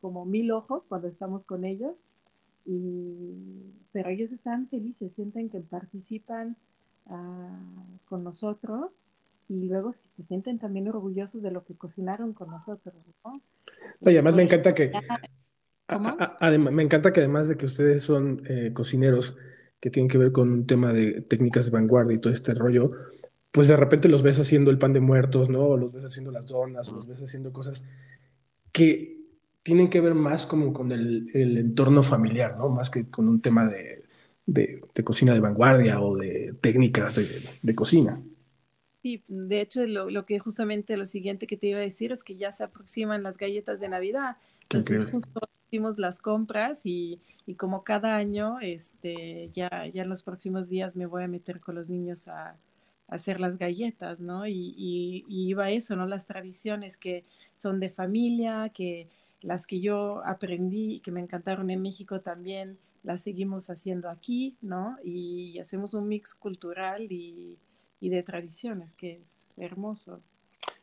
como 0.00 0.24
mil 0.24 0.50
ojos 0.52 0.86
cuando 0.86 1.08
estamos 1.08 1.44
con 1.44 1.64
ellos. 1.64 2.02
Y, 2.64 3.72
pero 3.92 4.10
ellos 4.10 4.30
están 4.30 4.68
felices, 4.68 5.14
sienten 5.14 5.48
que 5.48 5.60
participan 5.60 6.56
ah, 7.06 7.58
con 8.04 8.22
nosotros 8.22 8.92
y 9.48 9.64
luego 9.64 9.92
se 10.12 10.22
sienten 10.22 10.58
también 10.58 10.88
orgullosos 10.88 11.40
de 11.40 11.50
lo 11.50 11.64
que 11.64 11.74
cocinaron 11.74 12.34
con 12.34 12.50
nosotros, 12.50 12.94
¿no? 13.24 13.40
Oye, 14.00 14.18
además 14.18 14.34
me 14.34 14.42
encanta 14.42 14.74
que 14.74 14.92
Además, 15.88 16.72
me 16.72 16.82
encanta 16.82 17.12
que 17.12 17.20
además 17.20 17.48
de 17.48 17.56
que 17.56 17.66
ustedes 17.66 18.02
son 18.02 18.42
eh, 18.46 18.72
cocineros 18.74 19.36
que 19.80 19.90
tienen 19.90 20.08
que 20.08 20.18
ver 20.18 20.32
con 20.32 20.50
un 20.50 20.66
tema 20.66 20.92
de 20.92 21.22
técnicas 21.22 21.66
de 21.66 21.70
vanguardia 21.70 22.16
y 22.16 22.20
todo 22.20 22.32
este 22.32 22.52
rollo, 22.52 22.92
pues 23.50 23.68
de 23.68 23.76
repente 23.76 24.08
los 24.08 24.22
ves 24.22 24.38
haciendo 24.38 24.70
el 24.70 24.78
pan 24.78 24.92
de 24.92 25.00
muertos, 25.00 25.48
¿no? 25.48 25.62
O 25.66 25.76
los 25.76 25.92
ves 25.92 26.04
haciendo 26.04 26.30
las 26.30 26.46
donas, 26.46 26.92
o 26.92 26.96
los 26.96 27.06
ves 27.06 27.22
haciendo 27.22 27.52
cosas 27.52 27.86
que 28.70 29.18
tienen 29.62 29.88
que 29.88 30.00
ver 30.00 30.14
más 30.14 30.46
como 30.46 30.72
con 30.72 30.92
el, 30.92 31.30
entorno 31.34 32.02
familiar, 32.02 32.56
¿no? 32.58 32.68
Más 32.68 32.90
que 32.90 33.08
con 33.08 33.28
un 33.28 33.40
tema 33.40 33.66
de, 33.66 34.04
cocina 35.04 35.32
de 35.32 35.40
vanguardia 35.40 36.00
o 36.00 36.16
de 36.16 36.54
técnicas 36.60 37.16
de, 37.62 37.74
cocina. 37.74 38.22
Sí, 39.02 39.22
de 39.28 39.60
hecho, 39.60 39.86
lo, 39.86 40.10
lo, 40.10 40.26
que 40.26 40.38
justamente 40.38 40.96
lo 40.96 41.04
siguiente 41.04 41.46
que 41.46 41.56
te 41.56 41.68
iba 41.68 41.78
a 41.78 41.82
decir 41.82 42.12
es 42.12 42.24
que 42.24 42.36
ya 42.36 42.52
se 42.52 42.64
aproximan 42.64 43.22
las 43.22 43.38
galletas 43.38 43.80
de 43.80 43.88
Navidad. 43.88 44.36
Entonces, 44.70 45.06
justo 45.06 45.40
hicimos 45.66 45.98
las 45.98 46.18
compras 46.18 46.84
y, 46.84 47.20
y, 47.46 47.54
como 47.54 47.84
cada 47.84 48.16
año, 48.16 48.60
este, 48.60 49.50
ya, 49.54 49.86
ya 49.86 50.02
en 50.02 50.08
los 50.08 50.22
próximos 50.22 50.68
días 50.68 50.96
me 50.96 51.06
voy 51.06 51.22
a 51.24 51.28
meter 51.28 51.60
con 51.60 51.74
los 51.74 51.88
niños 51.88 52.28
a, 52.28 52.50
a 52.50 52.56
hacer 53.08 53.40
las 53.40 53.56
galletas, 53.56 54.20
¿no? 54.20 54.46
Y, 54.46 54.74
y, 54.76 55.24
y, 55.28 55.48
iba 55.48 55.70
eso, 55.70 55.96
¿no? 55.96 56.06
Las 56.06 56.26
tradiciones 56.26 56.98
que 56.98 57.24
son 57.54 57.80
de 57.80 57.90
familia, 57.90 58.70
que 58.74 59.08
las 59.40 59.66
que 59.66 59.80
yo 59.80 60.22
aprendí, 60.26 61.00
que 61.00 61.12
me 61.12 61.20
encantaron 61.20 61.70
en 61.70 61.80
México 61.82 62.20
también, 62.20 62.78
las 63.02 63.22
seguimos 63.22 63.70
haciendo 63.70 64.10
aquí, 64.10 64.56
¿no? 64.60 64.96
Y 65.02 65.58
hacemos 65.60 65.94
un 65.94 66.08
mix 66.08 66.34
cultural 66.34 67.10
y, 67.10 67.58
y 68.00 68.08
de 68.10 68.22
tradiciones, 68.22 68.92
que 68.94 69.20
es 69.22 69.54
hermoso. 69.56 70.20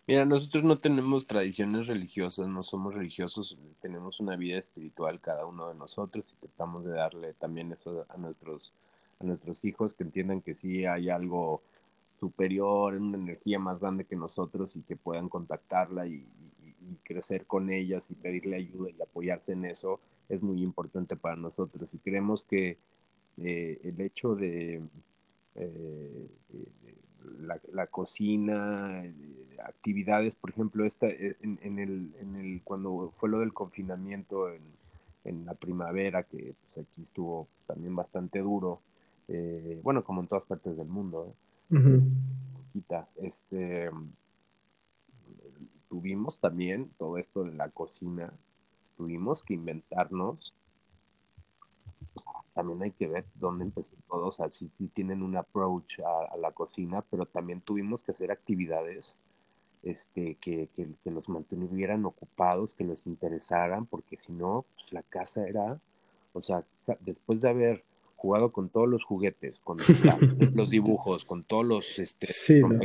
Mira, 0.08 0.24
nosotros 0.24 0.64
no 0.64 0.78
tenemos 0.78 1.26
tradiciones 1.26 1.88
religiosas, 1.88 2.48
no 2.48 2.62
somos 2.62 2.94
religiosos, 2.94 3.58
tenemos 3.82 4.20
una 4.20 4.36
vida 4.36 4.60
espiritual 4.60 5.20
cada 5.20 5.48
uno 5.48 5.70
de 5.70 5.76
nosotros 5.76 6.32
y 6.32 6.46
tratamos 6.46 6.86
de 6.86 6.92
darle 6.92 7.34
también 7.34 7.72
eso 7.72 8.06
a 8.10 8.18
nuestros, 8.18 8.72
a 9.20 9.24
nuestros 9.24 9.66
hijos, 9.66 9.96
que 9.96 10.04
entiendan 10.04 10.42
que 10.42 10.54
sí 10.54 10.86
hay 10.86 11.10
algo 11.10 11.64
superior, 12.20 12.94
una 12.96 13.18
energía 13.18 13.58
más 13.58 13.80
grande 13.80 14.06
que 14.06 14.16
nosotros 14.16 14.76
y 14.76 14.84
que 14.84 14.96
puedan 14.96 15.30
contactarla 15.30 16.08
y, 16.08 16.26
crecer 17.04 17.48
con 17.48 17.72
ellas 17.72 18.12
y 18.12 18.14
pedirle 18.14 18.58
ayuda 18.58 18.92
y 18.92 19.02
apoyarse 19.02 19.54
en 19.54 19.66
eso 19.66 20.00
es 20.30 20.44
muy 20.44 20.62
importante 20.62 21.16
para 21.16 21.36
nosotros. 21.36 21.92
Y 21.94 21.98
creemos 21.98 22.46
que 22.46 22.78
eh, 23.38 23.80
el 23.84 24.00
hecho 24.02 24.36
de 24.36 24.84
eh, 25.56 26.28
la, 27.40 27.60
la, 27.72 27.88
cocina, 27.88 29.04
eh, 29.04 29.14
actividades, 29.60 30.36
por 30.36 30.50
ejemplo, 30.50 30.86
esta, 30.86 31.08
eh, 31.08 31.38
en, 31.42 31.60
en, 31.62 31.80
el, 31.80 32.16
en 32.20 32.36
el, 32.36 32.62
cuando 32.64 33.14
fue 33.18 33.30
lo 33.30 33.40
del 33.40 33.54
confinamiento 33.54 34.50
en, 34.50 34.62
en 35.24 35.46
la 35.46 35.54
primavera, 35.54 36.24
que 36.24 36.56
pues, 36.62 36.78
aquí 36.78 37.02
estuvo 37.02 37.48
también 37.68 37.96
bastante 37.96 38.40
duro, 38.40 38.82
eh, 39.28 39.80
bueno, 39.84 40.04
como 40.04 40.22
en 40.22 40.28
todas 40.28 40.46
partes 40.46 40.78
del 40.78 40.88
mundo, 40.88 41.34
¿eh? 41.72 41.76
uh 41.76 41.80
-huh. 41.80 43.08
este, 43.18 43.90
tuvimos 45.90 46.40
también 46.40 46.90
todo 46.98 47.18
esto 47.18 47.44
de 47.44 47.54
la 47.54 47.70
cocina, 47.70 48.32
tuvimos 48.98 49.44
que 49.44 49.56
inventarnos 49.56 50.54
también 52.56 52.82
hay 52.84 52.92
que 52.92 53.08
ver 53.08 53.26
dónde 53.36 53.66
empezó 53.66 53.96
todo, 54.08 54.28
o 54.28 54.32
sea, 54.32 54.50
sí, 54.50 54.70
sí 54.70 54.88
tienen 54.88 55.22
un 55.22 55.36
approach 55.36 56.00
a, 56.00 56.34
a, 56.34 56.38
la 56.38 56.54
cocina, 56.54 57.04
pero 57.12 57.26
también 57.26 57.60
tuvimos 57.60 58.02
que 58.02 58.12
hacer 58.12 58.32
actividades 58.32 59.18
este, 59.86 60.36
que, 60.42 60.68
que, 60.76 60.88
que 61.04 61.12
los 61.12 61.30
mantuvieran 61.30 62.06
ocupados, 62.06 62.74
que 62.74 62.84
les 62.84 63.06
interesaran, 63.06 63.86
porque 63.86 64.18
si 64.20 64.34
no, 64.34 64.66
pues 64.74 64.92
la 64.92 65.04
casa 65.04 65.48
era, 65.48 65.80
o 66.34 66.42
sea, 66.42 66.66
después 67.02 67.40
de 67.42 67.50
haber 67.50 67.84
jugado 68.16 68.52
con 68.52 68.70
todos 68.70 68.90
los 68.90 69.04
juguetes, 69.04 69.60
con 69.60 69.78
los 70.54 70.70
dibujos, 70.72 71.24
con 71.24 71.44
todos 71.44 71.64
los 71.64 72.00
este, 72.00 72.26
sí, 72.26 72.62
no. 72.62 72.80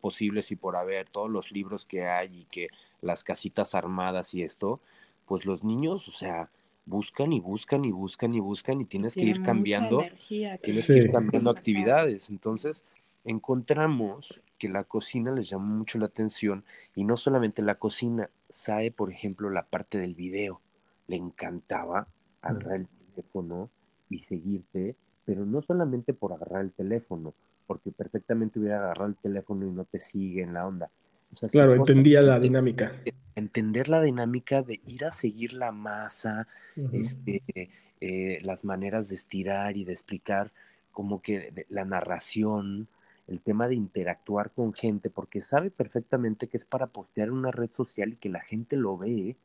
posibles 0.00 0.50
y 0.50 0.56
por 0.56 0.76
haber, 0.76 1.10
todos 1.10 1.30
los 1.30 1.52
libros 1.52 1.84
que 1.84 2.06
hay 2.06 2.40
y 2.40 2.44
que 2.46 2.68
las 3.02 3.22
casitas 3.22 3.74
armadas 3.74 4.32
y 4.32 4.42
esto, 4.42 4.80
pues 5.26 5.44
los 5.44 5.62
niños, 5.62 6.08
o 6.08 6.12
sea, 6.12 6.50
buscan 6.86 7.34
y 7.34 7.40
buscan 7.40 7.84
y 7.84 7.92
buscan 7.92 8.34
y 8.34 8.40
buscan 8.40 8.80
y 8.80 8.86
tienes 8.86 9.12
Tiene 9.12 9.34
que 9.34 9.40
ir 9.40 9.44
cambiando, 9.44 10.00
energía, 10.00 10.56
tienes 10.56 10.86
sí. 10.86 10.94
que 10.94 10.98
ir 11.00 11.12
cambiando 11.12 11.50
actividades. 11.50 12.30
Entonces, 12.30 12.84
encontramos 13.24 14.40
que 14.58 14.68
la 14.68 14.84
cocina 14.84 15.30
les 15.30 15.48
llamó 15.48 15.76
mucho 15.76 15.98
la 15.98 16.06
atención 16.06 16.64
y 16.94 17.04
no 17.04 17.16
solamente 17.16 17.62
la 17.62 17.76
cocina, 17.76 18.28
sabe, 18.48 18.90
por 18.90 19.10
ejemplo, 19.10 19.50
la 19.50 19.62
parte 19.62 19.98
del 19.98 20.14
video. 20.14 20.60
Le 21.06 21.16
encantaba 21.16 22.06
agarrar 22.42 22.76
el 22.76 22.88
teléfono 22.88 23.70
y 24.10 24.20
seguirte, 24.20 24.96
pero 25.24 25.44
no 25.44 25.62
solamente 25.62 26.12
por 26.12 26.32
agarrar 26.32 26.62
el 26.62 26.72
teléfono, 26.72 27.34
porque 27.66 27.90
perfectamente 27.92 28.58
hubiera 28.58 28.78
agarrado 28.78 29.10
el 29.10 29.16
teléfono 29.16 29.66
y 29.66 29.70
no 29.70 29.84
te 29.84 30.00
sigue 30.00 30.42
en 30.42 30.54
la 30.54 30.66
onda. 30.66 30.90
O 31.32 31.36
sea, 31.36 31.48
claro, 31.48 31.74
entendía 31.74 32.22
la 32.22 32.40
dinámica. 32.40 32.92
Entender 33.34 33.88
la 33.88 34.00
dinámica 34.00 34.62
de 34.62 34.80
ir 34.86 35.04
a 35.04 35.10
seguir 35.10 35.52
la 35.52 35.72
masa, 35.72 36.48
uh 36.76 36.80
-huh. 36.80 37.00
este, 37.00 37.42
eh, 38.00 38.38
las 38.42 38.64
maneras 38.64 39.08
de 39.08 39.14
estirar 39.14 39.76
y 39.76 39.84
de 39.84 39.92
explicar 39.92 40.52
como 40.90 41.20
que 41.20 41.66
la 41.68 41.84
narración, 41.84 42.88
el 43.28 43.40
tema 43.40 43.68
de 43.68 43.74
interactuar 43.74 44.50
con 44.50 44.72
gente, 44.72 45.10
porque 45.10 45.42
sabe 45.42 45.70
perfectamente 45.70 46.48
que 46.48 46.56
es 46.56 46.64
para 46.64 46.86
postear 46.88 47.28
en 47.28 47.34
una 47.34 47.50
red 47.50 47.70
social 47.70 48.14
y 48.14 48.16
que 48.16 48.28
la 48.28 48.40
gente 48.40 48.76
lo 48.76 48.96
ve, 48.96 49.36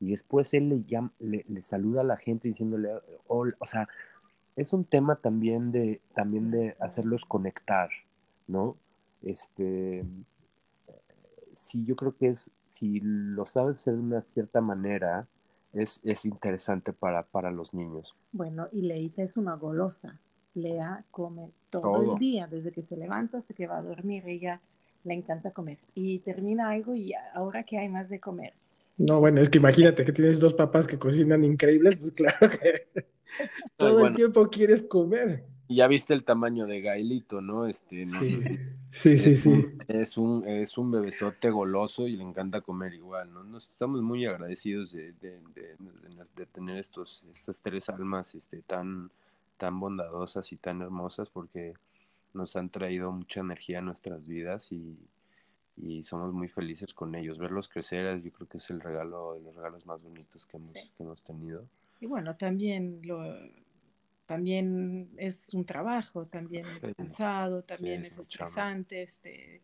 y 0.00 0.10
después 0.10 0.52
él 0.54 0.68
le, 0.68 0.84
llama, 0.84 1.12
le, 1.18 1.44
le 1.48 1.62
saluda 1.62 2.02
a 2.02 2.04
la 2.04 2.16
gente 2.16 2.48
diciéndole, 2.48 2.90
o, 3.26 3.46
o 3.58 3.66
sea, 3.66 3.88
es 4.56 4.72
un 4.72 4.84
tema 4.84 5.16
también 5.16 5.70
de, 5.70 6.00
también 6.14 6.50
de 6.50 6.76
hacerlos 6.80 7.24
conectar, 7.24 7.88
¿no? 8.48 8.76
Este, 9.22 10.04
sí, 11.54 11.84
yo 11.84 11.96
creo 11.96 12.16
que 12.16 12.28
es, 12.28 12.50
si 12.66 13.00
lo 13.00 13.46
sabes 13.46 13.80
hacer 13.80 13.94
de 13.94 14.00
una 14.00 14.22
cierta 14.22 14.60
manera, 14.60 15.28
es, 15.72 16.00
es 16.02 16.24
interesante 16.24 16.92
para, 16.92 17.24
para 17.24 17.50
los 17.50 17.74
niños. 17.74 18.16
Bueno, 18.32 18.68
y 18.72 18.82
Leita 18.82 19.22
es 19.22 19.36
una 19.36 19.54
golosa. 19.54 20.20
Lea 20.58 21.04
come 21.10 21.50
todo, 21.70 21.82
todo, 21.82 22.14
el 22.14 22.18
día, 22.18 22.46
desde 22.46 22.72
que 22.72 22.82
se 22.82 22.96
levanta 22.96 23.38
hasta 23.38 23.54
que 23.54 23.66
va 23.66 23.78
a 23.78 23.82
dormir. 23.82 24.24
Ella 24.26 24.60
le 25.04 25.14
encanta 25.14 25.50
comer. 25.52 25.78
Y 25.94 26.18
termina 26.20 26.70
algo 26.70 26.94
y 26.94 27.12
ahora 27.34 27.64
que 27.64 27.78
hay 27.78 27.88
más 27.88 28.08
de 28.08 28.20
comer. 28.20 28.52
No, 28.98 29.20
bueno, 29.20 29.40
es 29.40 29.48
que 29.48 29.58
imagínate 29.58 30.04
que 30.04 30.12
tienes 30.12 30.40
dos 30.40 30.54
papás 30.54 30.86
que 30.86 30.98
cocinan 30.98 31.44
increíbles, 31.44 31.96
pues 32.00 32.12
claro 32.12 32.50
que 32.50 32.88
todo 33.76 33.92
bueno. 33.92 34.08
el 34.08 34.14
tiempo 34.14 34.50
quieres 34.50 34.82
comer. 34.82 35.44
Y 35.70 35.76
ya 35.76 35.86
viste 35.86 36.14
el 36.14 36.24
tamaño 36.24 36.66
de 36.66 36.80
Gailito, 36.80 37.42
¿no? 37.42 37.66
Este, 37.66 38.06
sí, 38.06 38.42
sí, 38.88 39.18
sí, 39.18 39.36
sí. 39.36 39.66
Es 39.86 40.16
un, 40.16 40.42
es 40.46 40.78
un 40.78 40.90
bebesote 40.90 41.50
goloso 41.50 42.08
y 42.08 42.16
le 42.16 42.24
encanta 42.24 42.62
comer 42.62 42.94
igual, 42.94 43.32
¿no? 43.34 43.44
Nos 43.44 43.68
estamos 43.68 44.00
muy 44.00 44.24
agradecidos 44.24 44.92
de, 44.92 45.12
de, 45.12 45.38
de, 45.54 45.76
de 46.34 46.46
tener 46.46 46.78
estos, 46.78 47.22
estas 47.30 47.60
tres 47.60 47.90
almas 47.90 48.34
este, 48.34 48.62
tan, 48.62 49.10
tan 49.58 49.78
bondadosas 49.80 50.52
y 50.52 50.56
tan 50.56 50.80
hermosas 50.80 51.28
porque 51.28 51.74
nos 52.32 52.56
han 52.56 52.70
traído 52.70 53.12
mucha 53.12 53.40
energía 53.40 53.78
a 53.80 53.82
nuestras 53.82 54.26
vidas 54.26 54.72
y, 54.72 54.96
y 55.76 56.02
somos 56.02 56.32
muy 56.32 56.48
felices 56.48 56.94
con 56.94 57.14
ellos. 57.14 57.38
Verlos 57.38 57.68
crecer 57.68 58.22
yo 58.22 58.32
creo 58.32 58.48
que 58.48 58.58
es 58.58 58.70
el 58.70 58.80
regalo 58.80 59.34
de 59.34 59.40
los 59.40 59.54
regalos 59.54 59.86
más 59.86 60.02
bonitos 60.02 60.46
que 60.46 60.56
hemos, 60.56 60.70
sí. 60.70 60.92
que 60.96 61.02
hemos 61.02 61.22
tenido. 61.22 61.66
Y 62.00 62.06
bueno, 62.06 62.36
también 62.36 63.00
lo 63.04 63.22
también 64.26 65.08
es 65.16 65.54
un 65.54 65.64
trabajo, 65.64 66.26
también 66.26 66.66
es 66.66 66.92
cansado, 66.94 67.62
también 67.62 68.02
sí, 68.02 68.08
es, 68.08 68.12
es 68.12 68.18
estresante, 68.18 69.02
este, 69.02 69.62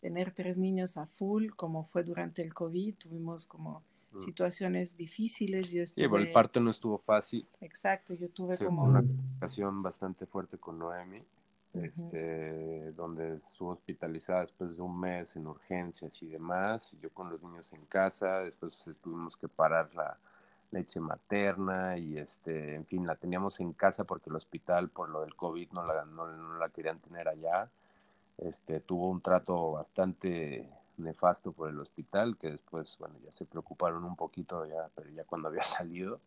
tener 0.00 0.32
tres 0.32 0.56
niños 0.56 0.96
a 0.96 1.06
full, 1.06 1.50
como 1.50 1.84
fue 1.84 2.02
durante 2.02 2.40
el 2.40 2.54
COVID, 2.54 2.94
tuvimos 2.94 3.46
como 3.46 3.82
mm. 4.16 4.20
situaciones 4.20 4.96
difíciles. 4.96 5.70
Yo 5.70 5.82
estuve... 5.82 6.04
Sí, 6.04 6.10
pero 6.10 6.22
el 6.22 6.32
parto 6.32 6.60
no 6.60 6.70
estuvo 6.70 6.98
fácil. 6.98 7.46
Exacto, 7.60 8.14
yo 8.14 8.28
tuve 8.30 8.54
sí, 8.54 8.64
como... 8.64 8.84
Una 8.84 9.02
ocasión 9.36 9.82
bastante 9.82 10.26
fuerte 10.26 10.58
con 10.58 10.78
Noemi, 10.78 11.18
uh 11.18 11.78
-huh. 11.78 11.84
este, 11.84 12.92
donde 12.92 13.34
estuvo 13.34 13.70
hospitalizada 13.70 14.42
después 14.42 14.76
de 14.76 14.82
un 14.82 14.98
mes 14.98 15.36
en 15.36 15.46
urgencias 15.46 16.22
y 16.22 16.26
demás, 16.26 16.94
y 16.94 16.98
yo 16.98 17.10
con 17.10 17.30
los 17.30 17.42
niños 17.42 17.72
en 17.72 17.84
casa, 17.86 18.40
después 18.40 18.84
tuvimos 19.02 19.36
que 19.36 19.48
parar 19.48 19.94
la 19.94 20.18
leche 20.72 21.00
materna 21.00 21.96
y 21.96 22.18
este, 22.18 22.74
en 22.74 22.84
fin, 22.86 23.06
la 23.06 23.14
teníamos 23.14 23.60
en 23.60 23.72
casa 23.72 24.04
porque 24.04 24.30
el 24.30 24.36
hospital 24.36 24.90
por 24.90 25.08
lo 25.08 25.20
del 25.20 25.36
COVID 25.36 25.70
no 25.72 25.86
la, 25.86 26.04
no, 26.04 26.26
no 26.26 26.58
la 26.58 26.68
querían 26.70 26.98
tener 26.98 27.28
allá. 27.28 27.70
Este, 28.38 28.80
tuvo 28.80 29.08
un 29.08 29.20
trato 29.20 29.72
bastante 29.72 30.68
nefasto 30.98 31.52
por 31.52 31.70
el 31.70 31.78
hospital, 31.78 32.36
que 32.36 32.50
después, 32.50 32.96
bueno, 32.98 33.16
ya 33.24 33.32
se 33.32 33.44
preocuparon 33.44 34.04
un 34.04 34.16
poquito, 34.16 34.66
ya, 34.66 34.90
pero 34.94 35.10
ya 35.10 35.24
cuando 35.24 35.48
había 35.48 35.62
salido. 35.64 36.20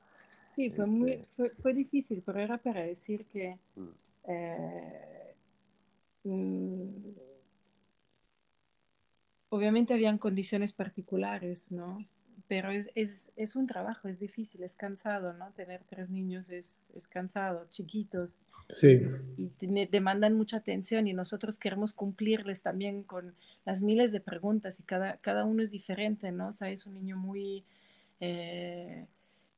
Sí, 0.56 0.70
fue, 0.70 0.86
este... 0.86 0.98
muy, 0.98 1.28
fue, 1.36 1.50
fue, 1.62 1.74
difícil, 1.74 2.22
pero 2.26 2.40
era 2.40 2.58
para 2.58 2.82
decir 2.82 3.26
que 3.26 3.58
mm. 3.76 3.88
Eh, 4.32 5.36
mm, 6.24 6.88
obviamente 9.50 9.94
habían 9.94 10.18
condiciones 10.18 10.74
particulares, 10.74 11.72
¿no? 11.72 12.06
Pero 12.50 12.72
es, 12.72 12.90
es, 12.96 13.32
es, 13.36 13.56
un 13.56 13.68
trabajo, 13.68 14.08
es 14.08 14.20
difícil, 14.20 14.64
es 14.64 14.76
cansado, 14.76 15.34
¿no? 15.34 15.52
Tener 15.52 15.84
tres 15.88 16.10
niños 16.10 16.50
es, 16.50 16.84
es 16.96 17.08
cansado, 17.08 17.68
chiquitos. 17.70 18.36
Sí. 18.70 19.02
Y 19.38 19.50
te, 19.50 19.68
demandan 19.90 20.34
mucha 20.34 20.58
atención 20.58 21.08
y 21.08 21.14
nosotros 21.14 21.60
queremos 21.60 21.94
cumplirles 21.94 22.64
también 22.64 23.04
con 23.04 23.36
las 23.66 23.84
miles 23.84 24.12
de 24.12 24.20
preguntas 24.20 24.80
y 24.80 24.84
cada, 24.84 25.18
cada 25.18 25.46
uno 25.46 25.62
es 25.62 25.70
diferente, 25.70 26.32
¿no? 26.32 26.48
O 26.48 26.52
sea, 26.52 26.72
es 26.72 26.88
un 26.88 26.96
niño 26.96 27.18
muy, 27.18 27.64
eh, 28.20 29.06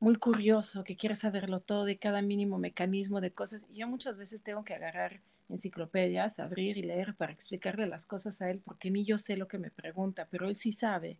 muy 0.01 0.17
curioso, 0.17 0.83
que 0.83 0.97
quiere 0.97 1.15
saberlo 1.15 1.61
todo 1.61 1.85
de 1.85 1.95
cada 1.97 2.21
mínimo 2.21 2.57
mecanismo 2.57 3.21
de 3.21 3.31
cosas. 3.31 3.65
Y 3.71 3.79
yo 3.79 3.87
muchas 3.87 4.17
veces 4.17 4.43
tengo 4.43 4.65
que 4.65 4.73
agarrar 4.73 5.21
enciclopedias, 5.47 6.39
abrir 6.39 6.77
y 6.77 6.83
leer 6.83 7.15
para 7.15 7.31
explicarle 7.31 7.87
las 7.87 8.05
cosas 8.05 8.41
a 8.41 8.49
él, 8.49 8.59
porque 8.65 8.91
ni 8.91 9.05
yo 9.05 9.17
sé 9.17 9.37
lo 9.37 9.47
que 9.47 9.59
me 9.59 9.71
pregunta, 9.71 10.27
pero 10.29 10.49
él 10.49 10.57
sí 10.57 10.73
sabe. 10.73 11.17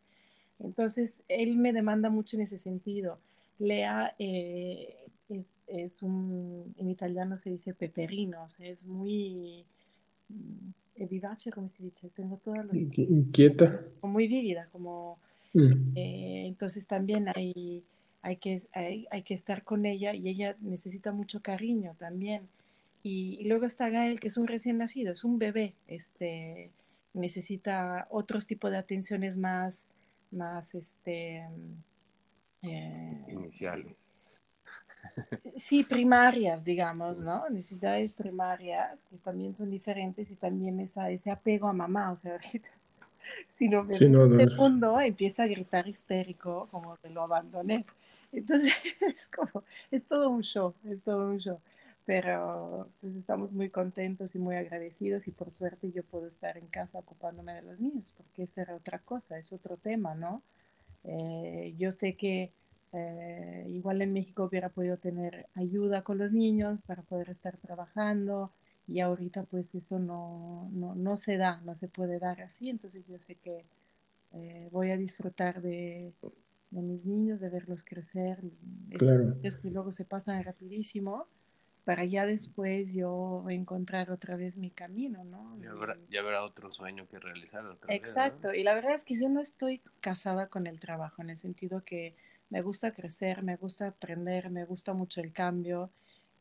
Entonces, 0.63 1.21
él 1.27 1.57
me 1.57 1.73
demanda 1.73 2.09
mucho 2.09 2.37
en 2.37 2.43
ese 2.43 2.57
sentido. 2.57 3.17
Lea 3.59 4.15
eh, 4.19 4.95
es, 5.67 6.03
un, 6.03 6.73
en 6.77 6.89
italiano 6.89 7.37
se 7.37 7.49
dice 7.49 7.73
peperino, 7.73 8.47
es 8.59 8.87
muy 8.87 9.63
mm, 10.29 11.05
vivace, 11.09 11.51
como 11.51 11.67
se 11.67 11.83
dice, 11.83 12.09
tengo 12.09 12.37
todas 12.43 12.65
las... 12.65 12.77
Inquieta. 12.77 13.85
Muy 14.01 14.27
vívida, 14.27 14.67
como... 14.71 15.19
Mm. 15.53 15.97
Eh, 15.97 16.43
entonces 16.47 16.87
también 16.87 17.27
hay, 17.35 17.83
hay, 18.21 18.37
que, 18.37 18.61
hay, 18.73 19.07
hay, 19.11 19.23
que 19.23 19.33
estar 19.33 19.63
con 19.63 19.85
ella 19.85 20.13
y 20.13 20.29
ella 20.29 20.55
necesita 20.61 21.11
mucho 21.11 21.41
cariño 21.41 21.95
también. 21.97 22.43
Y, 23.03 23.43
luego 23.45 23.65
está 23.65 23.89
Gael, 23.89 24.19
que 24.19 24.27
es 24.27 24.37
un 24.37 24.47
recién 24.47 24.77
nacido, 24.77 25.11
es 25.11 25.23
un 25.23 25.39
bebé, 25.39 25.73
este, 25.87 26.69
necesita 27.13 28.07
otros 28.11 28.47
tipos 28.47 28.71
de 28.71 28.77
atenciones 28.77 29.37
más, 29.37 29.87
más, 30.31 30.75
este... 30.75 31.47
Eh, 32.61 33.25
Iniciales. 33.27 34.13
Sí, 35.55 35.83
primarias, 35.83 36.63
digamos, 36.63 37.21
¿no? 37.21 37.49
Necesidades 37.49 38.13
primarias 38.13 39.03
que 39.03 39.17
también 39.17 39.55
son 39.55 39.69
diferentes 39.69 40.29
y 40.29 40.35
también 40.35 40.79
esa, 40.79 41.09
ese 41.09 41.31
apego 41.31 41.67
a 41.67 41.73
mamá, 41.73 42.11
o 42.11 42.17
sea, 42.17 42.39
si 43.49 43.67
no 43.67 43.83
me 43.83 43.93
sí, 43.93 44.09
no, 44.09 45.01
empieza 45.01 45.43
a 45.43 45.47
gritar 45.47 45.87
histérico 45.87 46.67
como 46.71 46.97
que 46.97 47.09
lo 47.09 47.23
abandoné. 47.23 47.85
Entonces 48.31 48.73
es 49.01 49.27
como, 49.27 49.63
es 49.89 50.03
todo 50.05 50.29
un 50.29 50.41
show, 50.41 50.73
es 50.89 51.03
todo 51.03 51.27
un 51.27 51.39
show. 51.39 51.59
Pero 52.11 52.89
pues 52.99 53.15
estamos 53.15 53.53
muy 53.53 53.69
contentos 53.69 54.35
y 54.35 54.37
muy 54.37 54.57
agradecidos 54.57 55.29
y 55.29 55.31
por 55.31 55.49
suerte 55.49 55.93
yo 55.93 56.03
puedo 56.03 56.27
estar 56.27 56.57
en 56.57 56.67
casa 56.67 56.99
ocupándome 56.99 57.53
de 57.53 57.61
los 57.61 57.79
niños, 57.79 58.13
porque 58.17 58.43
esa 58.43 58.63
era 58.63 58.75
otra 58.75 58.99
cosa, 58.99 59.39
es 59.39 59.53
otro 59.53 59.77
tema, 59.77 60.13
¿no? 60.13 60.43
Eh, 61.05 61.73
yo 61.77 61.89
sé 61.91 62.17
que 62.17 62.51
eh, 62.91 63.65
igual 63.69 64.01
en 64.01 64.11
México 64.11 64.43
hubiera 64.43 64.67
podido 64.67 64.97
tener 64.97 65.47
ayuda 65.55 66.01
con 66.01 66.17
los 66.17 66.33
niños 66.33 66.81
para 66.81 67.01
poder 67.01 67.29
estar 67.29 67.55
trabajando 67.55 68.51
y 68.89 68.99
ahorita 68.99 69.43
pues 69.43 69.73
eso 69.73 69.97
no, 69.97 70.69
no, 70.73 70.93
no 70.95 71.15
se 71.15 71.37
da, 71.37 71.61
no 71.63 71.75
se 71.75 71.87
puede 71.87 72.19
dar 72.19 72.41
así, 72.41 72.69
entonces 72.69 73.07
yo 73.07 73.19
sé 73.19 73.35
que 73.35 73.63
eh, 74.33 74.67
voy 74.69 74.91
a 74.91 74.97
disfrutar 74.97 75.61
de, 75.61 76.11
de, 76.71 76.81
mis 76.81 77.05
niños, 77.05 77.39
de 77.39 77.47
verlos 77.47 77.85
crecer, 77.85 78.37
claro. 78.97 79.37
es 79.43 79.55
que 79.55 79.71
luego 79.71 79.93
se 79.93 80.03
pasan 80.03 80.43
rapidísimo 80.43 81.29
para 81.83 82.05
ya 82.05 82.25
después 82.25 82.93
yo 82.93 83.45
encontrar 83.49 84.11
otra 84.11 84.35
vez 84.35 84.55
mi 84.57 84.69
camino, 84.69 85.23
¿no? 85.23 85.57
Ya 86.09 86.19
habrá, 86.19 86.43
otro 86.43 86.71
sueño 86.71 87.07
que 87.07 87.19
realizar. 87.19 87.65
Otra 87.65 87.93
Exacto, 87.93 88.53
y 88.53 88.63
la 88.63 88.73
verdad 88.73 88.93
es 88.93 89.03
que 89.03 89.19
yo 89.19 89.29
no 89.29 89.41
estoy 89.41 89.81
casada 89.99 90.47
con 90.47 90.67
el 90.67 90.79
trabajo, 90.79 91.21
en 91.21 91.31
el 91.31 91.37
sentido 91.37 91.83
que 91.83 92.15
me 92.49 92.61
gusta 92.61 92.93
crecer, 92.93 93.43
me 93.43 93.55
gusta 93.55 93.87
aprender, 93.87 94.49
me 94.49 94.65
gusta 94.65 94.93
mucho 94.93 95.21
el 95.21 95.31
cambio. 95.31 95.89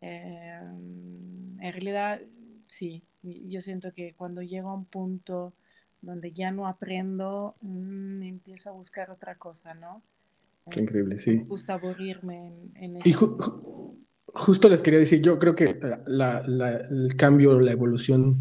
Eh, 0.01 0.61
en 0.61 1.73
realidad, 1.73 2.21
sí, 2.67 3.03
yo 3.23 3.61
siento 3.61 3.93
que 3.93 4.15
cuando 4.15 4.43
llego 4.43 4.71
a 4.71 4.75
un 4.75 4.85
punto 4.85 5.55
donde 6.03 6.33
ya 6.33 6.51
no 6.51 6.67
aprendo, 6.67 7.57
mm, 7.61 8.23
empiezo 8.23 8.71
a 8.71 8.73
buscar 8.73 9.11
otra 9.11 9.37
cosa, 9.37 9.75
¿no? 9.75 10.03
Qué 10.71 10.81
increíble, 10.81 11.19
sí. 11.19 11.37
Me 11.37 11.45
gusta 11.45 11.75
aburrirme 11.75 12.47
en, 12.47 12.73
en 12.77 12.97
Y 13.05 13.13
justo 14.35 14.69
les 14.69 14.83
quería 14.83 14.99
decir, 14.99 15.21
yo 15.21 15.39
creo 15.39 15.55
que 15.55 15.79
el 16.07 17.17
cambio, 17.17 17.61
la 17.61 17.73
evolución 17.73 18.41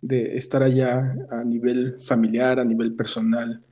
de 0.00 0.36
estar 0.36 0.62
allá 0.62 1.16
a 1.30 1.44
nivel 1.44 1.96
familiar, 1.98 2.60
a 2.60 2.64
nivel 2.64 2.94
personal, 2.94 3.62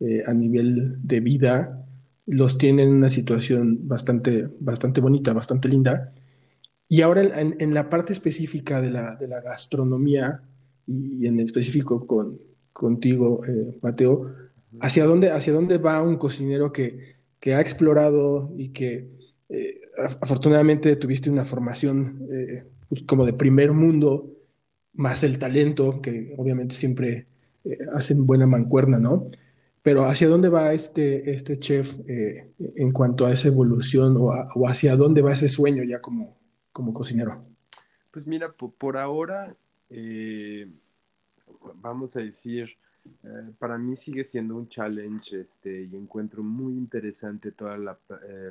eh, 0.00 0.22
a 0.26 0.32
nivel 0.32 0.96
de 1.06 1.20
vida, 1.20 1.86
los 2.26 2.56
tiene 2.56 2.84
en 2.84 2.92
una 2.92 3.10
situación 3.10 3.86
bastante, 3.86 4.48
bastante 4.60 5.00
bonita, 5.00 5.32
bastante 5.32 5.68
linda. 5.68 6.12
Y 6.88 7.02
ahora 7.02 7.40
en, 7.40 7.74
la 7.74 7.90
parte 7.90 8.12
específica 8.12 8.80
de 8.80 8.90
la, 8.90 9.16
de 9.16 9.28
la 9.28 9.40
gastronomía 9.40 10.42
y, 10.86 11.26
en 11.26 11.40
específico 11.40 12.06
con, 12.06 12.38
contigo, 12.72 13.44
eh, 13.46 13.78
Mateo, 13.82 14.34
¿hacia 14.80 15.04
dónde, 15.04 15.30
¿hacia 15.30 15.52
dónde 15.52 15.78
va 15.78 16.02
un 16.02 16.16
cocinero 16.16 16.72
que, 16.72 17.16
que 17.40 17.54
ha 17.54 17.60
explorado 17.60 18.52
y 18.56 18.70
que 18.70 19.10
eh, 19.48 19.80
afortunadamente 20.20 20.96
tuviste 20.96 21.30
una 21.30 21.44
formación 21.44 22.26
eh, 22.30 22.64
pues, 22.88 23.02
como 23.02 23.24
de 23.24 23.32
primer 23.32 23.72
mundo, 23.72 24.30
más 24.94 25.24
el 25.24 25.38
talento, 25.38 26.00
que 26.00 26.34
obviamente 26.36 26.74
siempre 26.74 27.26
hacen 27.94 28.26
buena 28.26 28.46
mancuerna, 28.46 28.98
¿no? 28.98 29.26
Pero 29.84 30.06
¿hacia 30.06 30.28
dónde 30.28 30.48
va 30.48 30.72
este, 30.72 31.30
este 31.34 31.58
chef 31.58 31.98
eh, 32.08 32.52
en 32.58 32.90
cuanto 32.90 33.26
a 33.26 33.32
esa 33.32 33.48
evolución 33.48 34.16
o, 34.18 34.66
hacia 34.66 34.96
dónde 34.96 35.20
va 35.20 35.32
ese 35.32 35.46
sueño 35.46 35.82
ya 35.84 36.00
como, 36.00 36.38
como 36.72 36.94
cocinero? 36.94 37.44
Pues 38.10 38.26
mira, 38.26 38.50
por, 38.50 38.96
ahora, 38.96 39.54
eh, 39.90 40.72
vamos 41.74 42.16
a 42.16 42.20
decir, 42.20 42.78
eh, 43.24 43.52
para 43.58 43.78
mí 43.78 43.96
sigue 43.96 44.24
siendo 44.24 44.56
un 44.56 44.68
challenge 44.68 45.40
este, 45.40 45.82
y 45.82 45.96
encuentro 45.96 46.42
muy 46.42 46.74
interesante 46.74 47.52
toda 47.52 47.76
la, 47.76 47.98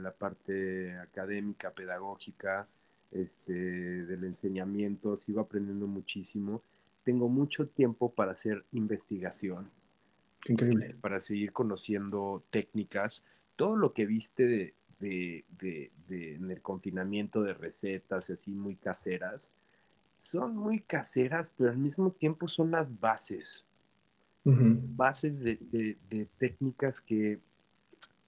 la 0.02 0.12
parte 0.12 0.98
académica, 0.98 1.72
pedagógica, 1.72 2.68
este, 3.12 3.54
del 3.54 4.24
enseñamiento, 4.24 5.18
sigo 5.18 5.42
aprendiendo 5.42 5.88
muchísimo. 5.88 6.62
Tengo 7.04 7.30
mucho 7.30 7.68
tiempo 7.68 8.12
para 8.12 8.32
hacer 8.32 8.66
investigación 8.72 9.70
Increíble. 10.48 10.88
Eh, 10.88 10.96
para 11.00 11.20
seguir 11.20 11.52
conociendo 11.54 12.44
técnicas. 12.50 13.24
Todo 13.56 13.76
lo 13.76 13.94
que 13.94 14.06
viste 14.06 14.76
de, 15.00 15.46
en 16.10 16.52
el 16.52 16.62
confinamiento 16.62 17.44
de 17.44 17.54
recetas 17.54 18.30
así 18.30 18.52
muy 18.52 18.76
caseras, 18.76 19.52
son 20.18 20.56
muy 20.56 20.80
caseras, 20.80 21.52
pero 21.58 21.72
al 21.72 21.78
mismo 21.78 22.12
tiempo 22.12 22.48
son 22.48 22.72
las 22.72 23.00
bases. 23.00 23.66
Bases 24.46 25.42
de, 25.44 26.28
técnicas 26.38 27.00
que, 27.00 27.40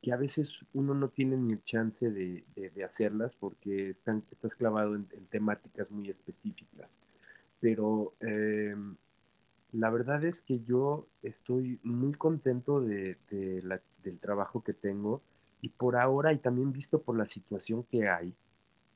que, 0.02 0.14
a 0.14 0.18
veces 0.18 0.54
uno 0.74 0.94
no 0.94 1.10
tiene 1.10 1.36
ni 1.36 1.58
chance 1.64 2.10
de, 2.10 2.44
hacerlas 2.84 3.36
porque 3.36 3.90
están, 3.90 4.24
estás 4.32 4.56
clavado 4.56 4.96
en, 4.96 5.06
temáticas 5.30 5.92
muy 5.92 6.10
específicas. 6.10 6.90
Pero 7.60 8.14
em, 8.22 8.96
la 9.74 9.90
verdad 9.90 10.24
es 10.24 10.42
que 10.42 10.62
yo 10.64 11.08
estoy 11.22 11.80
muy 11.84 12.14
contento 12.14 12.80
de, 12.80 13.18
del 13.30 14.20
trabajo 14.20 14.64
que 14.64 14.74
tengo 14.74 15.22
y 15.62 15.70
por 15.70 15.98
ahora 15.98 16.32
y 16.32 16.38
también 16.38 16.72
visto 16.72 17.02
por 17.02 17.18
la 17.18 17.26
situación 17.26 17.84
que 17.84 18.08
hay 18.08 18.34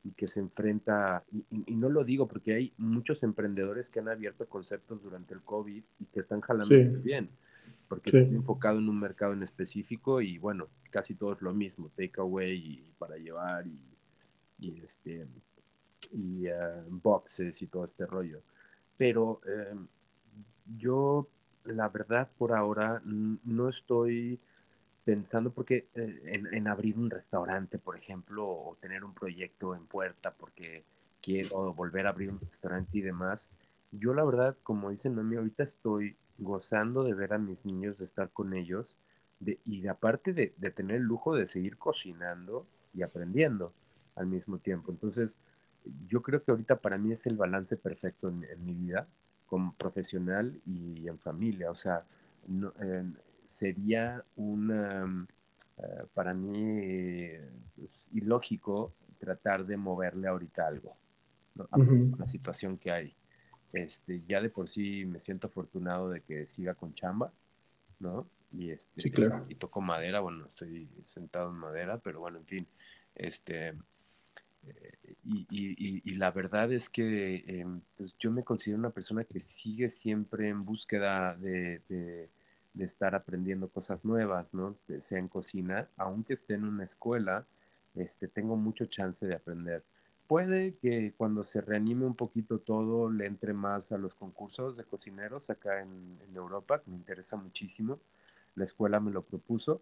y 0.04 0.12
que 0.12 0.28
se 0.28 0.39
enfrenta, 0.39 1.24
y, 1.32 1.76
no 1.76 1.89
lo 1.89 2.04
digo 2.04 2.28
porque 2.28 2.54
hay 2.54 2.74
muchos 2.78 3.22
emprendedores 3.24 3.89
que 3.89 4.00
han 4.00 4.08
abierto 4.08 4.47
conceptos 4.47 5.04
durante 5.04 5.34
el 5.34 5.41
COVID 5.41 5.84
y 6.00 6.06
que 6.06 6.22
están 6.22 6.41
jalando 6.41 6.74
muy 6.74 7.02
bien, 7.02 7.30
porque 7.88 8.10
están 8.10 8.36
enfocado 8.36 8.80
en 8.80 8.88
un 8.88 9.00
mercado 9.00 9.34
en 9.34 9.43
específico 9.43 10.22
y 10.22 10.38
bueno, 10.38 10.68
casi 10.89 11.16
todo 11.16 11.34
es 11.34 11.41
lo 11.41 11.54
mismo, 11.54 11.89
takeaway 11.95 12.56
y 12.56 12.93
para 12.97 13.18
llevar 13.18 13.66
y, 13.68 14.82
este 14.82 15.28
y 16.12 16.47
ah, 16.47 16.84
boxes 16.89 17.62
y 17.62 17.68
todo 17.68 17.86
este 17.86 18.06
rollo. 18.06 18.41
Pero 18.97 19.41
em, 19.45 19.88
yo, 20.78 21.28
la 21.66 21.89
verdad, 21.89 22.30
por 22.38 22.54
ahora 22.54 23.02
no 23.06 23.70
estoy 23.70 24.39
pensando 25.04 25.52
porque 25.52 25.88
eh, 25.95 26.41
en, 26.52 26.68
abrir 26.68 26.97
un 26.97 27.10
restaurante, 27.10 27.78
por 27.78 27.97
ejemplo, 27.97 28.47
o 28.47 28.78
tener 28.80 29.04
un 29.04 29.14
proyecto 29.14 29.76
en 29.76 29.86
puerta 29.86 30.32
porque 30.32 30.84
quiero 31.22 31.74
volver 31.74 32.08
a 32.08 32.10
abrir 32.10 32.30
un 32.30 32.39
restaurante 32.39 32.97
y 32.97 33.02
demás. 33.02 33.50
Yo 33.91 34.14
la 34.14 34.24
verdad, 34.24 34.56
como 34.64 34.91
dicen 34.91 35.28
mí, 35.28 35.36
ahorita 35.36 35.64
estoy 35.64 36.16
gozando 36.38 37.04
de 37.04 37.14
ver 37.14 37.34
a 37.34 37.38
mis 37.38 37.64
niños, 37.66 37.97
de 37.97 38.06
estar 38.06 38.30
con 38.30 38.54
ellos, 38.54 38.95
de, 39.39 39.60
y 39.66 39.82
de, 39.82 39.89
aparte 39.89 40.34
de, 40.34 40.47
tener 40.72 40.97
el 40.97 41.04
lujo 41.04 41.36
de 41.36 41.47
seguir 41.47 41.78
cocinando 41.78 42.66
y 42.93 43.02
aprendiendo 43.02 43.74
al 44.16 44.28
mismo 44.28 44.60
tiempo. 44.60 44.91
Entonces, 44.91 45.38
yo 46.08 46.22
creo 46.22 46.43
que 46.43 46.52
ahorita 46.52 46.78
para 46.78 46.97
mí 46.97 47.14
es 47.14 47.26
el 47.26 47.36
balance 47.36 47.78
perfecto 47.78 48.30
en 48.30 48.66
mi 48.66 48.74
vida 48.74 49.08
como 49.50 49.74
profesional 49.74 50.62
y 50.66 51.08
en 51.08 51.18
familia. 51.20 51.72
O 51.72 51.76
sea, 51.76 52.04
eh, 52.82 53.04
sería 53.50 54.24
una, 54.36 55.28
eh, 55.78 56.06
para 56.14 56.34
mí, 56.34 57.32
pues, 57.76 58.08
ilógico 58.14 58.93
tratar 59.18 59.66
de 59.66 59.76
moverle 59.76 60.28
ahorita 60.28 60.66
algo, 60.68 60.95
a 61.72 61.78
la 62.18 62.28
situación 62.28 62.78
que 62.78 62.91
hay. 62.91 63.16
Este, 63.74 64.24
ya 64.28 64.41
de 64.41 64.50
por 64.50 64.70
sí 64.70 65.06
me 65.06 65.20
siento 65.20 65.47
afortunado 65.47 66.10
de 66.10 66.22
que 66.22 66.45
siga 66.45 66.74
con 66.76 66.93
chamba, 66.93 67.34
¿no? 68.00 68.28
Y, 68.52 68.70
este, 68.70 69.02
sí, 69.02 69.12
claro. 69.12 69.45
y 69.50 69.56
toco 69.56 69.82
madera, 69.82 70.22
bueno, 70.22 70.45
estoy 70.45 70.88
sentado 71.04 71.50
en 71.50 71.58
madera, 71.58 72.00
pero 72.00 72.22
bueno, 72.22 72.38
en 72.38 72.45
fin, 72.45 72.68
este, 73.16 73.76
y, 75.24 76.14
la 76.14 76.32
verdad 76.32 76.72
es 76.72 76.89
que 76.89 77.43
em, 77.47 77.82
pues 77.95 78.16
yo 78.18 78.32
me 78.32 78.43
considero 78.43 78.80
una 78.80 78.89
persona 78.89 79.24
que 79.24 79.39
sigue 79.39 79.89
siempre 79.89 80.50
en 80.50 80.60
búsqueda 80.62 81.36
de, 81.36 81.82
de, 81.88 82.30
estar 82.78 83.15
aprendiendo 83.15 83.70
cosas 83.70 84.05
nuevas, 84.05 84.53
¿no? 84.53 84.76
Sea 84.99 85.20
en 85.20 85.28
cocina, 85.28 85.88
aunque 85.97 86.34
esté 86.34 86.53
en 86.53 86.65
una 86.65 86.84
escuela, 86.84 87.45
este, 87.95 88.28
tengo 88.28 88.55
mucho 88.55 88.86
chance 88.86 89.26
de 89.26 89.36
aprender. 89.36 89.84
Puede 90.28 90.76
que 90.76 91.13
cuando 91.17 91.43
se 91.43 91.61
reanime 91.61 92.05
un 92.05 92.15
poquito 92.15 92.59
todo 92.59 93.09
le 93.09 93.26
entre 93.26 93.53
más 93.53 93.91
a 93.91 93.97
los 93.97 94.13
concursos 94.13 94.78
de 94.78 94.84
cocineros 94.84 95.49
acá 95.49 95.82
en, 95.82 96.20
Europa, 96.36 96.82
que 96.82 96.91
me 96.91 96.97
interesa 96.97 97.36
muchísimo. 97.36 97.99
La 98.55 98.63
escuela 98.63 98.99
me 98.99 99.11
lo 99.11 99.24
propuso 99.24 99.82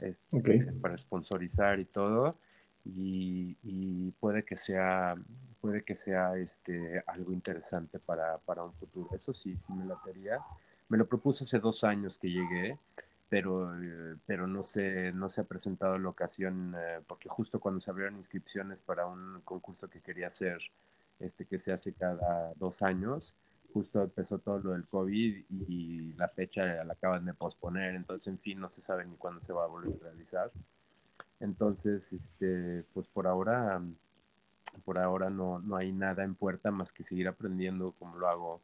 este, 0.00 0.72
para 0.80 0.98
sponsorizar 0.98 1.78
y 1.78 1.84
todo 1.84 2.36
y, 2.94 4.10
puede 4.20 4.44
que 4.44 4.56
sea 4.56 5.14
puede 5.60 5.82
que 5.82 5.96
sea 5.96 6.36
este 6.36 7.02
algo 7.06 7.32
interesante 7.32 7.98
para, 7.98 8.38
para 8.38 8.64
un 8.64 8.72
futuro. 8.74 9.10
Eso 9.14 9.34
sí, 9.34 9.56
sí 9.58 9.72
me 9.72 9.84
lo 9.84 10.00
quería. 10.02 10.40
Me 10.88 10.98
lo 10.98 11.06
propuse 11.06 11.44
hace 11.44 11.58
dos 11.58 11.84
años 11.84 12.18
que 12.18 12.30
llegué, 12.30 12.78
pero, 13.28 13.74
eh, 13.82 14.16
pero 14.26 14.46
no, 14.46 14.62
se, 14.62 15.12
no 15.12 15.28
se 15.28 15.40
ha 15.40 15.44
presentado 15.44 15.98
la 15.98 16.08
ocasión, 16.08 16.74
eh, 16.76 17.00
porque 17.06 17.28
justo 17.28 17.58
cuando 17.58 17.80
se 17.80 17.90
abrieron 17.90 18.16
inscripciones 18.16 18.80
para 18.80 19.06
un 19.06 19.40
concurso 19.44 19.88
que 19.88 20.00
quería 20.00 20.28
hacer, 20.28 20.58
este 21.18 21.46
que 21.46 21.58
se 21.58 21.72
hace 21.72 21.92
cada 21.92 22.52
dos 22.54 22.82
años, 22.82 23.34
justo 23.72 24.02
empezó 24.02 24.38
todo 24.38 24.58
lo 24.60 24.72
del 24.72 24.86
COVID 24.86 25.44
y 25.68 26.12
la 26.14 26.28
fecha 26.28 26.84
la 26.84 26.92
acaban 26.92 27.24
de 27.26 27.34
posponer, 27.34 27.94
entonces 27.94 28.28
en 28.28 28.38
fin 28.38 28.60
no 28.60 28.70
se 28.70 28.80
sabe 28.80 29.04
ni 29.04 29.16
cuándo 29.16 29.42
se 29.42 29.52
va 29.52 29.64
a 29.64 29.68
volver 29.68 29.96
a 30.00 30.04
realizar. 30.04 30.50
Entonces, 31.40 32.12
este, 32.12 32.84
pues 32.94 33.06
por 33.08 33.26
ahora, 33.26 33.82
por 34.84 34.98
ahora 34.98 35.30
no, 35.30 35.58
no 35.58 35.76
hay 35.76 35.92
nada 35.92 36.24
en 36.24 36.34
puerta 36.34 36.70
más 36.70 36.92
que 36.92 37.02
seguir 37.02 37.28
aprendiendo 37.28 37.92
como 37.92 38.16
lo 38.16 38.28
hago 38.28 38.60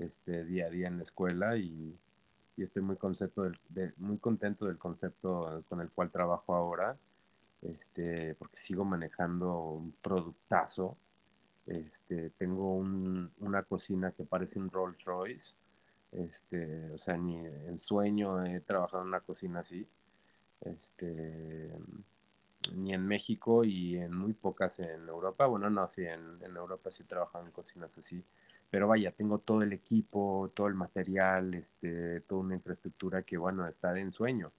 este 0.00 0.44
día 0.44 0.66
a 0.66 0.70
día 0.70 0.88
en 0.88 0.98
la 0.98 1.04
escuela 1.04 1.56
y, 1.56 1.98
estoy 2.56 2.82
muy 2.82 2.96
contento 2.96 3.42
del, 3.70 3.94
muy 3.96 4.18
contento 4.18 4.66
del 4.66 4.76
concepto 4.76 5.64
con 5.66 5.80
el 5.80 5.90
cual 5.90 6.10
trabajo 6.10 6.54
ahora, 6.54 6.94
este, 7.62 8.34
porque 8.34 8.58
sigo 8.58 8.84
manejando 8.84 9.60
un 9.70 9.92
productazo. 10.02 10.98
Este, 11.66 12.30
tengo 12.30 12.74
un, 12.76 13.30
una 13.38 13.62
cocina 13.62 14.12
que 14.12 14.24
parece 14.24 14.58
un 14.58 14.70
Rolls 14.70 15.02
Royce. 15.04 15.54
Este, 16.12 16.90
o 16.90 16.98
sea, 16.98 17.16
ni 17.16 17.38
en 17.38 17.78
sueño 17.78 18.44
he 18.44 18.60
trabajado 18.60 19.04
en 19.04 19.08
una 19.08 19.20
cocina 19.20 19.60
así 19.60 19.88
este, 20.60 21.70
ni 22.74 22.92
en 22.92 23.06
México 23.06 23.64
y 23.64 23.96
en 23.96 24.14
muy 24.14 24.32
pocas 24.34 24.78
en 24.78 25.08
Europa. 25.08 25.46
Bueno, 25.46 25.70
no, 25.70 25.88
sí, 25.90 26.02
en, 26.02 26.38
en 26.42 26.56
Europa 26.56 26.90
sí 26.90 27.04
trabajan 27.04 27.46
en 27.46 27.52
cocinas 27.52 27.96
así. 27.98 28.22
Pero 28.70 28.88
vaya, 28.88 29.10
tengo 29.12 29.38
todo 29.38 29.62
el 29.62 29.72
equipo, 29.72 30.50
todo 30.54 30.68
el 30.68 30.74
material, 30.74 31.54
este, 31.54 32.20
toda 32.22 32.42
una 32.42 32.54
infraestructura 32.54 33.22
que, 33.22 33.36
bueno, 33.36 33.66
está 33.66 33.92
de 33.92 34.00
ensueño, 34.00 34.52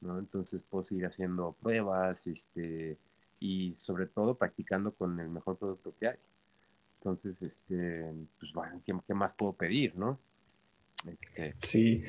¿no? 0.00 0.18
Entonces 0.18 0.62
puedo 0.62 0.84
seguir 0.84 1.06
haciendo 1.06 1.56
pruebas, 1.60 2.26
este, 2.26 2.96
y 3.40 3.74
sobre 3.74 4.06
todo 4.06 4.34
practicando 4.34 4.92
con 4.92 5.18
el 5.20 5.28
mejor 5.28 5.56
producto 5.56 5.92
que 5.98 6.08
hay. 6.08 6.18
Entonces, 6.98 7.42
este, 7.42 8.12
pues 8.38 8.52
bueno, 8.52 8.80
¿qué, 8.84 8.96
qué 9.06 9.14
más 9.14 9.34
puedo 9.34 9.52
pedir, 9.52 9.96
no? 9.96 10.18
Este, 11.06 11.54
sí, 11.58 12.02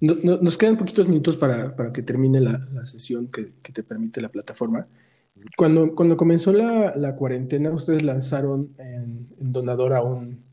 nos 0.00 0.58
quedan 0.58 0.76
poquitos 0.76 1.08
minutos 1.08 1.36
para, 1.36 1.74
que 1.92 2.02
termine 2.02 2.40
la, 2.40 2.84
sesión 2.84 3.28
que, 3.28 3.44
te 3.72 3.82
permite 3.82 4.20
la 4.20 4.28
plataforma. 4.28 4.86
Cuando, 5.56 5.94
cuando 5.94 6.16
comenzó 6.16 6.52
la, 6.52 7.16
cuarentena, 7.16 7.70
ustedes 7.70 8.02
lanzaron 8.02 8.74
en, 8.78 9.28
Donadora 9.38 10.02
un, 10.02 10.44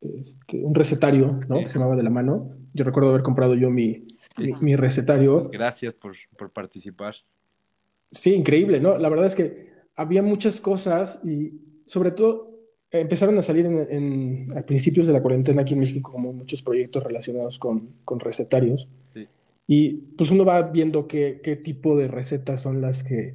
este, 0.00 0.64
un, 0.64 0.74
recetario, 0.74 1.40
¿no? 1.48 1.60
Que 1.60 1.68
se 1.68 1.78
llamaba 1.78 1.96
De 1.96 2.02
la 2.02 2.10
Mano. 2.10 2.50
Yo 2.74 2.84
recuerdo 2.84 3.10
haber 3.10 3.22
comprado 3.22 3.54
yo 3.54 3.70
mi, 3.70 4.06
mi, 4.60 4.76
recetario. 4.76 5.48
Gracias 5.50 5.94
por, 5.94 6.14
por 6.36 6.50
participar. 6.50 7.14
Sí, 8.10 8.34
increíble, 8.34 8.80
¿no? 8.80 8.98
La 8.98 9.08
verdad 9.08 9.26
es 9.26 9.34
que 9.34 9.68
había 9.96 10.22
muchas 10.22 10.60
cosas 10.60 11.20
y 11.24 11.52
sobre 11.86 12.12
todo 12.12 12.48
empezaron 12.90 13.36
a 13.38 13.42
salir 13.42 13.66
en, 13.66 14.48
a 14.56 14.62
principios 14.62 15.06
de 15.06 15.12
la 15.12 15.20
cuarentena 15.20 15.62
aquí 15.62 15.74
en 15.74 15.80
México 15.80 16.12
como 16.12 16.32
muchos 16.32 16.62
proyectos 16.62 17.02
relacionados 17.02 17.58
con, 17.58 17.90
con 18.04 18.20
recetarios. 18.20 18.88
Y 19.70 19.92
pues 20.16 20.30
uno 20.30 20.46
va 20.46 20.62
viendo 20.62 21.06
qué, 21.06 21.40
qué, 21.42 21.54
tipo 21.54 21.94
de 21.94 22.08
recetas 22.08 22.62
son 22.62 22.80
las 22.80 23.04
que, 23.04 23.34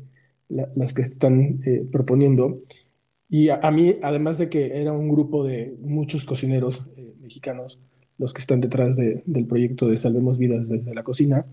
las 0.49 0.93
que 0.95 1.03
están 1.03 1.59
eh, 1.63 1.85
proponiendo. 1.91 2.63
Y 3.33 3.49
a, 3.49 3.71
mí, 3.71 3.97
además 4.03 4.37
de 4.37 4.47
que 4.47 4.79
era 4.79 4.93
un 4.93 5.09
grupo 5.09 5.43
de 5.43 5.75
muchos 5.81 6.23
cocineros 6.23 6.83
eh, 6.95 7.15
mexicanos 7.19 7.79
los 8.19 8.31
que 8.31 8.41
están 8.41 8.61
detrás 8.61 8.95
de, 8.95 9.23
del 9.25 9.47
proyecto 9.47 9.87
de 9.87 9.97
Salvemos 9.97 10.37
Vidas 10.37 10.69
desde 10.69 10.93
la 10.93 11.01
cocina, 11.01 11.43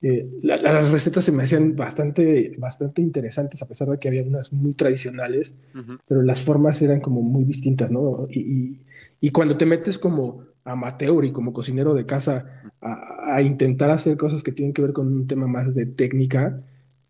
eh, 0.00 0.26
las 0.40 0.90
recetas 0.90 1.22
se 1.22 1.30
me 1.30 1.42
hacían 1.42 1.76
bastante, 1.76 2.54
bastante 2.56 3.02
interesantes, 3.02 3.60
a 3.60 3.68
pesar 3.68 3.90
de 3.90 3.98
que 3.98 4.08
había 4.08 4.22
unas 4.22 4.54
muy 4.54 4.72
tradicionales, 4.72 5.54
pero 6.08 6.22
las 6.22 6.40
formas 6.40 6.80
eran 6.80 7.02
como 7.02 7.20
muy 7.20 7.44
distintas, 7.44 7.90
¿no? 7.90 8.26
Y, 8.30 8.80
y, 9.20 9.30
cuando 9.32 9.58
te 9.58 9.66
metes 9.66 9.98
como 9.98 10.44
amateur 10.64 11.26
y 11.26 11.32
como 11.32 11.52
cocinero 11.52 11.92
de 11.92 12.06
casa 12.06 12.46
a, 12.80 13.42
intentar 13.42 13.90
hacer 13.90 14.16
cosas 14.16 14.42
que 14.42 14.52
tienen 14.52 14.72
que 14.72 14.80
ver 14.80 14.94
con 14.94 15.08
un 15.08 15.26
tema 15.26 15.46
más 15.46 15.74
de 15.74 15.84
técnica, 15.84 16.62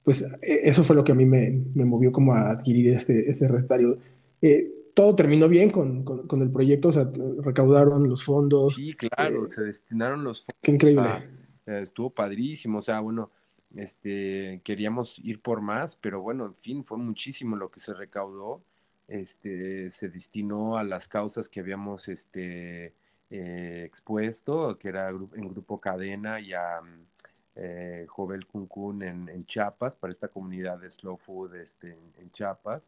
pues 0.05 0.23
e, 0.23 0.61
eso 0.69 0.83
fue 0.83 0.97
lo 0.97 1.05
que 1.05 1.13
a 1.13 1.15
mí 1.15 1.25
me, 1.25 1.63
me 1.75 1.85
movió 1.85 2.13
como 2.13 2.35
a 2.35 2.51
adquirir 2.51 2.89
este, 2.89 3.31
este 3.31 3.49
recetario. 3.49 3.99
Eh, 4.41 4.71
todo 4.95 5.15
terminó 5.15 5.49
bien 5.49 5.71
con, 5.71 6.05
con, 6.05 6.43
el 6.43 6.51
proyecto, 6.51 6.89
o 6.89 6.93
sea, 6.93 7.11
recaudaron 7.41 8.09
los 8.09 8.25
fondos. 8.25 8.75
Sí, 8.75 8.93
claro, 8.95 9.47
eh, 9.47 9.51
se 9.51 9.63
destinaron 9.63 10.23
los 10.25 10.41
fondos. 10.41 10.59
Qué 10.61 10.73
increíble 10.73 11.09
estuvo 11.67 12.11
padrísimo, 12.11 12.79
o 12.79 12.83
sea, 12.83 13.01
bueno, 13.01 13.31
este, 13.77 14.61
queríamos 14.65 15.19
ir 15.19 15.41
por 15.41 15.61
más, 15.61 15.97
pero 15.97 16.21
bueno, 16.21 16.47
en 16.47 16.55
fin, 16.55 16.85
fue 16.85 16.99
muchísimo 16.99 17.57
lo 17.57 17.71
que 17.71 17.81
se 17.81 17.95
recaudó, 17.95 18.63
este, 19.09 19.89
se 19.91 20.09
destinó 20.09 20.77
a 20.77 20.85
las 20.85 21.09
causas 21.09 21.49
que 21.49 21.61
habíamos, 21.61 22.09
este, 22.09 22.93
eh, 23.31 23.85
expuesto, 23.87 24.79
que 24.79 24.89
era 24.89 25.09
en 25.09 25.49
Grupo 25.49 25.81
Cadena 25.81 26.41
y 26.41 26.53
a 26.53 26.81
eh, 27.55 28.07
Jovel 28.09 28.47
Cuncún 28.47 29.03
en, 29.03 29.29
en, 29.29 29.45
Chiapas, 29.45 29.97
para 29.97 30.13
esta 30.13 30.29
comunidad 30.29 30.79
de 30.79 30.91
Slow 30.91 31.19
Food 31.19 31.55
este, 31.57 31.99
en, 32.19 32.31
Chiapas, 32.31 32.83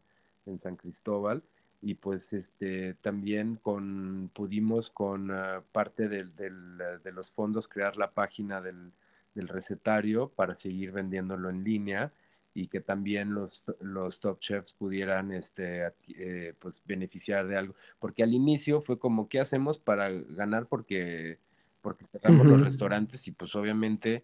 en 0.45 0.59
San 0.59 0.75
Cristóbal. 0.75 1.43
Y 1.81 1.95
pues 1.95 2.33
este 2.33 2.95
también 2.95 3.57
con 3.57 4.31
pudimos 4.33 4.89
con 4.89 5.29
ah, 5.29 5.61
parte 5.71 6.07
del, 6.07 6.35
de 6.35 7.11
los 7.11 7.31
fondos 7.31 7.67
crear 7.67 7.95
la 7.97 8.11
página 8.11 8.61
del, 8.61 8.91
recetario 9.35 10.29
para 10.29 10.55
seguir 10.55 10.93
vendiéndolo 10.93 11.49
en 11.49 11.65
línea 11.65 12.13
y 12.53 12.69
que 12.69 12.79
también 12.79 13.33
los, 13.33 13.65
los 13.81 14.21
top 14.21 14.39
chefs 14.39 14.71
pudieran 14.71 15.33
este 15.33 15.91
eh, 16.07 16.53
pues 16.57 16.81
beneficiar 16.85 17.45
de 17.45 17.57
algo. 17.57 17.75
Porque 17.99 18.23
al 18.23 18.33
inicio 18.33 18.79
fue 18.81 18.97
como 18.97 19.27
qué 19.27 19.41
hacemos 19.41 19.77
para 19.77 20.09
ganar 20.09 20.67
porque 20.67 21.37
porque 21.81 22.05
cerramos 22.05 22.47
los 22.47 22.61
restaurantes 22.61 23.27
y 23.27 23.31
pues 23.31 23.55
obviamente 23.55 24.23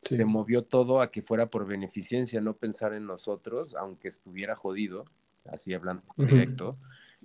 se 0.00 0.24
movió 0.24 0.62
todo 0.62 1.00
a 1.00 1.10
que 1.10 1.22
fuera 1.22 1.46
por 1.46 1.66
beneficencia 1.66 2.40
no 2.40 2.54
pensar 2.54 2.94
en 2.94 3.06
nosotros 3.06 3.74
aunque 3.74 4.08
estuviera 4.08 4.54
jodido 4.54 5.04
así 5.50 5.74
hablando 5.74 6.02
directo, 6.16 6.76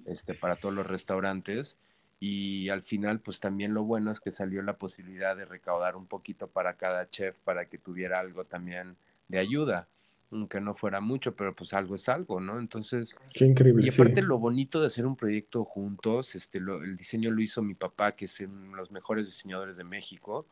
este, 0.05 0.33
para 0.33 0.55
todos 0.55 0.73
los 0.73 0.87
restaurantes. 0.87 1.77
Y 2.19 2.69
al 2.69 2.83
final, 2.83 3.19
pues 3.19 3.39
también 3.39 3.73
lo 3.73 3.83
bueno 3.83 4.11
es 4.11 4.19
que 4.19 4.31
salió 4.31 4.61
la 4.61 4.77
posibilidad 4.77 5.35
de 5.35 5.45
recaudar 5.45 5.95
un 5.95 6.05
poquito 6.05 6.47
para 6.47 6.75
cada 6.75 7.09
chef 7.09 7.35
para 7.43 7.65
que 7.65 7.79
tuviera 7.79 8.19
algo 8.19 8.45
también 8.45 8.95
de 9.27 9.39
ayuda, 9.39 9.87
aunque 10.29 10.61
no 10.61 10.75
fuera 10.75 11.01
mucho, 11.01 11.35
pero 11.35 11.55
pues 11.55 11.73
algo 11.73 11.95
es 11.95 12.07
algo, 12.09 12.39
¿no? 12.39 12.59
Entonces, 12.59 13.15
Qué 13.33 13.45
increíble. 13.45 13.87
Y 13.87 13.89
aparte 13.91 14.21
lo 14.21 14.37
bonito 14.37 14.79
de 14.79 14.85
hacer 14.85 15.07
un 15.07 15.15
proyecto 15.15 15.65
juntos, 15.65 16.35
este, 16.35 16.59
el 16.59 16.95
diseño 16.95 17.31
lo 17.31 17.41
hizo 17.41 17.63
mi 17.63 17.73
papá, 17.73 18.11
que 18.11 18.25
es 18.25 18.39
uno 18.41 18.71
de 18.71 18.77
los 18.77 18.91
mejores 18.91 19.25
diseñadores 19.25 19.75
de 19.75 19.83
México, 19.83 20.45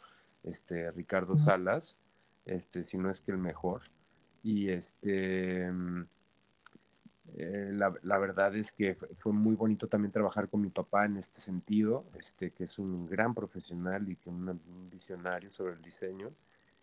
este, 0.43 0.91
Ricardo 0.91 1.37
Salas, 1.37 1.97
este, 2.45 2.83
si 2.83 2.97
no 2.97 3.09
es 3.09 3.21
que 3.21 3.31
el 3.31 3.37
mejor. 3.37 3.81
Y 4.43 4.69
este 4.69 5.69
eh, 7.37 7.71
la, 7.73 8.17
verdad 8.17 8.55
es 8.55 8.71
que 8.71 8.95
fue 9.19 9.33
muy 9.33 9.55
bonito 9.55 9.87
también 9.87 10.11
trabajar 10.11 10.49
con 10.49 10.61
mi 10.61 10.69
papá 10.69 11.05
en 11.05 11.17
este 11.17 11.41
sentido, 11.41 12.05
este, 12.17 12.51
que 12.51 12.63
es 12.63 12.79
un 12.79 13.07
gran 13.07 13.33
profesional 13.33 14.09
y 14.09 14.15
que 14.15 14.29
un, 14.29 14.59
visionario 14.91 15.51
sobre 15.51 15.73
el 15.73 15.81
diseño. 15.81 16.31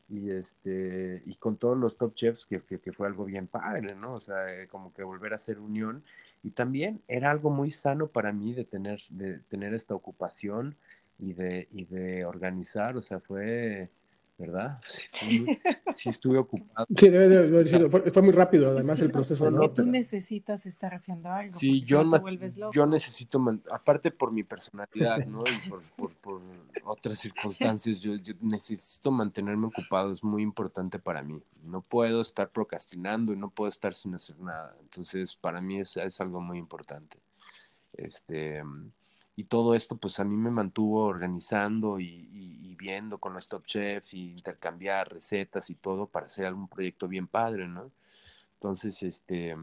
Y, 0.09 0.31
este, 0.31 1.23
y 1.27 1.35
con 1.35 1.57
todos 1.57 1.77
los 1.77 1.97
top 1.97 2.15
chefs, 2.15 2.47
que, 2.47 2.61
que, 2.61 2.93
fue 2.93 3.09
algo 3.09 3.25
bien 3.25 3.49
padre, 3.49 3.97
¿no? 3.97 4.15
O 4.15 4.21
sea, 4.21 4.55
eh, 4.55 4.69
como 4.69 4.95
que 4.95 5.03
volver 5.03 5.33
a 5.33 5.37
hacer 5.37 5.59
unión. 5.59 6.05
Y 6.45 6.53
también 6.53 7.03
era 7.09 7.31
algo 7.33 7.51
muy 7.51 7.73
sano 7.73 8.07
para 8.07 8.33
mí 8.33 8.55
de 8.55 8.65
tener, 8.65 9.03
de 9.09 9.41
tener 9.41 9.75
esta 9.75 9.95
ocupación 9.95 10.77
y 11.19 11.33
de, 11.33 11.69
y 11.73 11.85
de 11.85 12.25
organizar. 12.25 12.97
O 12.97 13.03
sea, 13.03 13.21
fue, 13.21 13.91
¿verdad? 14.39 14.81
Sí, 15.93 16.09
estuve 16.09 16.39
ocupado. 16.39 16.87
Sí, 16.95 17.09
debe 17.09 17.29
de 17.29 17.39
haber 17.39 17.69
sido, 17.69 17.91
fue 17.91 18.23
muy 18.23 18.33
rápido, 18.33 18.71
además 18.71 19.01
el 19.01 19.11
proceso. 19.11 19.47
Es 19.47 19.59
que 19.59 19.69
tú 19.69 19.87
necesitas 19.87 20.67
estar 20.67 20.95
haciendo 20.95 21.31
algo. 21.31 21.57
Sí, 21.57 21.81
yo, 21.83 22.03
yo 22.73 22.87
necesito, 22.87 23.41
aparte 23.71 24.11
por 24.11 24.33
mi 24.33 24.43
personalidad, 24.43 25.25
¿no? 25.27 25.41
Y 25.41 25.69
por, 25.97 26.12
por, 26.17 26.41
otras 26.85 27.19
circunstancias, 27.19 28.01
yo, 28.01 28.17
yo, 28.17 28.35
necesito 28.41 29.11
mantenerme 29.11 29.67
ocupado, 29.67 30.12
es 30.12 30.23
muy 30.23 30.43
importante 30.43 30.99
para 30.99 31.23
mí. 31.23 31.41
No 31.62 31.81
puedo 31.81 32.21
estar 32.21 32.51
procrastinando 32.51 33.33
y 33.33 33.37
no 33.37 33.51
puedo 33.51 33.69
estar 33.69 33.95
sin 33.95 34.14
hacer 34.14 34.39
nada. 34.39 34.77
Entonces, 34.83 35.37
para 35.37 35.61
mí 35.61 35.79
es, 35.79 35.97
es 35.97 36.21
algo 36.21 36.41
muy 36.41 36.59
importante. 36.59 37.19
Este 37.93 38.62
y 39.37 39.45
todo 39.45 39.74
esto 39.74 39.99
pues 39.99 40.18
a 40.18 40.24
mí 40.24 40.34
me 40.34 40.51
mantuvo 40.51 41.05
organizando 41.05 42.01
y, 42.01 42.74
viendo 42.78 43.18
con 43.18 43.32
los 43.32 43.49
Top 43.49 43.64
Chef 43.64 44.12
y 44.14 44.32
intercambiar 44.32 45.12
recetas 45.12 45.70
y 45.70 45.74
todo 45.74 46.07
para 46.07 46.26
hacer 46.26 46.45
algún 46.45 46.68
proyecto 46.68 47.09
bien 47.09 47.26
padre, 47.26 47.66
¿no? 47.66 47.91
Entonces, 48.55 49.03
este, 49.03 49.57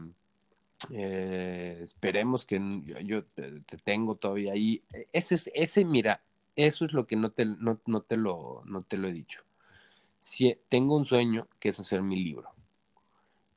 eh, 0.90 1.78
esperemos 1.80 2.44
que 2.44 2.60
yo, 3.04 3.24
te, 3.24 3.62
tengo 3.84 4.16
todavía 4.16 4.52
ahí. 4.52 4.82
E, 4.92 5.06
ese, 5.12 5.36
es, 5.36 5.50
ese, 5.54 5.84
mira, 5.84 6.22
eso 6.56 6.84
es 6.84 6.92
lo 6.92 7.06
que 7.06 7.16
no 7.16 7.30
te, 7.30 7.46
no, 7.46 7.76
te, 8.02 8.16
lo, 8.16 8.62
no 8.66 8.82
te 8.82 8.98
lo 8.98 9.08
he 9.08 9.12
dicho. 9.12 9.44
Si, 10.18 10.54
tengo 10.68 10.96
un 10.96 11.06
sueño 11.06 11.48
que 11.60 11.70
es 11.70 11.80
hacer 11.80 12.02
mi 12.02 12.16
libro. 12.22 12.50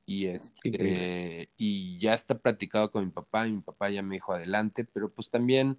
Y, 0.06 0.26
este, 0.26 1.50
y 1.58 1.98
ya 1.98 2.14
está 2.14 2.38
platicado 2.38 2.90
con 2.90 3.04
mi 3.04 3.10
papá, 3.10 3.46
y 3.46 3.52
mi 3.52 3.60
papá 3.60 3.90
ya 3.90 4.02
me 4.02 4.14
dijo 4.14 4.32
adelante, 4.32 4.84
pero 4.84 5.10
pues 5.10 5.28
también 5.28 5.78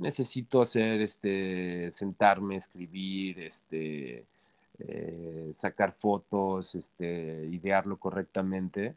necesito 0.00 0.62
hacer, 0.62 1.00
este, 1.00 1.90
sentarme, 1.92 2.56
escribir, 2.56 3.40
este, 3.40 4.24
eh, 4.78 5.50
sacar 5.54 5.92
fotos, 5.92 6.74
este, 6.74 7.46
idearlo 7.46 7.98
correctamente 7.98 8.94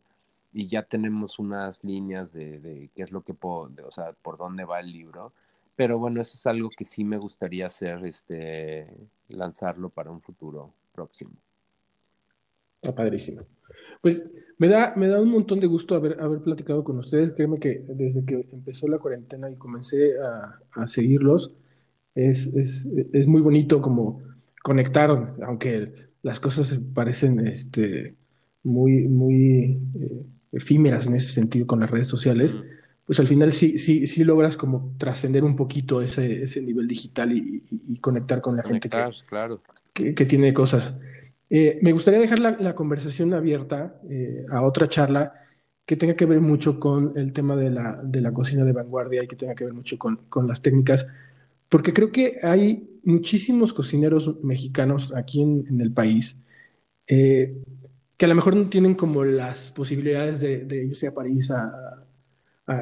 y 0.53 0.67
ya 0.67 0.83
tenemos 0.83 1.39
unas 1.39 1.83
líneas 1.83 2.31
de, 2.33 2.89
qué 2.95 3.03
es 3.03 3.11
lo 3.11 3.23
que 3.23 3.33
puedo, 3.33 3.69
o 3.85 3.91
sea, 3.91 4.13
por 4.21 4.37
dónde 4.37 4.65
va 4.65 4.79
el 4.79 4.91
libro. 4.91 5.33
Pero 5.75 5.97
bueno, 5.97 6.21
eso 6.21 6.35
es 6.35 6.45
algo 6.47 6.69
que 6.69 6.85
sí 6.85 7.03
me 7.03 7.17
gustaría 7.17 7.65
hacer, 7.67 8.05
este, 8.05 8.87
lanzarlo 9.29 9.89
para 9.89 10.11
un 10.11 10.21
futuro 10.21 10.71
próximo. 10.93 11.31
Está 12.83 12.93
padrísimo. 12.93 13.43
Pues 14.01 14.25
me 14.57 14.67
da, 14.67 14.93
me 14.97 15.07
da 15.07 15.21
un 15.21 15.29
montón 15.29 15.61
de 15.61 15.67
gusto 15.67 15.95
haber, 15.95 16.19
haber 16.19 16.41
platicado 16.41 16.83
con 16.83 16.99
ustedes. 16.99 17.31
Créeme 17.31 17.59
que 17.59 17.85
desde 17.87 18.25
que 18.25 18.45
empezó 18.51 18.87
la 18.89 18.99
cuarentena 18.99 19.49
y 19.49 19.55
comencé 19.55 20.13
a, 20.19 20.87
seguirlos, 20.87 21.53
es, 22.13 22.47
es, 22.55 22.85
es, 23.13 23.27
muy 23.27 23.41
bonito 23.41 23.81
como 23.81 24.21
conectar, 24.61 25.35
aunque 25.45 25.93
las 26.21 26.39
cosas 26.39 26.77
parecen 26.93 27.47
este, 27.47 28.15
muy, 28.63 29.07
muy 29.07 29.79
eh, 29.99 30.25
efímeras 30.51 31.07
en 31.07 31.15
ese 31.15 31.31
sentido 31.31 31.65
con 31.65 31.79
las 31.79 31.89
redes 31.89 32.07
sociales, 32.07 32.57
pues 33.05 33.19
al 33.19 33.27
final 33.27 33.51
sí, 33.51 33.77
sí, 33.77 34.07
sí 34.07 34.23
logras 34.23 34.57
como 34.57 34.93
trascender 34.97 35.43
un 35.43 35.55
poquito 35.55 36.01
ese, 36.01 36.43
ese 36.43 36.61
nivel 36.61 36.87
digital 36.87 37.31
y, 37.31 37.63
conectar 38.01 38.41
con 38.41 38.57
la 38.57 38.63
gente 38.63 38.89
claro. 38.89 39.61
que, 39.93 40.13
que 40.13 40.25
tiene 40.25 40.53
cosas. 40.53 40.93
Eh, 41.55 41.77
me 41.83 41.91
gustaría 41.91 42.19
dejar 42.19 42.39
la, 42.39 42.73
conversación 42.73 43.31
abierta 43.31 44.01
eh, 44.09 44.43
a 44.49 44.63
otra 44.63 44.87
charla 44.87 45.33
que 45.85 45.95
tenga 45.95 46.15
que 46.15 46.25
ver 46.25 46.41
mucho 46.41 46.79
con 46.79 47.13
el 47.15 47.31
tema 47.31 47.55
de 47.55 47.69
la, 47.69 48.33
cocina 48.33 48.65
de 48.65 48.71
vanguardia 48.71 49.23
y 49.23 49.27
que 49.27 49.35
tenga 49.35 49.53
que 49.53 49.65
ver 49.65 49.73
mucho 49.75 49.99
con, 49.99 50.47
las 50.47 50.63
técnicas, 50.63 51.05
porque 51.69 51.93
creo 51.93 52.11
que 52.11 52.39
hay 52.41 52.99
muchísimos 53.03 53.71
cocineros 53.71 54.43
mexicanos 54.43 55.13
aquí 55.15 55.43
en, 55.43 55.79
el 55.79 55.93
país 55.93 56.39
eh, 57.05 57.55
que 58.17 58.25
a 58.25 58.29
lo 58.29 58.33
mejor 58.33 58.55
no 58.55 58.67
tienen 58.67 58.95
como 58.95 59.23
las 59.23 59.71
posibilidades 59.73 60.39
de, 60.41 60.83
irse 60.83 61.05
a 61.05 61.13
París 61.13 61.51
a, 61.51 62.03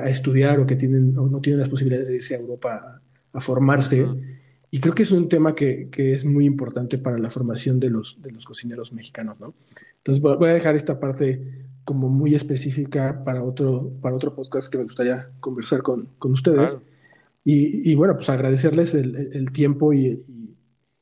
estudiar 0.05 0.61
o 0.61 0.65
que 0.65 0.77
tienen, 0.77 1.17
o 1.17 1.27
no 1.27 1.41
tienen 1.41 1.59
las 1.59 1.69
posibilidades 1.69 2.07
de 2.07 2.15
irse 2.15 2.35
a 2.35 2.39
Europa 2.39 3.01
a, 3.33 3.41
formarse. 3.41 4.07
Y 4.73 4.79
creo 4.79 4.95
que 4.95 5.03
es 5.03 5.11
un 5.11 5.27
tema 5.27 5.53
que, 5.53 5.89
que, 5.91 6.13
es 6.13 6.23
muy 6.23 6.45
importante 6.45 6.97
para 6.97 7.17
la 7.17 7.29
formación 7.29 7.77
de 7.79 7.89
los, 7.89 8.21
de 8.21 8.31
los 8.31 8.45
cocineros 8.45 8.93
mexicanos, 8.93 9.37
¿no? 9.37 9.53
Entonces 9.97 10.21
voy 10.21 10.49
a 10.49 10.53
dejar 10.53 10.77
esta 10.77 10.97
parte 10.97 11.67
como 11.83 12.07
muy 12.07 12.35
específica 12.35 13.21
para 13.25 13.43
otro, 13.43 13.91
para 14.01 14.15
otro 14.15 14.33
podcast 14.33 14.71
que 14.71 14.77
me 14.77 14.85
gustaría 14.85 15.29
conversar 15.41 15.81
con, 15.81 16.07
con 16.17 16.31
ustedes. 16.31 16.79
Y, 17.43 17.91
y, 17.91 17.95
bueno, 17.95 18.15
pues 18.15 18.29
agradecerles 18.29 18.93
el, 18.93 19.31
el 19.33 19.51
tiempo 19.51 19.93
y, 19.93 20.23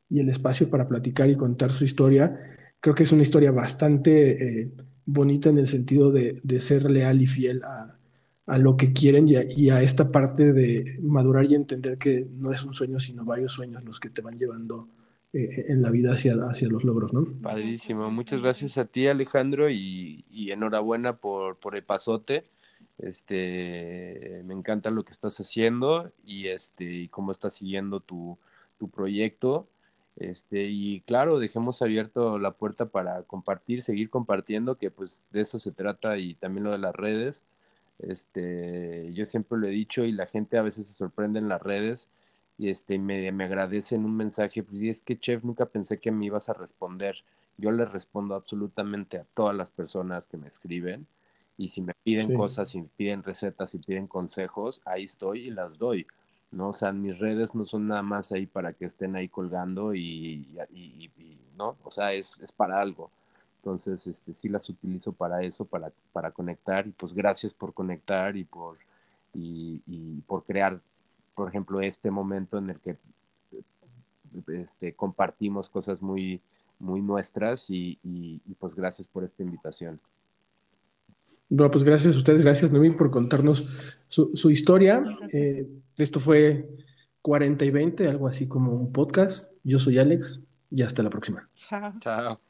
y, 0.10 0.20
el 0.20 0.30
espacio 0.30 0.68
para 0.70 0.88
platicar 0.88 1.30
y 1.30 1.36
contar 1.36 1.72
su 1.72 1.86
historia. 1.86 2.40
Creo 2.80 2.96
que 2.96 3.04
es 3.04 3.12
una 3.12 3.22
historia 3.22 3.52
bastante 3.52 4.62
eh, 4.62 4.72
bonita 5.06 5.50
en 5.50 5.60
el 5.60 5.68
sentido 5.68 6.12
de, 6.12 6.40
de 6.42 6.60
ser 6.60 6.90
leal 6.90 7.22
y 7.22 7.28
fiel 7.28 7.62
a, 7.64 7.99
a 8.50 8.58
lo 8.58 8.76
que 8.76 8.94
quieren 8.94 9.28
y 9.28 9.70
a, 9.70 9.82
esta 9.82 10.12
parte 10.12 10.54
de 10.54 10.98
madurar 11.02 11.46
y 11.46 11.56
entender 11.56 11.98
que 11.98 12.28
no 12.32 12.52
es 12.52 12.64
un 12.64 12.74
sueño, 12.74 13.00
sino 13.00 13.24
varios 13.24 13.54
sueños 13.54 13.84
los 13.84 14.00
que 14.00 14.10
te 14.10 14.22
van 14.22 14.40
llevando 14.40 14.88
eh, 15.34 15.66
en 15.68 15.84
la 15.84 15.92
vida 15.92 16.14
hacia, 16.14 16.34
hacia 16.50 16.68
los 16.68 16.84
logros, 16.84 17.14
¿no? 17.14 17.26
Padrísimo. 17.42 18.10
Muchas 18.10 18.42
gracias 18.42 18.80
a 18.80 18.86
ti, 18.86 19.08
Alejandro, 19.08 19.70
y, 19.70 20.26
enhorabuena 20.52 21.18
por, 21.18 21.58
por 21.58 21.76
el 21.76 21.84
pasote. 21.84 22.46
Este, 22.98 24.42
me 24.46 24.56
encanta 24.56 24.90
lo 24.90 25.06
que 25.06 25.12
estás 25.12 25.40
haciendo 25.40 26.12
y 26.26 26.48
este, 26.48 26.86
y 26.86 27.08
cómo 27.08 27.32
estás 27.32 27.54
siguiendo 27.54 28.00
tu, 28.00 28.40
tu 28.80 28.90
proyecto. 28.90 29.68
Este, 30.16 30.66
y 30.66 31.02
claro, 31.02 31.38
dejemos 31.38 31.84
abierto 31.84 32.40
la 32.40 32.52
puerta 32.52 32.88
para 32.88 33.22
compartir, 33.24 33.84
seguir 33.84 34.10
compartiendo, 34.10 34.78
que 34.80 34.90
pues 34.90 35.22
de 35.30 35.42
eso 35.42 35.60
se 35.60 35.72
trata 35.72 36.18
y 36.18 36.34
también 36.34 36.64
lo 36.64 36.72
de 36.72 36.80
las 36.80 36.96
redes. 36.96 37.44
Este, 38.00 39.12
yo 39.14 39.26
siempre 39.26 39.58
lo 39.58 39.68
he 39.68 39.72
dicho 39.72 40.04
y 40.06 40.12
la 40.12 40.26
gente 40.26 40.58
a 40.58 40.62
veces 40.62 40.88
se 40.88 40.94
sorprende 40.94 41.40
en 41.40 41.50
las 41.50 41.62
redes 41.62 42.10
y 42.58 42.70
este, 42.70 42.98
me, 43.00 43.32
me 43.32 43.44
agradecen 43.46 44.06
un 44.06 44.16
mensaje, 44.16 44.64
pues, 44.64 44.82
y 44.82 44.90
es 44.90 45.02
que 45.02 45.20
chef, 45.20 45.44
nunca 45.44 45.66
pensé 45.66 46.00
que 46.00 46.12
me 46.12 46.26
ibas 46.26 46.50
a 46.50 46.54
responder. 46.54 47.16
Yo 47.58 47.72
le 47.72 47.86
respondo 47.86 48.36
absolutamente 48.36 49.18
a 49.18 49.26
todas 49.34 49.56
las 49.56 49.72
personas 49.72 50.28
que 50.28 50.38
me 50.38 50.48
escriben 50.48 51.08
y 51.58 51.70
si 51.70 51.82
me 51.82 51.94
piden 52.04 52.34
cosas, 52.36 52.70
si 52.70 52.82
me 52.82 52.90
piden 52.96 53.24
recetas, 53.24 53.72
si 53.72 53.80
piden 53.80 54.08
consejos, 54.08 54.82
ahí 54.86 55.06
estoy 55.06 55.48
y 55.48 55.52
las 55.52 55.78
doy. 55.78 56.08
¿no? 56.52 56.70
O 56.70 56.74
sea, 56.74 56.92
mis 56.92 57.20
redes 57.20 57.54
no 57.54 57.66
son 57.66 57.88
nada 57.88 58.02
más 58.02 58.32
ahí 58.32 58.46
para 58.46 58.74
que 58.74 58.86
estén 58.86 59.16
ahí 59.16 59.28
colgando 59.28 59.94
y, 59.94 60.48
y, 60.72 61.12
y 61.18 61.40
¿no? 61.58 61.78
O 61.84 61.92
sea, 61.92 62.14
es, 62.14 62.38
es 62.42 62.52
para 62.52 62.80
algo. 62.80 63.12
Entonces, 63.60 64.08
este, 64.08 64.34
sí 64.34 64.48
las 64.48 64.70
utilizo 64.70 65.12
para 65.12 65.44
eso, 65.44 65.66
para, 65.66 65.92
para 66.14 66.32
conectar. 66.32 66.88
Y 66.88 66.92
pues 66.92 67.14
gracias 67.14 67.54
por 67.54 67.74
conectar 67.74 68.38
y 68.38 68.46
por, 68.46 68.78
y, 69.34 70.22
por 70.28 70.44
crear, 70.46 70.80
por 71.36 71.50
ejemplo, 71.50 71.82
este 71.82 72.10
momento 72.10 72.58
en 72.58 72.70
el 72.70 72.80
que 72.80 72.96
este, 74.48 74.94
compartimos 74.94 75.68
cosas 75.68 76.02
muy, 76.02 76.42
muy 76.80 77.02
nuestras 77.02 77.66
y, 77.70 77.98
pues 78.60 78.76
gracias 78.76 79.08
por 79.08 79.26
esta 79.26 79.44
invitación. 79.44 80.00
Bueno, 81.50 81.72
pues 81.72 81.84
gracias 81.84 82.16
a 82.16 82.18
ustedes, 82.20 82.44
gracias 82.44 82.72
Noemí 82.72 82.92
por 82.92 83.12
contarnos 83.12 83.68
su, 84.08 84.52
historia. 84.52 85.04
Eh, 85.34 85.68
esto 85.98 86.20
fue 86.20 86.70
40 87.22 87.66
y 87.66 87.72
20, 87.72 88.08
algo 88.08 88.28
así 88.28 88.48
como 88.48 88.72
un 88.72 88.94
podcast. 88.94 89.52
Yo 89.64 89.80
soy 89.80 89.98
Alex 89.98 90.42
y 90.72 90.84
hasta 90.84 91.04
la 91.04 91.10
próxima. 91.10 91.50
Chao. 91.56 91.94
Chao. 92.00 92.49